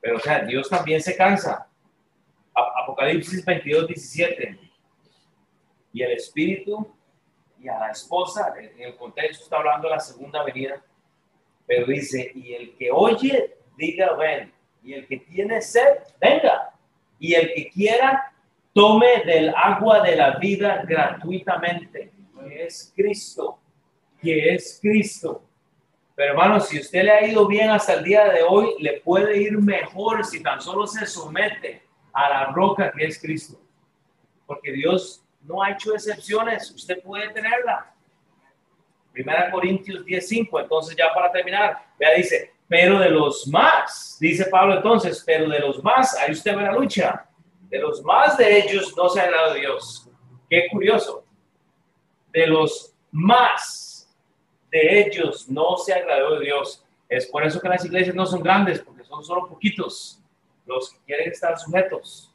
pero 0.00 0.16
o 0.16 0.20
sea, 0.20 0.40
Dios 0.40 0.68
también 0.68 1.00
se 1.00 1.16
cansa. 1.16 1.66
Apocalipsis 2.54 3.44
22, 3.44 3.88
17. 3.88 4.60
Y 5.92 6.02
el 6.02 6.12
Espíritu 6.12 6.94
y 7.58 7.68
a 7.68 7.78
la 7.78 7.90
esposa, 7.90 8.54
en 8.58 8.82
el 8.82 8.96
contexto 8.96 9.44
está 9.44 9.56
hablando 9.56 9.88
de 9.88 9.94
la 9.94 10.00
segunda 10.00 10.42
venida, 10.44 10.82
pero 11.66 11.86
dice, 11.86 12.30
y 12.34 12.54
el 12.54 12.76
que 12.76 12.90
oye, 12.92 13.56
diga 13.76 14.14
ven, 14.14 14.52
y 14.86 14.94
el 14.94 15.06
que 15.08 15.16
tiene 15.18 15.60
sed, 15.60 15.98
venga, 16.20 16.72
y 17.18 17.34
el 17.34 17.52
que 17.52 17.68
quiera, 17.70 18.32
tome 18.72 19.24
del 19.24 19.52
agua 19.56 20.00
de 20.00 20.14
la 20.14 20.36
vida 20.36 20.84
gratuitamente, 20.86 22.12
que 22.38 22.66
es 22.66 22.92
Cristo, 22.94 23.58
que 24.22 24.54
es 24.54 24.78
Cristo. 24.80 25.42
Pero 26.14 26.32
hermano, 26.32 26.60
si 26.60 26.78
usted 26.78 27.02
le 27.02 27.10
ha 27.10 27.26
ido 27.26 27.48
bien 27.48 27.68
hasta 27.68 27.94
el 27.94 28.04
día 28.04 28.26
de 28.26 28.42
hoy, 28.44 28.76
le 28.78 29.00
puede 29.00 29.36
ir 29.36 29.58
mejor 29.58 30.24
si 30.24 30.40
tan 30.40 30.60
solo 30.60 30.86
se 30.86 31.04
somete 31.04 31.82
a 32.12 32.30
la 32.30 32.44
roca 32.52 32.92
que 32.92 33.06
es 33.06 33.20
Cristo. 33.20 33.60
Porque 34.46 34.70
Dios 34.70 35.24
no 35.42 35.64
ha 35.64 35.72
hecho 35.72 35.94
excepciones, 35.94 36.70
usted 36.70 37.02
puede 37.02 37.28
tenerla. 37.30 37.92
Primera 39.12 39.50
Corintios 39.50 40.04
10:5, 40.04 40.60
entonces 40.60 40.94
ya 40.96 41.12
para 41.12 41.32
terminar, 41.32 41.86
vea, 41.98 42.14
dice, 42.14 42.52
pero 42.68 42.98
de 42.98 43.10
los 43.10 43.46
más, 43.48 44.16
dice 44.20 44.46
Pablo 44.46 44.76
entonces, 44.76 45.22
pero 45.24 45.48
de 45.48 45.60
los 45.60 45.82
más, 45.82 46.16
ahí 46.16 46.32
usted 46.32 46.56
ve 46.56 46.62
la 46.62 46.72
lucha, 46.72 47.28
de 47.68 47.78
los 47.78 48.02
más 48.02 48.36
de 48.36 48.58
ellos 48.58 48.94
no 48.96 49.08
se 49.08 49.20
ha 49.20 49.30
dado 49.30 49.54
Dios. 49.54 50.08
Qué 50.48 50.66
curioso. 50.70 51.24
De 52.32 52.46
los 52.46 52.94
más 53.10 54.14
de 54.70 55.00
ellos 55.00 55.48
no 55.48 55.76
se 55.76 55.92
agradó 55.92 56.38
Dios. 56.38 56.84
Es 57.08 57.26
por 57.26 57.44
eso 57.44 57.60
que 57.60 57.68
las 57.68 57.84
iglesias 57.84 58.14
no 58.14 58.26
son 58.26 58.42
grandes, 58.42 58.80
porque 58.80 59.04
son 59.04 59.24
solo 59.24 59.48
poquitos 59.48 60.20
los 60.64 60.90
que 60.90 60.98
quieren 61.06 61.30
estar 61.30 61.58
sujetos 61.58 62.32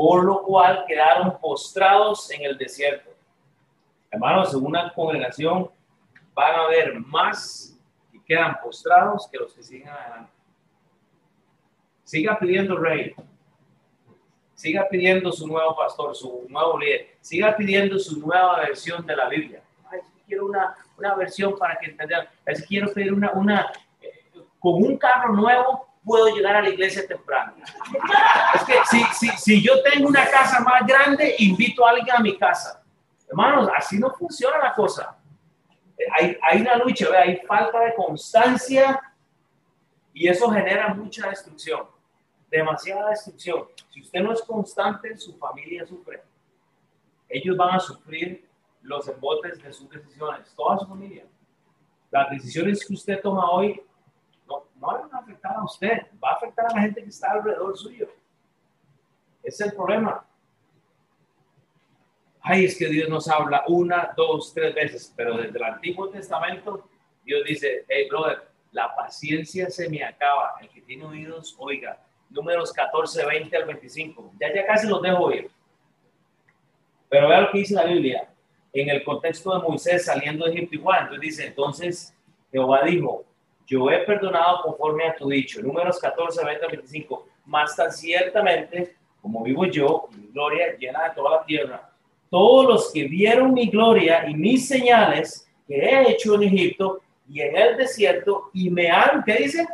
por 0.00 0.24
lo 0.24 0.42
cual 0.44 0.86
quedaron 0.88 1.38
postrados 1.38 2.30
en 2.30 2.42
el 2.46 2.56
desierto. 2.56 3.10
Hermanos, 4.10 4.54
en 4.54 4.64
una 4.64 4.94
congregación 4.94 5.70
van 6.32 6.54
a 6.54 6.62
haber 6.62 6.98
más 7.00 7.78
quedan 8.30 8.60
postrados 8.62 9.26
que 9.28 9.38
los 9.38 9.52
que 9.52 9.60
siguen 9.60 9.88
adelante. 9.88 10.30
Siga 12.04 12.38
pidiendo 12.38 12.78
rey. 12.78 13.12
Siga 14.54 14.86
pidiendo 14.88 15.32
su 15.32 15.48
nuevo 15.48 15.74
pastor, 15.74 16.14
su 16.14 16.46
nuevo 16.48 16.78
líder. 16.78 17.16
Siga 17.20 17.56
pidiendo 17.56 17.98
su 17.98 18.20
nueva 18.20 18.60
versión 18.60 19.04
de 19.04 19.16
la 19.16 19.28
Biblia. 19.28 19.64
Ay, 19.90 19.98
quiero 20.28 20.46
una, 20.46 20.76
una 20.96 21.16
versión 21.16 21.58
para 21.58 21.76
que 21.76 21.90
entendan. 21.90 22.28
quiero 22.68 22.92
pedir 22.92 23.12
una, 23.12 23.32
una 23.32 23.72
eh, 24.00 24.40
con 24.60 24.74
un 24.74 24.96
carro 24.96 25.34
nuevo 25.34 25.88
puedo 26.04 26.32
llegar 26.32 26.54
a 26.54 26.62
la 26.62 26.68
iglesia 26.68 27.04
temprano. 27.08 27.54
Es 28.54 28.62
que 28.62 28.74
si, 28.88 29.02
si, 29.12 29.28
si 29.36 29.60
yo 29.60 29.82
tengo 29.82 30.06
una 30.06 30.24
casa 30.26 30.60
más 30.60 30.86
grande, 30.86 31.34
invito 31.40 31.84
a 31.84 31.90
alguien 31.90 32.14
a 32.14 32.20
mi 32.20 32.38
casa. 32.38 32.80
Hermanos, 33.28 33.68
así 33.76 33.98
no 33.98 34.08
funciona 34.10 34.58
la 34.58 34.72
cosa. 34.72 35.19
Hay, 36.20 36.36
hay 36.42 36.60
una 36.60 36.76
lucha, 36.76 37.06
hay 37.18 37.38
falta 37.46 37.80
de 37.80 37.94
constancia 37.94 39.00
y 40.12 40.28
eso 40.28 40.50
genera 40.50 40.92
mucha 40.92 41.30
destrucción, 41.30 41.86
demasiada 42.50 43.10
destrucción. 43.10 43.64
Si 43.90 44.02
usted 44.02 44.20
no 44.20 44.32
es 44.32 44.42
constante, 44.42 45.16
su 45.16 45.36
familia 45.38 45.86
sufre. 45.86 46.22
Ellos 47.26 47.56
van 47.56 47.76
a 47.76 47.80
sufrir 47.80 48.46
los 48.82 49.08
embotes 49.08 49.62
de 49.62 49.72
sus 49.72 49.88
decisiones, 49.88 50.52
toda 50.54 50.78
su 50.78 50.86
familia. 50.86 51.24
Las 52.10 52.28
decisiones 52.28 52.84
que 52.86 52.94
usted 52.94 53.20
toma 53.22 53.50
hoy 53.50 53.80
no 54.46 54.66
va 54.82 55.08
a 55.10 55.18
afectar 55.18 55.56
a 55.56 55.64
usted, 55.64 56.06
va 56.22 56.32
a 56.32 56.34
afectar 56.34 56.66
a 56.66 56.74
la 56.74 56.82
gente 56.82 57.02
que 57.02 57.08
está 57.08 57.32
alrededor 57.32 57.76
suyo. 57.78 58.08
Ese 59.42 59.64
es 59.64 59.70
el 59.70 59.76
problema. 59.76 60.26
Ay, 62.42 62.64
es 62.64 62.78
que 62.78 62.88
Dios 62.88 63.08
nos 63.08 63.28
habla 63.28 63.64
una, 63.68 64.12
dos, 64.16 64.52
tres 64.54 64.74
veces, 64.74 65.12
pero 65.16 65.36
desde 65.36 65.58
el 65.58 65.64
Antiguo 65.64 66.08
Testamento, 66.08 66.88
Dios 67.22 67.44
dice, 67.44 67.84
hey, 67.88 68.06
brother, 68.08 68.48
la 68.72 68.94
paciencia 68.94 69.68
se 69.70 69.88
me 69.88 70.02
acaba. 70.02 70.54
El 70.60 70.68
que 70.70 70.80
tiene 70.80 71.04
oídos, 71.04 71.54
oiga. 71.58 72.00
Números 72.30 72.72
14, 72.72 73.26
20 73.26 73.56
al 73.56 73.64
25. 73.66 74.32
Ya, 74.40 74.54
ya 74.54 74.64
casi 74.64 74.86
los 74.88 75.02
dejo 75.02 75.24
oír. 75.24 75.50
Pero 77.08 77.28
vea 77.28 77.40
lo 77.40 77.50
que 77.50 77.58
dice 77.58 77.74
la 77.74 77.84
Biblia. 77.84 78.28
En 78.72 78.88
el 78.88 79.02
contexto 79.02 79.52
de 79.52 79.66
Moisés 79.66 80.04
saliendo 80.04 80.46
de 80.46 80.52
Egipto 80.52 80.76
igual. 80.76 81.02
Entonces 81.02 81.20
dice, 81.20 81.46
entonces 81.46 82.16
Jehová 82.52 82.82
dijo, 82.84 83.24
yo 83.66 83.90
he 83.90 83.98
perdonado 84.04 84.62
conforme 84.62 85.08
a 85.08 85.16
tu 85.16 85.28
dicho. 85.28 85.60
Números 85.60 85.98
14, 85.98 86.44
20, 86.44 86.66
25. 86.68 87.26
Más 87.46 87.74
tan 87.74 87.92
ciertamente 87.92 88.96
como 89.20 89.42
vivo 89.42 89.66
yo, 89.66 90.08
mi 90.16 90.28
gloria 90.28 90.76
llena 90.78 91.08
de 91.08 91.14
toda 91.14 91.38
la 91.38 91.44
tierra. 91.44 91.89
Todos 92.30 92.66
los 92.66 92.92
que 92.92 93.08
vieron 93.08 93.52
mi 93.52 93.68
gloria 93.68 94.28
y 94.28 94.34
mis 94.34 94.68
señales 94.68 95.48
que 95.66 95.76
he 95.76 96.10
hecho 96.10 96.36
en 96.36 96.44
Egipto 96.44 97.00
y 97.28 97.40
en 97.40 97.56
el 97.56 97.76
desierto 97.76 98.50
y 98.52 98.70
me 98.70 98.90
han, 98.90 99.22
¿qué 99.24 99.34
dice? 99.34 99.68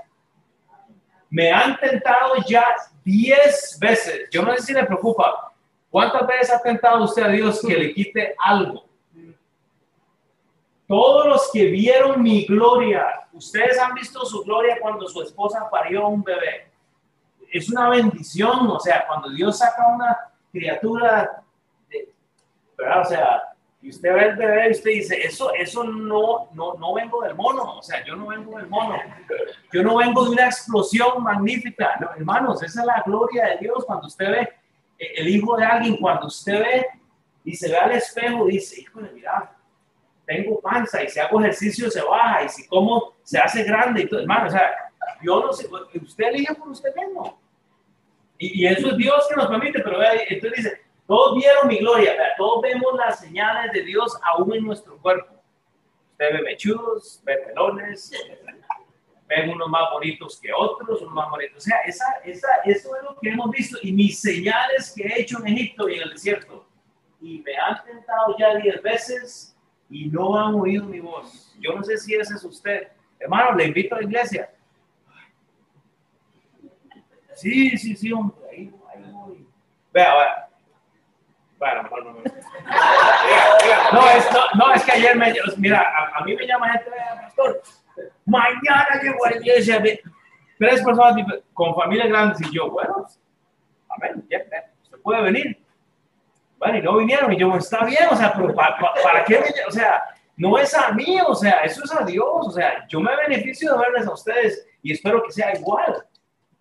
Me 1.31 1.51
han 1.51 1.79
tentado 1.79 2.35
ya 2.49 2.65
diez 3.05 3.79
veces. 3.79 4.29
Yo 4.31 4.43
no 4.43 4.55
sé 4.57 4.63
si 4.63 4.73
le 4.73 4.85
preocupa. 4.85 5.53
¿Cuántas 5.91 6.27
veces 6.27 6.53
ha 6.53 6.61
tentado 6.61 7.05
usted 7.05 7.23
a 7.23 7.29
Dios 7.29 7.61
que 7.61 7.77
le 7.77 7.95
quite 7.95 8.35
algo? 8.39 8.85
Todos 10.87 11.27
los 11.27 11.51
que 11.53 11.65
vieron 11.67 12.23
mi 12.23 12.45
gloria, 12.45 13.27
ustedes 13.33 13.79
han 13.79 13.95
visto 13.95 14.25
su 14.25 14.43
gloria 14.45 14.79
cuando 14.81 15.09
su 15.09 15.21
esposa 15.23 15.69
parió 15.71 16.07
un 16.09 16.23
bebé. 16.23 16.71
Es 17.51 17.69
una 17.71 17.89
bendición, 17.89 18.69
o 18.69 18.79
sea, 18.79 19.05
cuando 19.07 19.31
Dios 19.31 19.59
saca 19.59 19.89
una 19.89 20.17
criatura, 20.53 21.43
¿verdad? 22.77 23.01
O 23.01 23.05
sea, 23.05 23.43
y 23.83 23.91
usted 23.91 24.13
ve 24.13 24.25
el 24.25 24.37
bebé 24.37 24.69
y 24.69 24.71
usted 24.73 24.91
dice, 24.91 25.27
eso, 25.27 25.53
eso 25.55 25.85
no, 25.85 26.49
no, 26.55 26.75
no 26.75 26.95
vengo 26.95 27.23
del 27.23 27.35
mono, 27.35 27.79
o 27.79 27.83
sea, 27.83 28.05
yo 28.05 28.17
no 28.17 28.27
vengo 28.27 28.57
del 28.59 28.67
mono, 28.69 28.97
yo 29.73 29.83
no 29.83 29.97
vengo 29.97 30.25
de 30.25 30.31
una 30.31 30.47
explosión 30.47 31.23
magnífica, 31.23 31.99
hermanos, 32.17 32.63
esa 32.63 32.81
es 32.81 32.87
la 32.87 33.03
gloria 33.05 33.47
de 33.47 33.59
Dios 33.59 33.85
cuando 33.85 34.07
usted 34.07 34.31
ve 34.31 34.49
el 34.99 35.29
hijo 35.29 35.57
de 35.57 35.65
alguien, 35.65 35.97
cuando 35.99 36.27
usted 36.27 36.59
ve 36.59 36.87
y 37.45 37.55
se 37.55 37.69
ve 37.69 37.77
al 37.77 37.93
espejo, 37.93 38.47
dice, 38.47 38.81
hijo 38.81 39.01
de 39.01 39.13
mira, 39.13 39.53
tengo 40.25 40.61
panza 40.61 41.05
y 41.05 41.09
si 41.09 41.21
hago 41.21 41.41
ejercicio 41.41 41.91
se 41.91 42.03
baja 42.03 42.45
y 42.45 42.49
si 42.49 42.67
como 42.67 43.15
se 43.23 43.39
hace 43.39 43.63
grande 43.63 44.03
y 44.03 44.09
todo, 44.09 44.21
hermano, 44.21 44.49
o 44.49 44.51
sea, 44.51 44.69
yo 45.23 45.41
no 45.41 45.53
sé, 45.53 45.69
usted 46.03 46.25
elige 46.25 46.55
por 46.55 46.69
usted 46.71 46.93
mismo. 46.97 47.39
Y, 48.39 48.65
y 48.65 48.67
eso 48.67 48.91
es 48.91 48.97
Dios 48.97 49.27
que 49.29 49.37
nos 49.37 49.47
permite, 49.47 49.81
pero 49.81 49.99
vea, 49.99 50.13
entonces 50.29 50.65
dice, 50.65 50.86
todos 51.07 51.37
vieron 51.37 51.69
mi 51.69 51.79
gloria, 51.79 52.17
todos 52.37 52.63
vemos 52.63 52.95
las 52.95 53.21
señales 53.21 53.73
de 53.73 53.83
Dios 53.83 54.19
aún 54.23 54.55
en 54.55 54.65
nuestro 54.65 54.99
cuerpo. 54.99 55.35
Usted 56.13 56.33
ve 56.33 56.43
mechudos, 56.43 57.23
ve 57.25 57.37
pelones, 57.47 58.11
ven 59.29 59.51
unos 59.51 59.69
más 59.69 59.91
bonitos 59.93 60.41
que 60.41 60.53
otros, 60.53 61.03
unos 61.03 61.15
más 61.15 61.31
bonitos. 61.31 61.59
O 61.59 61.61
sea, 61.61 61.79
esa, 61.81 62.05
esa, 62.25 62.49
eso 62.65 62.97
es 62.97 63.03
lo 63.03 63.17
que 63.21 63.29
hemos 63.29 63.51
visto. 63.51 63.79
Y 63.83 63.93
mis 63.93 64.21
señales 64.21 64.93
que 64.97 65.05
he 65.05 65.21
hecho 65.21 65.39
en 65.39 65.49
Egipto 65.49 65.89
y 65.89 65.97
en 65.97 66.03
el 66.03 66.11
desierto. 66.11 66.67
Y 67.21 67.39
me 67.41 67.57
han 67.57 67.85
tentado 67.85 68.37
ya 68.39 68.55
diez 68.57 68.83
veces 68.83 69.57
y 69.89 70.07
no 70.07 70.37
han 70.37 70.55
oído 70.55 70.85
mi 70.85 71.01
voz. 71.01 71.55
Yo 71.61 71.73
no 71.73 71.85
sé 71.85 71.97
si 71.99 72.15
ese 72.15 72.35
es 72.35 72.45
usted. 72.45 72.89
Hermano, 73.19 73.57
le 73.57 73.67
invito 73.67 73.95
a 73.95 73.99
la 73.99 74.05
iglesia. 74.05 74.51
Sí, 77.35 77.77
sí, 77.77 77.95
sí, 77.95 78.13
hombre. 78.13 78.37
Ahí, 78.51 78.73
voy. 79.13 79.47
Vea, 79.93 80.15
vea. 80.15 80.46
Mejor 81.59 82.05
no, 82.05 82.13
no, 83.93 84.11
es, 84.11 84.29
no, 84.55 84.73
es 84.75 84.85
que 84.85 84.93
ayer 84.93 85.17
me. 85.17 85.35
Mira, 85.57 85.85
a, 86.15 86.23
mí 86.25 86.37
me 86.37 86.47
llama 86.47 86.71
gente, 86.73 86.91
pastor. 87.23 87.63
Mañana 88.27 89.01
llego 89.03 89.25
a 89.25 89.31
la 89.31 89.37
iglesia. 89.37 89.83
Tres 90.59 90.83
personas 90.83 91.25
con 91.53 91.75
familias 91.75 92.09
grandes 92.09 92.41
y 92.41 92.55
yo, 92.55 92.71
bueno, 92.71 93.07
amén, 93.91 94.27
ya, 94.31 94.39
usted 94.83 94.99
puede 95.03 95.23
venir. 95.23 95.63
Bueno, 96.59 96.79
y 96.79 96.83
no 96.83 96.97
vinieron. 96.97 97.33
Y 97.33 97.39
yo, 97.39 97.55
está 97.57 97.85
bien, 97.85 98.09
o 98.11 98.17
sea, 98.17 98.33
pero 98.35 98.55
¿para, 98.55 99.25
qué? 99.27 99.41
o 99.67 99.71
sea, 99.71 100.03
no 100.37 100.59
es 100.59 100.75
a 100.75 100.93
mí, 100.93 101.19
o 101.27 101.35
sea, 101.35 101.63
eso 101.63 101.85
es 101.85 101.93
a 101.95 102.05
Dios. 102.05 102.27
O 102.31 102.51
sea, 102.51 102.87
yo 102.89 103.01
me 103.01 103.17
beneficio 103.17 103.73
de 103.73 103.79
verles 103.79 104.07
a 104.07 104.13
ustedes 104.13 104.67
y 104.83 104.93
espero 104.93 105.23
que 105.23 105.33
sea 105.33 105.57
igual. 105.57 106.05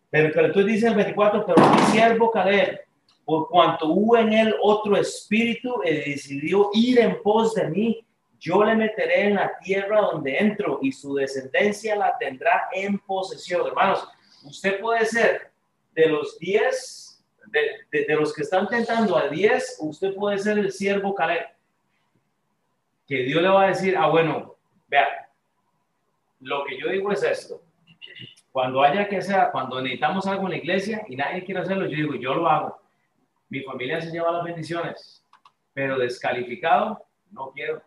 Pero, 0.09 0.31
pero 0.33 0.51
tú 0.53 0.63
dices 0.63 0.89
el 0.89 0.95
24, 0.95 1.45
pero 1.45 1.69
mi 1.69 1.79
siervo 1.79 2.31
Caleb 2.31 2.84
por 3.26 3.49
cuanto 3.49 3.88
hubo 3.88 4.17
en 4.17 4.32
él 4.32 4.55
otro 4.61 4.95
espíritu 4.95 5.82
y 5.84 6.11
decidió 6.11 6.69
ir 6.73 6.99
en 6.99 7.21
pos 7.23 7.55
de 7.55 7.69
mí, 7.69 8.05
yo 8.39 8.63
le 8.63 8.76
meteré 8.76 9.28
en 9.28 9.36
la 9.36 9.57
tierra 9.57 10.01
donde 10.01 10.38
entro 10.38 10.78
y 10.82 10.91
su 10.91 11.15
descendencia 11.15 11.95
la 11.95 12.15
tendrá 12.19 12.69
en 12.71 12.99
posesión. 12.99 13.65
Hermanos, 13.65 14.07
usted 14.43 14.80
puede 14.80 15.05
ser 15.05 15.51
de 15.93 16.07
los 16.07 16.38
diez, 16.38 17.26
de, 17.91 18.05
los 18.15 18.34
que 18.34 18.43
están 18.43 18.67
tentando 18.67 19.17
a 19.17 19.28
diez, 19.30 19.78
usted 19.80 20.13
puede 20.13 20.38
ser 20.38 20.59
el 20.59 20.71
siervo 20.71 21.15
Caleb. 21.15 21.47
Que 23.07 23.23
Dios 23.23 23.41
le 23.41 23.49
va 23.49 23.63
a 23.63 23.67
decir, 23.69 23.95
ah, 23.97 24.07
bueno, 24.07 24.55
vea, 24.88 25.30
lo 26.41 26.63
que 26.65 26.78
yo 26.80 26.89
digo 26.89 27.11
es 27.11 27.23
esto. 27.23 27.61
Cuando 28.51 28.84
haya 28.84 29.07
que 29.07 29.21
sea, 29.21 29.51
cuando 29.51 29.82
necesitamos 29.82 30.28
algo 30.28 30.43
en 30.43 30.51
la 30.51 30.57
iglesia 30.57 31.03
y 31.09 31.15
nadie 31.15 31.43
quiere 31.43 31.61
hacerlo, 31.61 31.88
yo 31.88 31.95
digo, 31.95 32.15
yo 32.15 32.36
lo 32.36 32.47
hago. 32.47 32.84
Mi 33.49 33.61
familia 33.61 34.01
se 34.01 34.11
lleva 34.11 34.31
las 34.31 34.43
bendiciones, 34.43 35.23
pero 35.73 35.97
descalificado, 35.97 37.05
no 37.31 37.51
quiero. 37.51 37.81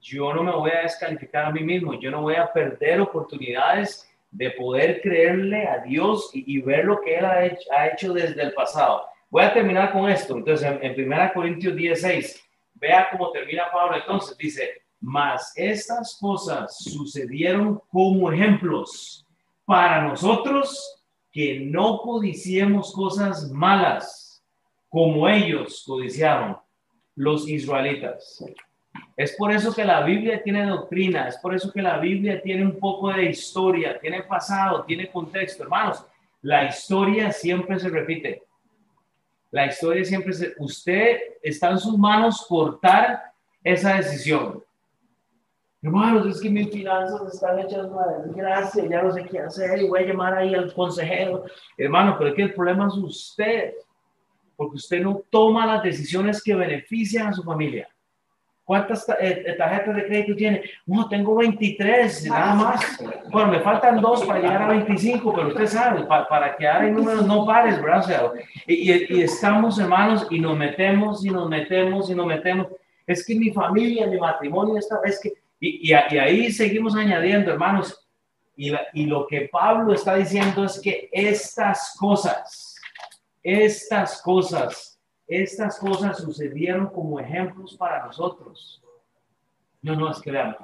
Yo 0.00 0.32
no 0.34 0.42
me 0.42 0.52
voy 0.52 0.70
a 0.70 0.82
descalificar 0.82 1.46
a 1.46 1.50
mí 1.50 1.62
mismo, 1.62 1.94
yo 1.94 2.10
no 2.10 2.22
voy 2.22 2.34
a 2.34 2.52
perder 2.52 3.00
oportunidades 3.00 4.08
de 4.30 4.50
poder 4.50 5.00
creerle 5.00 5.68
a 5.68 5.78
Dios 5.78 6.30
y, 6.32 6.60
ver 6.60 6.86
lo 6.86 7.00
que 7.00 7.16
Él 7.16 7.24
ha 7.24 7.86
hecho, 7.86 8.12
desde 8.12 8.42
el 8.42 8.52
pasado. 8.54 9.04
Voy 9.30 9.44
a 9.44 9.52
terminar 9.52 9.92
con 9.92 10.10
esto. 10.10 10.36
Entonces, 10.36 10.66
en, 10.66 10.82
en 10.82 11.12
1 11.12 11.32
Corintios 11.34 11.76
16, 11.76 12.42
vea 12.74 13.08
cómo 13.12 13.30
termina 13.30 13.70
Pablo. 13.70 13.96
Entonces, 13.96 14.36
dice, 14.36 14.82
mas 15.00 15.52
estas 15.56 16.16
cosas 16.20 16.76
sucedieron 16.78 17.80
como 17.90 18.32
ejemplos 18.32 19.26
para 19.64 20.02
nosotros 20.02 21.02
que 21.30 21.60
no 21.60 21.98
codiciemos 21.98 22.92
cosas 22.92 23.50
malas 23.50 24.21
como 24.92 25.26
ellos 25.26 25.84
codiciaron 25.86 26.58
los 27.16 27.48
israelitas. 27.48 28.44
Es 29.16 29.34
por 29.36 29.50
eso 29.50 29.74
que 29.74 29.86
la 29.86 30.02
Biblia 30.02 30.42
tiene 30.42 30.66
doctrina, 30.66 31.28
es 31.28 31.38
por 31.38 31.54
eso 31.54 31.72
que 31.72 31.80
la 31.80 31.98
Biblia 31.98 32.42
tiene 32.42 32.62
un 32.62 32.78
poco 32.78 33.10
de 33.10 33.24
historia, 33.24 33.98
tiene 33.98 34.22
pasado, 34.22 34.84
tiene 34.84 35.10
contexto. 35.10 35.62
Hermanos, 35.62 36.04
la 36.42 36.66
historia 36.66 37.32
siempre 37.32 37.78
se 37.78 37.88
repite. 37.88 38.42
La 39.50 39.66
historia 39.66 40.04
siempre 40.04 40.34
se... 40.34 40.52
Usted 40.58 41.20
está 41.42 41.70
en 41.70 41.78
sus 41.78 41.96
manos 41.96 42.44
cortar 42.46 43.22
esa 43.64 43.96
decisión. 43.96 44.62
Hermanos, 45.80 46.26
es 46.26 46.40
que 46.42 46.50
mis 46.50 46.70
finanzas 46.70 47.32
están 47.32 47.58
hechas 47.60 47.86
una 47.86 48.06
desgracia, 48.18 48.86
ya 48.86 49.02
no 49.02 49.10
sé 49.10 49.24
qué 49.24 49.40
hacer 49.40 49.80
y 49.80 49.88
voy 49.88 50.00
a 50.00 50.06
llamar 50.06 50.34
ahí 50.34 50.54
al 50.54 50.72
consejero. 50.74 51.44
Hermano, 51.78 52.16
pero 52.18 52.30
es 52.30 52.36
que 52.36 52.42
el 52.42 52.54
problema 52.54 52.88
es 52.88 52.94
usted, 52.94 53.72
porque 54.62 54.76
usted 54.76 55.02
no 55.02 55.22
toma 55.28 55.66
las 55.66 55.82
decisiones 55.82 56.40
que 56.40 56.54
benefician 56.54 57.26
a 57.26 57.32
su 57.32 57.42
familia. 57.42 57.88
¿Cuántas 58.64 59.08
eh, 59.08 59.42
eh, 59.44 59.54
tarjetas 59.58 59.96
de 59.96 60.06
crédito 60.06 60.36
tiene? 60.36 60.62
No, 60.86 61.08
tengo 61.08 61.34
23, 61.34 62.26
nada 62.26 62.54
más. 62.54 63.04
Bueno, 63.28 63.50
me 63.50 63.60
faltan 63.60 64.00
dos 64.00 64.24
para 64.24 64.38
llegar 64.38 64.62
a 64.62 64.68
25, 64.68 65.34
pero 65.34 65.48
usted 65.48 65.66
sabe, 65.66 66.04
para 66.04 66.56
que 66.56 66.68
hay 66.68 66.92
números 66.92 67.26
no 67.26 67.44
pares, 67.44 67.82
¿verdad? 67.82 68.32
y, 68.66 69.14
y, 69.14 69.22
estamos, 69.22 69.80
hermanos, 69.80 70.28
y 70.30 70.38
nos 70.38 70.56
metemos, 70.56 71.26
y 71.26 71.30
nos 71.30 71.48
metemos, 71.48 72.08
y 72.08 72.14
nos 72.14 72.26
metemos. 72.26 72.68
Es 73.04 73.26
que 73.26 73.34
mi 73.34 73.50
familia, 73.50 74.06
mi 74.06 74.18
matrimonio, 74.18 74.78
esta, 74.78 75.00
es 75.04 75.20
que 75.20 75.32
y, 75.58 75.92
ahí 75.92 76.50
seguimos 76.52 76.94
añadiendo, 76.94 77.50
hermanos, 77.50 78.08
y, 78.56 78.72
y 78.94 79.06
lo 79.06 79.26
que 79.26 79.48
Pablo 79.50 79.92
está 79.92 80.14
diciendo 80.14 80.64
es 80.64 80.80
que 80.80 81.08
estas 81.12 81.96
cosas, 81.98 82.71
estas 83.42 84.22
cosas, 84.22 85.00
estas 85.26 85.78
cosas 85.78 86.18
sucedieron 86.18 86.88
como 86.88 87.18
ejemplos 87.18 87.76
para 87.76 88.06
nosotros. 88.06 88.82
No, 89.80 89.96
no, 89.96 90.10
es 90.10 90.20
que 90.20 90.30
vean, 90.30 90.56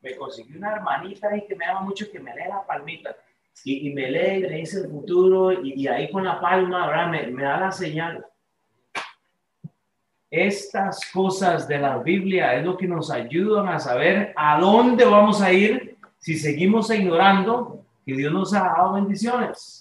me 0.00 0.16
conseguí 0.16 0.56
una 0.56 0.72
hermanita 0.72 1.28
ahí 1.28 1.46
que 1.46 1.56
me 1.56 1.64
ama 1.64 1.80
mucho, 1.80 2.10
que 2.10 2.20
me 2.20 2.34
lee 2.34 2.48
la 2.48 2.64
palmita. 2.64 3.16
Y, 3.64 3.90
me 3.90 4.10
lee, 4.10 4.40
me 4.40 4.56
dice 4.56 4.80
el 4.80 4.88
futuro, 4.88 5.52
y, 5.52 5.86
ahí 5.86 6.10
con 6.10 6.24
la 6.24 6.40
palma, 6.40 6.84
ahora 6.84 7.08
me, 7.08 7.26
me 7.26 7.42
da 7.42 7.60
la 7.60 7.72
señal. 7.72 8.24
Estas 10.30 11.10
cosas 11.12 11.66
de 11.66 11.78
la 11.78 11.98
Biblia 11.98 12.54
es 12.54 12.64
lo 12.64 12.76
que 12.76 12.86
nos 12.86 13.10
ayudan 13.10 13.68
a 13.68 13.80
saber 13.80 14.32
a 14.36 14.58
dónde 14.60 15.04
vamos 15.04 15.42
a 15.42 15.52
ir 15.52 15.98
si 16.18 16.38
seguimos 16.38 16.90
ignorando 16.90 17.84
que 18.06 18.14
Dios 18.14 18.32
nos 18.32 18.54
ha 18.54 18.60
dado 18.60 18.92
bendiciones. 18.92 19.79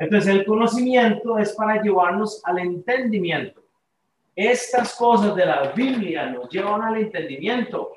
Entonces 0.00 0.34
el 0.34 0.46
conocimiento 0.46 1.36
es 1.36 1.52
para 1.52 1.82
llevarnos 1.82 2.40
al 2.46 2.58
entendimiento. 2.58 3.62
Estas 4.34 4.96
cosas 4.96 5.36
de 5.36 5.44
la 5.44 5.72
Biblia 5.72 6.24
nos 6.24 6.48
llevan 6.48 6.82
al 6.82 6.96
entendimiento. 6.96 7.92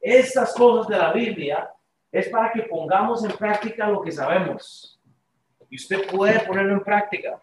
Estas 0.00 0.54
cosas 0.54 0.88
de 0.88 0.96
la 0.96 1.12
Biblia 1.12 1.70
es 2.10 2.30
para 2.30 2.50
que 2.52 2.62
pongamos 2.62 3.22
en 3.22 3.32
práctica 3.32 3.86
lo 3.86 4.00
que 4.00 4.12
sabemos. 4.12 4.98
Y 5.68 5.76
usted 5.76 6.08
puede 6.10 6.40
ponerlo 6.40 6.72
en 6.72 6.82
práctica. 6.82 7.38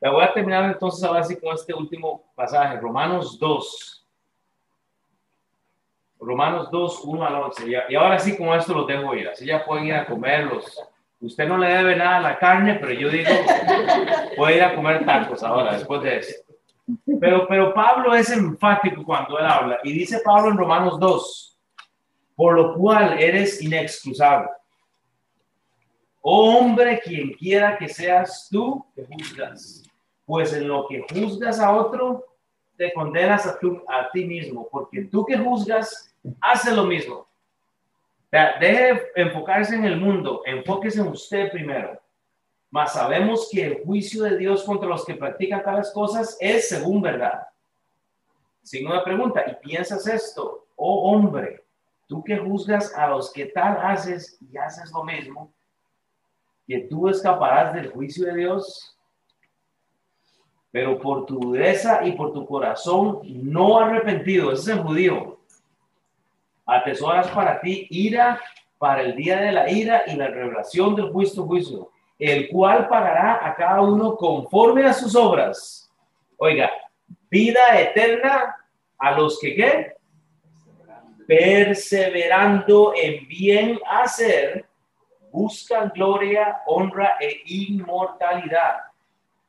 La 0.00 0.10
voy 0.10 0.24
a 0.24 0.32
terminar 0.32 0.64
entonces 0.64 1.04
ahora 1.04 1.22
sí 1.22 1.36
con 1.36 1.54
este 1.54 1.72
último 1.72 2.24
pasaje, 2.34 2.76
Romanos 2.80 3.38
2. 3.38 4.08
Romanos 6.18 6.68
2, 6.72 7.02
1 7.04 7.24
al 7.24 7.34
11. 7.36 7.84
Y 7.88 7.94
ahora 7.94 8.18
sí 8.18 8.36
con 8.36 8.48
esto 8.48 8.74
lo 8.74 8.84
dejo 8.84 9.14
ir. 9.14 9.28
Así 9.28 9.46
ya 9.46 9.64
pueden 9.64 9.86
ir 9.86 9.94
a 9.94 10.06
comerlos. 10.06 10.91
Usted 11.22 11.48
no 11.48 11.56
le 11.56 11.68
debe 11.68 11.96
nada 11.96 12.16
a 12.16 12.20
la 12.20 12.38
carne, 12.38 12.74
pero 12.80 12.92
yo 12.92 13.08
digo, 13.08 13.30
puede 14.36 14.56
ir 14.56 14.62
a 14.62 14.74
comer 14.74 15.06
tacos 15.06 15.42
ahora, 15.42 15.74
después 15.74 16.02
de 16.02 16.18
eso. 16.18 16.34
Pero, 17.20 17.46
pero 17.48 17.72
Pablo 17.72 18.14
es 18.14 18.28
enfático 18.30 19.04
cuando 19.04 19.38
él 19.38 19.46
habla. 19.46 19.78
Y 19.84 19.92
dice 19.92 20.20
Pablo 20.24 20.50
en 20.50 20.58
Romanos 20.58 20.98
2, 20.98 21.58
por 22.34 22.54
lo 22.54 22.74
cual 22.74 23.18
eres 23.18 23.62
inexcusable. 23.62 24.50
Hombre, 26.20 27.00
quien 27.02 27.32
quiera 27.32 27.78
que 27.78 27.88
seas 27.88 28.48
tú, 28.50 28.84
que 28.94 29.04
juzgas 29.06 29.88
pues 30.24 30.52
en 30.52 30.68
lo 30.68 30.86
que 30.88 31.04
juzgas 31.12 31.60
a 31.60 31.74
otro, 31.76 32.24
te 32.76 32.92
condenas 32.94 33.46
a, 33.46 33.50
a 33.50 34.10
ti 34.12 34.24
mismo, 34.24 34.68
porque 34.70 35.04
tú 35.04 35.24
que 35.24 35.36
juzgas, 35.36 36.14
hace 36.40 36.74
lo 36.74 36.84
mismo. 36.84 37.26
Deje 38.32 39.12
enfocarse 39.14 39.74
en 39.74 39.84
el 39.84 40.00
mundo, 40.00 40.42
enfóquese 40.46 41.00
en 41.00 41.08
usted 41.08 41.50
primero. 41.50 42.00
Mas 42.70 42.94
sabemos 42.94 43.48
que 43.52 43.66
el 43.66 43.84
juicio 43.84 44.24
de 44.24 44.38
Dios 44.38 44.64
contra 44.64 44.88
los 44.88 45.04
que 45.04 45.14
practican 45.14 45.62
tales 45.62 45.90
cosas 45.90 46.38
es 46.40 46.68
según 46.68 47.02
verdad. 47.02 47.46
Sin 48.62 48.86
una 48.86 49.04
pregunta, 49.04 49.44
¿y 49.46 49.54
piensas 49.66 50.06
esto? 50.06 50.66
Oh 50.76 51.12
hombre, 51.12 51.64
tú 52.06 52.24
que 52.24 52.38
juzgas 52.38 52.94
a 52.96 53.08
los 53.08 53.30
que 53.32 53.46
tal 53.46 53.78
haces 53.82 54.38
y 54.40 54.56
haces 54.56 54.90
lo 54.90 55.04
mismo, 55.04 55.52
que 56.66 56.80
tú 56.88 57.08
escaparás 57.08 57.74
del 57.74 57.90
juicio 57.90 58.26
de 58.26 58.36
Dios 58.36 58.92
pero 60.72 60.98
por 60.98 61.26
tu 61.26 61.38
dureza 61.38 62.04
y 62.04 62.12
por 62.12 62.32
tu 62.32 62.46
corazón 62.46 63.20
no 63.24 63.78
arrepentido, 63.78 64.50
ese 64.52 64.72
es 64.72 64.78
el 64.78 64.82
judío, 64.82 65.38
atesoras 66.66 67.28
para 67.28 67.60
ti 67.60 67.86
ira 67.90 68.40
para 68.78 69.02
el 69.02 69.14
día 69.14 69.40
de 69.40 69.52
la 69.52 69.70
ira 69.70 70.02
y 70.08 70.16
la 70.16 70.26
revelación 70.26 70.96
del 70.96 71.12
juicio, 71.12 71.44
juicio, 71.44 71.90
el 72.18 72.48
cual 72.48 72.88
pagará 72.88 73.46
a 73.46 73.54
cada 73.54 73.80
uno 73.80 74.16
conforme 74.16 74.84
a 74.84 74.92
sus 74.92 75.14
obras. 75.14 75.88
Oiga, 76.36 76.68
vida 77.30 77.80
eterna 77.80 78.56
a 78.98 79.12
los 79.12 79.38
que 79.38 79.54
qué? 79.54 79.92
Perseverando 81.28 82.92
en 82.96 83.28
bien 83.28 83.78
hacer, 83.88 84.66
buscan 85.30 85.92
gloria, 85.94 86.62
honra 86.66 87.16
e 87.20 87.40
inmortalidad. 87.46 88.78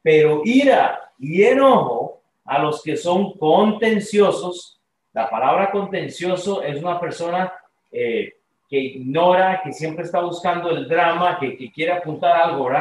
Pero 0.02 0.42
ira 0.46 1.12
y 1.18 1.44
enojo 1.44 2.22
a 2.46 2.60
los 2.60 2.84
que 2.84 2.98
son 2.98 3.34
contenciosos. 3.38 4.80
La 5.14 5.30
palabra 5.30 5.70
contencioso 5.70 6.64
es 6.64 6.82
una 6.82 7.00
persona 7.00 7.54
eh, 7.92 8.34
que 8.68 8.80
ignora, 8.80 9.62
que 9.64 9.72
siempre 9.72 10.06
está 10.06 10.22
buscando 10.22 10.72
el 10.72 10.88
drama, 10.88 11.38
que, 11.40 11.72
quiere 11.72 11.92
apuntar 11.92 12.36
algo. 12.36 12.72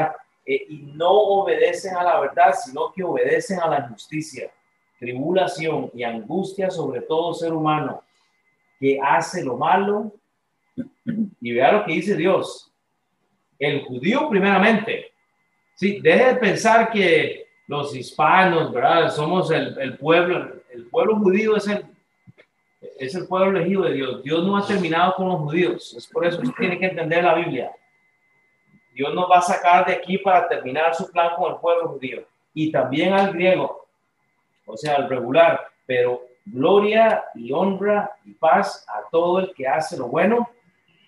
Eh, 0.46 0.66
y 0.70 0.76
no 0.94 1.10
obedecen 1.10 1.94
a 1.94 2.02
la 2.02 2.20
verdad, 2.20 2.54
sino 2.54 2.90
que 2.90 3.04
obedecen 3.04 3.60
a 3.60 3.68
la 3.68 3.88
justicia. 3.88 4.50
Tribulación 4.98 5.90
y 5.92 6.04
angustia 6.04 6.70
sobre 6.70 7.02
todo 7.02 7.34
ser 7.34 7.52
humano 7.52 8.02
que 8.80 8.98
hace 9.00 9.44
lo 9.44 9.58
malo. 9.58 10.12
Y 11.40 11.52
vea 11.52 11.72
lo 11.72 11.84
que 11.84 11.92
dice 11.92 12.16
Dios. 12.16 12.72
El 13.58 13.84
judío 13.84 14.30
primeramente. 14.30 15.12
Sí, 15.74 16.00
deje 16.00 16.24
de 16.24 16.34
pensar 16.36 16.90
que 16.90 17.46
los 17.66 17.94
hispanos, 17.94 18.72
¿verdad? 18.72 19.10
Somos 19.10 19.50
el, 19.50 19.98
pueblo, 19.98 20.62
el 20.70 20.86
pueblo 20.86 21.16
judío 21.16 21.56
es 21.56 21.68
el, 21.68 21.91
es 23.06 23.14
el 23.16 23.26
pueblo 23.26 23.58
elegido 23.58 23.82
de 23.82 23.94
Dios. 23.94 24.22
Dios 24.22 24.46
no 24.46 24.56
ha 24.56 24.66
terminado 24.66 25.14
con 25.16 25.28
los 25.28 25.40
judíos. 25.40 25.94
Es 25.96 26.06
por 26.06 26.24
eso 26.24 26.40
que 26.40 26.48
tiene 26.50 26.78
que 26.78 26.86
entender 26.86 27.24
la 27.24 27.34
Biblia. 27.34 27.72
Dios 28.94 29.12
nos 29.14 29.28
va 29.28 29.38
a 29.38 29.42
sacar 29.42 29.86
de 29.86 29.94
aquí 29.94 30.18
para 30.18 30.48
terminar 30.48 30.94
su 30.94 31.10
plan 31.10 31.30
con 31.36 31.52
el 31.52 31.58
pueblo 31.58 31.88
judío. 31.88 32.24
y 32.54 32.70
también 32.70 33.14
al 33.14 33.32
griego, 33.32 33.86
o 34.66 34.76
sea, 34.76 34.96
al 34.96 35.08
regular, 35.08 35.68
pero 35.86 36.20
gloria 36.44 37.24
y 37.34 37.50
honra 37.50 38.14
y 38.26 38.34
paz 38.34 38.84
a 38.86 39.08
todo 39.10 39.38
el 39.38 39.54
que 39.54 39.66
hace 39.66 39.96
lo 39.96 40.08
bueno, 40.08 40.50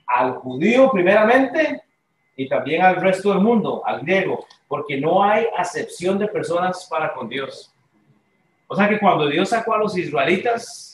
al 0.06 0.36
judío 0.36 0.90
primeramente 0.90 1.82
y 2.34 2.48
también 2.48 2.80
al 2.80 2.96
resto 2.96 3.28
del 3.28 3.40
mundo, 3.40 3.82
al 3.84 4.00
griego, 4.00 4.46
porque 4.66 4.98
no 4.98 5.22
hay 5.22 5.46
acepción 5.54 6.18
de 6.18 6.28
personas 6.28 6.86
para 6.90 7.12
con 7.12 7.28
Dios. 7.28 7.70
O 8.66 8.74
sea 8.74 8.88
que 8.88 8.98
cuando 8.98 9.28
Dios 9.28 9.50
sacó 9.50 9.74
a 9.74 9.78
los 9.78 9.94
israelitas, 9.98 10.93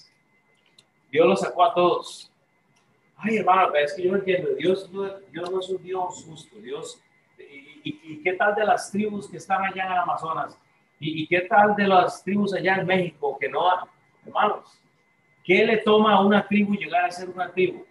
Dios 1.11 1.27
los 1.27 1.41
sacó 1.41 1.65
a 1.65 1.75
todos. 1.75 2.31
Ay, 3.17 3.39
hermano, 3.39 3.75
es 3.75 3.93
que 3.95 4.03
yo 4.03 4.13
no 4.13 4.19
entiendo. 4.19 4.51
Dios, 4.55 4.91
Dios 5.31 5.51
no 5.51 5.61
es 5.61 5.69
un 5.69 5.83
Dios 5.83 6.25
justo. 6.25 6.57
Dios, 6.57 7.03
y, 7.85 8.23
qué 8.23 8.35
tal 8.35 8.55
de 8.55 8.65
las 8.65 8.91
tribus 8.91 9.29
que 9.29 9.37
están 9.39 9.65
allá 9.65 9.87
en 9.87 9.93
Amazonas? 9.93 10.59
¿Y, 10.99 11.27
qué 11.27 11.43
tal 11.43 11.75
de 11.77 11.87
las 11.87 12.23
tribus 12.23 12.55
allá 12.55 12.77
en 12.77 12.87
México 12.87 13.37
que 13.39 13.49
no, 13.49 13.65
hermanos? 14.27 14.79
¿Qué 15.45 15.65
le 15.65 15.79
toma 15.79 16.15
a 16.15 16.21
una 16.21 16.47
tribu 16.47 16.75
llegar 16.75 17.05
a 17.07 17.11
ser 17.11 17.29
una 17.29 17.51
tribu? 17.51 17.85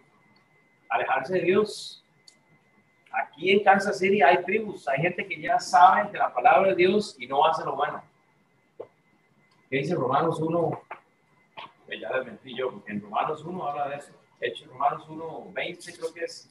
Alejarse 0.90 1.34
de 1.34 1.42
Dios. 1.42 2.04
Aquí 3.12 3.52
en 3.52 3.64
Kansas 3.64 3.98
City 3.98 4.22
hay 4.22 4.44
tribus, 4.44 4.88
hay 4.88 5.02
gente 5.02 5.28
que 5.28 5.42
ya 5.42 5.60
sabe 5.60 6.12
de 6.12 6.18
la 6.20 6.32
palabra 6.32 6.70
de 6.70 6.76
Dios 6.76 7.16
y 7.20 7.26
no 7.26 7.46
hace 7.46 7.66
lo 7.66 7.76
bueno. 7.76 8.04
¿Qué 9.70 9.78
dice 9.78 9.96
Romanos 9.96 10.40
1? 10.40 10.82
Ya 11.98 12.10
les 12.18 12.26
mentí 12.26 12.56
yo, 12.56 12.72
porque 12.72 12.92
en 12.92 13.02
Romanos 13.02 13.44
1 13.44 13.68
habla 13.68 13.90
de 13.90 13.96
eso. 13.98 14.12
Hecho, 14.42 14.66
Romanos 14.68 15.06
1, 15.08 15.52
20 15.54 15.98
creo 15.98 16.14
que 16.14 16.24
es. 16.24 16.50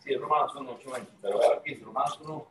Sí, 0.00 0.14
Romanos 0.16 0.54
1, 0.54 0.70
8, 0.78 0.90
20. 0.90 1.12
Pero 1.22 1.40
aquí 1.58 1.74
Romanos 1.76 2.20
1. 2.22 2.48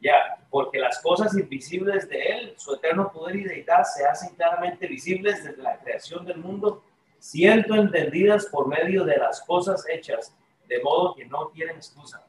Ya, 0.00 0.44
porque 0.50 0.78
las 0.78 1.00
cosas 1.00 1.36
invisibles 1.36 2.08
de 2.08 2.20
Él, 2.20 2.54
su 2.56 2.74
eterno 2.74 3.12
poder 3.12 3.36
y 3.36 3.44
deidad, 3.44 3.84
se 3.84 4.04
hacen 4.04 4.34
claramente 4.34 4.86
visibles 4.86 5.44
desde 5.44 5.62
la 5.62 5.78
creación 5.78 6.24
del 6.24 6.38
mundo, 6.38 6.82
siendo 7.18 7.76
entendidas 7.76 8.46
por 8.46 8.66
medio 8.66 9.04
de 9.04 9.16
las 9.16 9.42
cosas 9.42 9.84
hechas, 9.88 10.36
de 10.66 10.82
modo 10.82 11.14
que 11.14 11.24
no 11.26 11.48
tienen 11.48 11.76
excusa. 11.76 12.26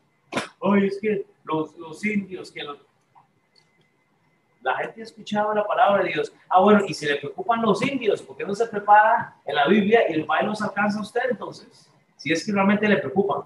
Ay, 0.61 0.87
es 0.87 0.99
que 1.01 1.25
los, 1.43 1.75
los 1.77 2.05
indios, 2.05 2.51
que 2.51 2.63
los, 2.63 2.77
la 4.63 4.77
gente 4.77 5.01
ha 5.01 5.03
escuchado 5.03 5.53
la 5.53 5.65
palabra 5.65 6.03
de 6.03 6.13
Dios. 6.13 6.33
Ah, 6.49 6.61
bueno, 6.61 6.81
y 6.87 6.93
si 6.93 7.05
le 7.05 7.17
preocupan 7.17 7.61
los 7.61 7.81
indios, 7.81 8.21
¿por 8.21 8.37
qué 8.37 8.45
no 8.45 8.55
se 8.55 8.65
prepara 8.67 9.35
en 9.45 9.55
la 9.55 9.67
Biblia 9.67 10.09
y 10.09 10.13
el 10.13 10.25
país 10.25 10.45
nos 10.45 10.61
alcanza 10.61 10.99
a 10.99 11.01
usted 11.01 11.21
entonces? 11.29 11.89
Si 12.15 12.31
es 12.31 12.45
que 12.45 12.51
realmente 12.51 12.87
le 12.87 12.97
preocupan. 12.97 13.41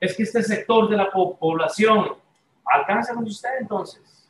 Es 0.00 0.16
que 0.16 0.22
este 0.22 0.42
sector 0.42 0.88
de 0.88 0.96
la 0.96 1.10
población 1.10 2.16
alcanza 2.64 3.14
con 3.14 3.24
usted 3.24 3.50
entonces. 3.60 4.28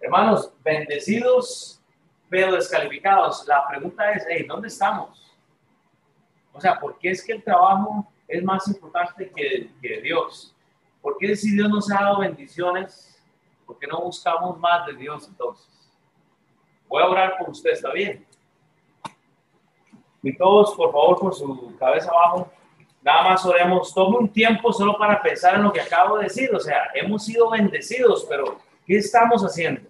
Hermanos, 0.00 0.52
bendecidos 0.62 1.80
pero 2.28 2.52
descalificados. 2.52 3.46
La 3.46 3.64
pregunta 3.68 4.10
es, 4.10 4.24
¿dónde 4.48 4.66
estamos? 4.66 5.36
O 6.52 6.60
sea, 6.60 6.80
¿por 6.80 6.98
qué 6.98 7.10
es 7.10 7.24
que 7.24 7.32
el 7.32 7.44
trabajo 7.44 8.10
es 8.26 8.42
más 8.42 8.66
importante 8.66 9.30
que, 9.30 9.70
que 9.80 10.00
Dios? 10.00 10.52
¿Por 11.00 11.16
qué 11.18 11.36
si 11.36 11.52
Dios 11.52 11.68
nos 11.68 11.90
ha 11.92 12.02
dado 12.02 12.18
bendiciones? 12.20 13.13
¿Por 13.78 13.88
no 13.88 14.00
buscamos 14.00 14.58
más 14.58 14.86
de 14.86 14.94
Dios 14.94 15.26
entonces? 15.28 15.68
Voy 16.88 17.02
a 17.02 17.06
orar 17.06 17.38
por 17.38 17.50
usted, 17.50 17.70
¿está 17.70 17.92
bien? 17.92 18.24
Y 20.22 20.36
todos, 20.36 20.74
por 20.74 20.92
favor, 20.92 21.18
con 21.18 21.32
su 21.32 21.76
cabeza 21.78 22.10
abajo, 22.10 22.50
nada 23.02 23.30
más 23.30 23.44
oremos. 23.44 23.92
Tome 23.92 24.16
un 24.18 24.28
tiempo 24.28 24.72
solo 24.72 24.96
para 24.96 25.20
pensar 25.20 25.54
en 25.56 25.62
lo 25.62 25.72
que 25.72 25.80
acabo 25.80 26.16
de 26.16 26.24
decir. 26.24 26.54
O 26.54 26.60
sea, 26.60 26.90
hemos 26.94 27.24
sido 27.24 27.50
bendecidos, 27.50 28.24
pero 28.28 28.58
¿qué 28.86 28.96
estamos 28.96 29.42
haciendo? 29.42 29.82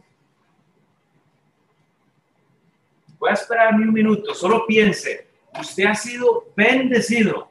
Voy 3.18 3.30
a 3.30 3.34
esperar 3.34 3.74
un 3.74 3.92
minuto, 3.92 4.34
solo 4.34 4.66
piense. 4.66 5.28
Usted 5.58 5.84
ha 5.84 5.94
sido 5.94 6.46
bendecido, 6.56 7.48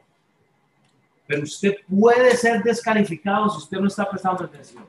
pero 1.26 1.44
usted 1.44 1.78
puede 1.90 2.36
ser 2.36 2.62
descalificado 2.62 3.50
si 3.50 3.58
usted 3.58 3.78
no 3.80 3.88
está 3.88 4.10
prestando 4.10 4.44
atención. 4.44 4.86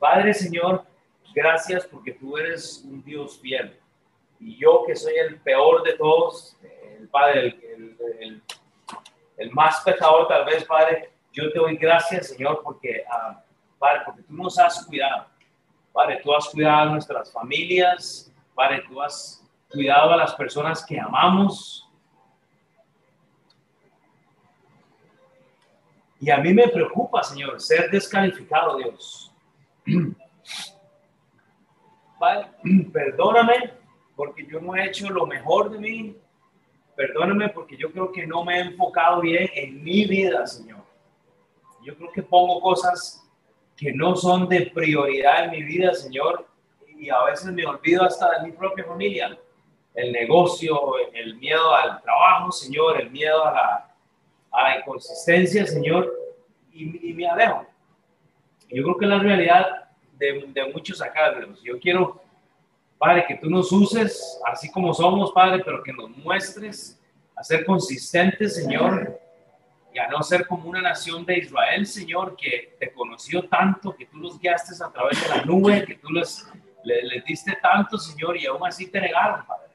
Padre 0.00 0.32
Señor, 0.32 0.86
gracias 1.34 1.86
porque 1.86 2.12
tú 2.12 2.38
eres 2.38 2.82
un 2.86 3.04
Dios 3.04 3.38
fiel. 3.38 3.78
Y 4.40 4.56
yo 4.56 4.82
que 4.86 4.96
soy 4.96 5.12
el 5.14 5.38
peor 5.40 5.82
de 5.82 5.92
todos, 5.92 6.56
el 6.98 7.06
Padre, 7.08 7.60
el, 7.76 8.42
el, 9.36 9.50
más 9.52 9.82
pecador 9.82 10.26
tal 10.26 10.46
vez, 10.46 10.64
Padre, 10.64 11.12
yo 11.32 11.52
te 11.52 11.58
doy 11.58 11.76
gracias, 11.76 12.28
Señor, 12.28 12.62
porque, 12.64 13.04
ah, 13.10 13.44
Padre, 13.78 14.00
porque 14.06 14.22
tú 14.22 14.32
nos 14.32 14.58
has 14.58 14.86
cuidado. 14.86 15.26
Padre, 15.92 16.20
tú 16.22 16.34
has 16.34 16.48
cuidado 16.48 16.88
a 16.88 16.92
nuestras 16.92 17.30
familias. 17.30 18.32
Padre, 18.54 18.82
tú 18.88 19.02
has 19.02 19.46
cuidado 19.70 20.12
a 20.14 20.16
las 20.16 20.34
personas 20.34 20.82
que 20.84 20.98
amamos. 20.98 21.86
Y 26.18 26.30
a 26.30 26.38
mí 26.38 26.54
me 26.54 26.68
preocupa, 26.68 27.22
Señor, 27.22 27.60
ser 27.60 27.90
descalificado, 27.90 28.78
Dios. 28.78 29.29
Perdóname 32.92 33.72
porque 34.16 34.46
yo 34.46 34.60
no 34.60 34.76
he 34.76 34.86
hecho 34.86 35.08
lo 35.08 35.26
mejor 35.26 35.70
de 35.70 35.78
mí. 35.78 36.16
Perdóname 36.96 37.48
porque 37.48 37.76
yo 37.76 37.90
creo 37.90 38.12
que 38.12 38.26
no 38.26 38.44
me 38.44 38.58
he 38.58 38.60
enfocado 38.60 39.22
bien 39.22 39.48
en 39.54 39.82
mi 39.82 40.04
vida, 40.04 40.46
Señor. 40.46 40.84
Yo 41.82 41.96
creo 41.96 42.12
que 42.12 42.22
pongo 42.22 42.60
cosas 42.60 43.26
que 43.76 43.92
no 43.92 44.14
son 44.14 44.46
de 44.48 44.70
prioridad 44.74 45.44
en 45.44 45.52
mi 45.52 45.62
vida, 45.62 45.94
Señor, 45.94 46.46
y 46.98 47.08
a 47.08 47.24
veces 47.24 47.50
me 47.52 47.64
olvido 47.64 48.04
hasta 48.04 48.38
de 48.38 48.46
mi 48.46 48.52
propia 48.52 48.84
familia. 48.84 49.38
El 49.94 50.12
negocio, 50.12 50.78
el 51.14 51.36
miedo 51.36 51.74
al 51.74 52.02
trabajo, 52.02 52.52
Señor, 52.52 53.00
el 53.00 53.10
miedo 53.10 53.42
a 53.46 53.52
la, 53.52 53.94
a 54.50 54.62
la 54.62 54.78
inconsistencia, 54.78 55.66
Señor, 55.66 56.12
y, 56.70 57.10
y 57.10 57.14
me 57.14 57.26
alejo. 57.26 57.69
Yo 58.70 58.82
creo 58.84 58.96
que 58.98 59.06
la 59.06 59.18
realidad 59.18 59.88
de, 60.20 60.44
de 60.48 60.72
muchos 60.72 61.00
acá, 61.02 61.32
Dios. 61.32 61.60
Yo 61.62 61.80
quiero, 61.80 62.22
Padre, 62.98 63.24
que 63.26 63.36
tú 63.36 63.48
nos 63.50 63.72
uses 63.72 64.38
así 64.46 64.70
como 64.70 64.92
somos, 64.94 65.32
Padre, 65.32 65.62
pero 65.64 65.82
que 65.82 65.92
nos 65.92 66.10
muestres 66.18 67.00
a 67.34 67.42
ser 67.42 67.64
consistentes, 67.64 68.54
Señor, 68.54 69.18
y 69.92 69.98
a 69.98 70.08
no 70.08 70.22
ser 70.22 70.46
como 70.46 70.68
una 70.68 70.82
nación 70.82 71.24
de 71.24 71.38
Israel, 71.38 71.86
Señor, 71.86 72.36
que 72.36 72.76
te 72.78 72.92
conoció 72.92 73.48
tanto, 73.48 73.96
que 73.96 74.06
tú 74.06 74.18
los 74.18 74.38
guiaste 74.38 74.74
a 74.84 74.92
través 74.92 75.20
de 75.20 75.28
la 75.28 75.44
nube, 75.44 75.84
que 75.84 75.94
tú 75.94 76.10
les, 76.10 76.46
les, 76.84 77.24
diste 77.24 77.58
tanto, 77.60 77.98
Señor, 77.98 78.36
y 78.36 78.46
aún 78.46 78.64
así 78.64 78.86
te 78.86 79.00
negaron, 79.00 79.44
Padre. 79.46 79.70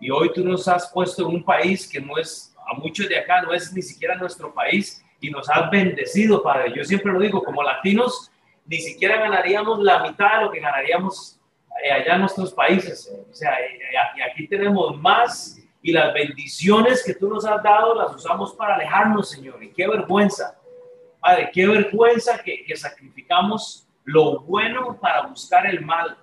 Y 0.00 0.10
hoy 0.10 0.32
tú 0.32 0.44
nos 0.44 0.66
has 0.68 0.90
puesto 0.92 1.28
en 1.28 1.34
un 1.34 1.44
país 1.44 1.88
que 1.88 2.00
no 2.00 2.16
es, 2.16 2.54
a 2.66 2.74
muchos 2.74 3.08
de 3.08 3.18
acá, 3.18 3.42
no 3.42 3.52
es 3.52 3.72
ni 3.72 3.82
siquiera 3.82 4.14
nuestro 4.14 4.54
país, 4.54 5.04
y 5.20 5.30
nos 5.30 5.48
has 5.50 5.70
bendecido, 5.70 6.42
Padre. 6.42 6.72
Yo 6.74 6.84
siempre 6.84 7.12
lo 7.12 7.20
digo, 7.20 7.42
como 7.42 7.62
latinos, 7.62 8.30
ni 8.66 8.78
siquiera 8.78 9.16
ganaríamos 9.18 9.80
la 9.80 10.02
mitad 10.02 10.38
de 10.38 10.44
lo 10.44 10.50
que 10.50 10.60
ganaríamos 10.60 11.40
eh, 11.82 11.90
allá 11.90 12.14
en 12.14 12.20
nuestros 12.20 12.52
países. 12.52 13.12
O 13.30 13.34
sea, 13.34 13.54
eh, 13.60 13.78
eh, 13.92 14.22
aquí 14.30 14.46
tenemos 14.46 14.96
más 14.98 15.58
y 15.82 15.92
las 15.92 16.12
bendiciones 16.12 17.02
que 17.04 17.14
tú 17.14 17.28
nos 17.28 17.44
has 17.46 17.62
dado 17.62 17.94
las 17.94 18.14
usamos 18.14 18.54
para 18.54 18.74
alejarnos, 18.74 19.30
Señor. 19.30 19.62
Y 19.62 19.72
qué 19.72 19.88
vergüenza, 19.88 20.56
Padre, 21.20 21.50
qué 21.52 21.66
vergüenza 21.66 22.42
que, 22.42 22.64
que 22.64 22.76
sacrificamos 22.76 23.86
lo 24.04 24.40
bueno 24.40 24.98
para 25.00 25.22
buscar 25.26 25.66
el 25.66 25.84
mal. 25.84 26.16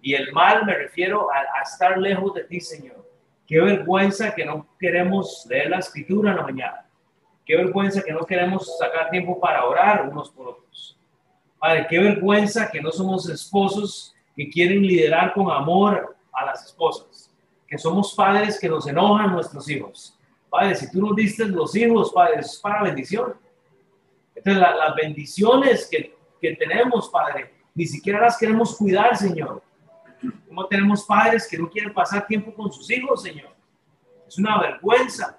Y 0.00 0.14
el 0.14 0.32
mal 0.32 0.64
me 0.64 0.74
refiero 0.74 1.30
a, 1.30 1.38
a 1.38 1.62
estar 1.62 1.96
lejos 1.98 2.34
de 2.34 2.44
ti, 2.44 2.60
Señor. 2.60 3.02
Qué 3.46 3.60
vergüenza 3.60 4.34
que 4.34 4.44
no 4.44 4.66
queremos 4.78 5.46
leer 5.48 5.70
la 5.70 5.78
escritura 5.78 6.30
en 6.30 6.36
la 6.36 6.42
mañana 6.42 6.86
Qué 7.44 7.56
vergüenza 7.56 8.02
que 8.02 8.12
no 8.12 8.24
queremos 8.24 8.78
sacar 8.78 9.10
tiempo 9.10 9.38
para 9.40 9.64
orar 9.64 10.08
unos 10.08 10.30
por 10.30 10.48
otros. 10.48 10.96
Padre, 11.58 11.86
qué 11.88 11.98
vergüenza 11.98 12.70
que 12.70 12.80
no 12.80 12.90
somos 12.90 13.28
esposos 13.28 14.14
que 14.36 14.48
quieren 14.48 14.82
liderar 14.82 15.32
con 15.34 15.50
amor 15.50 16.16
a 16.32 16.46
las 16.46 16.66
esposas. 16.66 17.30
Que 17.66 17.78
somos 17.78 18.14
padres 18.14 18.58
que 18.58 18.68
nos 18.68 18.86
enojan 18.86 19.32
nuestros 19.32 19.68
hijos. 19.68 20.16
Padre, 20.48 20.74
si 20.74 20.90
tú 20.90 21.00
nos 21.00 21.16
diste 21.16 21.46
los 21.46 21.74
hijos, 21.74 22.12
Padre, 22.12 22.40
es 22.40 22.58
para 22.58 22.82
bendición. 22.82 23.34
Entonces, 24.34 24.62
las 24.62 24.94
bendiciones 24.94 25.88
que, 25.90 26.14
que 26.40 26.56
tenemos, 26.56 27.08
Padre, 27.08 27.52
ni 27.74 27.86
siquiera 27.86 28.20
las 28.20 28.36
queremos 28.36 28.76
cuidar, 28.76 29.16
Señor. 29.16 29.62
Como 30.46 30.66
tenemos 30.66 31.04
padres 31.04 31.48
que 31.48 31.58
no 31.58 31.68
quieren 31.68 31.92
pasar 31.92 32.26
tiempo 32.26 32.54
con 32.54 32.70
sus 32.70 32.88
hijos, 32.90 33.22
Señor. 33.22 33.50
Es 34.28 34.38
una 34.38 34.60
vergüenza 34.60 35.38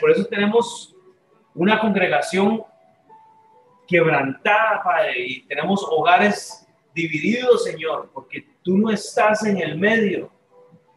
por 0.00 0.10
eso 0.10 0.24
tenemos 0.24 0.94
una 1.54 1.78
congregación 1.78 2.64
quebrantada, 3.86 4.82
Padre, 4.82 5.26
y 5.26 5.42
tenemos 5.42 5.86
hogares 5.88 6.66
divididos, 6.92 7.64
Señor, 7.64 8.10
porque 8.12 8.46
tú 8.62 8.76
no 8.78 8.90
estás 8.90 9.44
en 9.44 9.58
el 9.58 9.76
medio. 9.78 10.30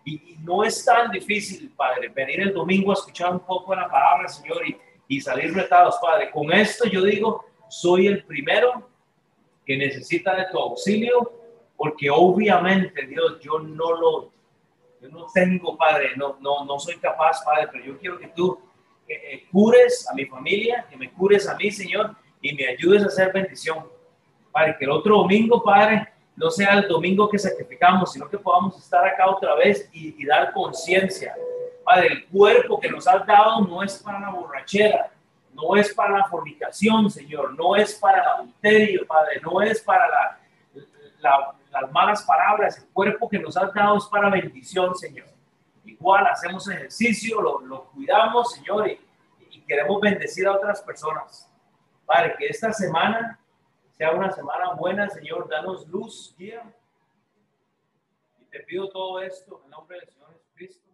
Y, 0.06 0.38
no 0.40 0.64
es 0.64 0.86
tan 0.86 1.12
difícil, 1.12 1.70
Padre, 1.76 2.08
venir 2.08 2.40
el 2.40 2.54
domingo 2.54 2.92
a 2.92 2.94
escuchar 2.94 3.34
un 3.34 3.42
poco 3.42 3.76
la 3.76 3.90
palabra, 3.90 4.28
Señor, 4.30 4.66
y, 4.66 4.78
y 5.10 5.20
salir 5.20 5.54
retados, 5.54 5.98
Padre. 6.02 6.32
Con 6.32 6.52
esto 6.54 6.88
yo 6.88 7.04
digo, 7.04 7.46
soy 7.68 8.08
el 8.08 8.24
primero 8.24 8.90
que 9.66 9.78
necesita 9.78 10.36
de 10.36 10.46
tu 10.46 10.58
auxilio, 10.58 11.32
porque 11.76 12.10
obviamente, 12.10 13.06
Dios, 13.06 13.40
yo 13.42 13.60
no 13.60 13.92
lo, 13.92 14.32
yo 15.02 15.10
no 15.10 15.28
tengo, 15.34 15.78
Padre, 15.78 16.16
no, 16.16 16.38
no, 16.40 16.66
no 16.66 16.80
soy 16.80 16.98
capaz, 16.98 17.44
Padre, 17.44 17.68
pero 17.72 17.86
yo 17.86 17.98
quiero 18.00 18.18
que 18.18 18.30
tú 18.30 18.60
eh, 19.10 19.48
cures 19.52 20.08
a 20.10 20.14
mi 20.14 20.26
familia, 20.26 20.86
que 20.90 20.96
me 20.96 21.12
cures 21.12 21.48
a 21.48 21.56
mí, 21.56 21.72
Señor, 21.72 22.16
y 22.42 22.54
me 22.54 22.68
ayudes 22.68 23.04
a 23.04 23.08
hacer 23.08 23.34
bendición. 23.34 23.86
Padre, 24.52 24.76
que 24.78 24.86
el 24.86 24.92
otro 24.92 25.18
domingo, 25.18 25.64
Padre, 25.64 26.08
no 26.36 26.50
sea 26.50 26.76
el 26.76 26.88
domingo 26.88 27.30
que 27.30 27.38
sacrificamos, 27.38 28.14
sino 28.14 28.30
que 28.30 28.38
podamos 28.38 28.78
estar 28.78 29.06
acá 29.06 29.30
otra 29.30 29.56
vez 29.56 29.90
y, 29.92 30.26
dar 30.26 30.54
conciencia. 30.54 31.36
Padre, 31.84 32.08
el 32.08 32.28
cuerpo 32.28 32.80
que 32.80 32.90
nos 32.90 33.08
has 33.08 33.26
dado 33.26 33.62
no 33.62 33.84
es 33.84 33.98
para 33.98 34.20
la 34.20 34.30
borrachera, 34.30 35.12
no 35.54 35.76
es 35.76 35.94
para 35.94 36.18
la 36.18 36.26
fornicación, 36.26 37.10
Señor, 37.10 37.58
no 37.58 37.76
es 37.76 37.96
para 37.96 38.22
el 38.22 38.28
adulterio, 38.28 39.06
Padre, 39.06 39.42
no 39.42 39.62
es 39.62 39.82
para 39.82 40.40
las 41.22 41.92
malas 41.92 42.24
palabras. 42.24 42.78
El 42.78 42.88
cuerpo 42.94 43.28
que 43.28 43.40
nos 43.40 43.58
has 43.58 43.74
dado 43.74 43.98
es 43.98 44.06
para 44.06 44.30
bendición, 44.30 44.96
Señor. 44.96 45.28
Igual 45.92 46.28
hacemos 46.28 46.68
ejercicio, 46.70 47.42
lo, 47.42 47.86
cuidamos, 47.86 48.54
Señor, 48.54 48.90
y, 48.90 49.00
y 49.52 49.62
queremos 49.62 50.00
bendecir 50.02 50.48
a 50.48 50.54
otras 50.54 50.82
personas. 50.82 51.52
Padre, 52.06 52.36
que 52.38 52.48
esta 52.48 52.74
semana 52.74 53.40
sea 54.00 54.12
una 54.12 54.32
semana 54.32 54.74
buena, 54.74 55.10
Señor. 55.10 55.48
Danos 55.50 55.88
luz, 55.88 56.34
guía. 56.38 56.64
Y 58.40 58.46
te 58.46 58.62
pido 58.62 58.90
todo 58.90 59.22
esto 59.22 59.62
en 59.66 59.72
nombre 59.72 60.00
del 60.00 60.10
Señor 60.10 60.34
Jesucristo. 60.34 60.89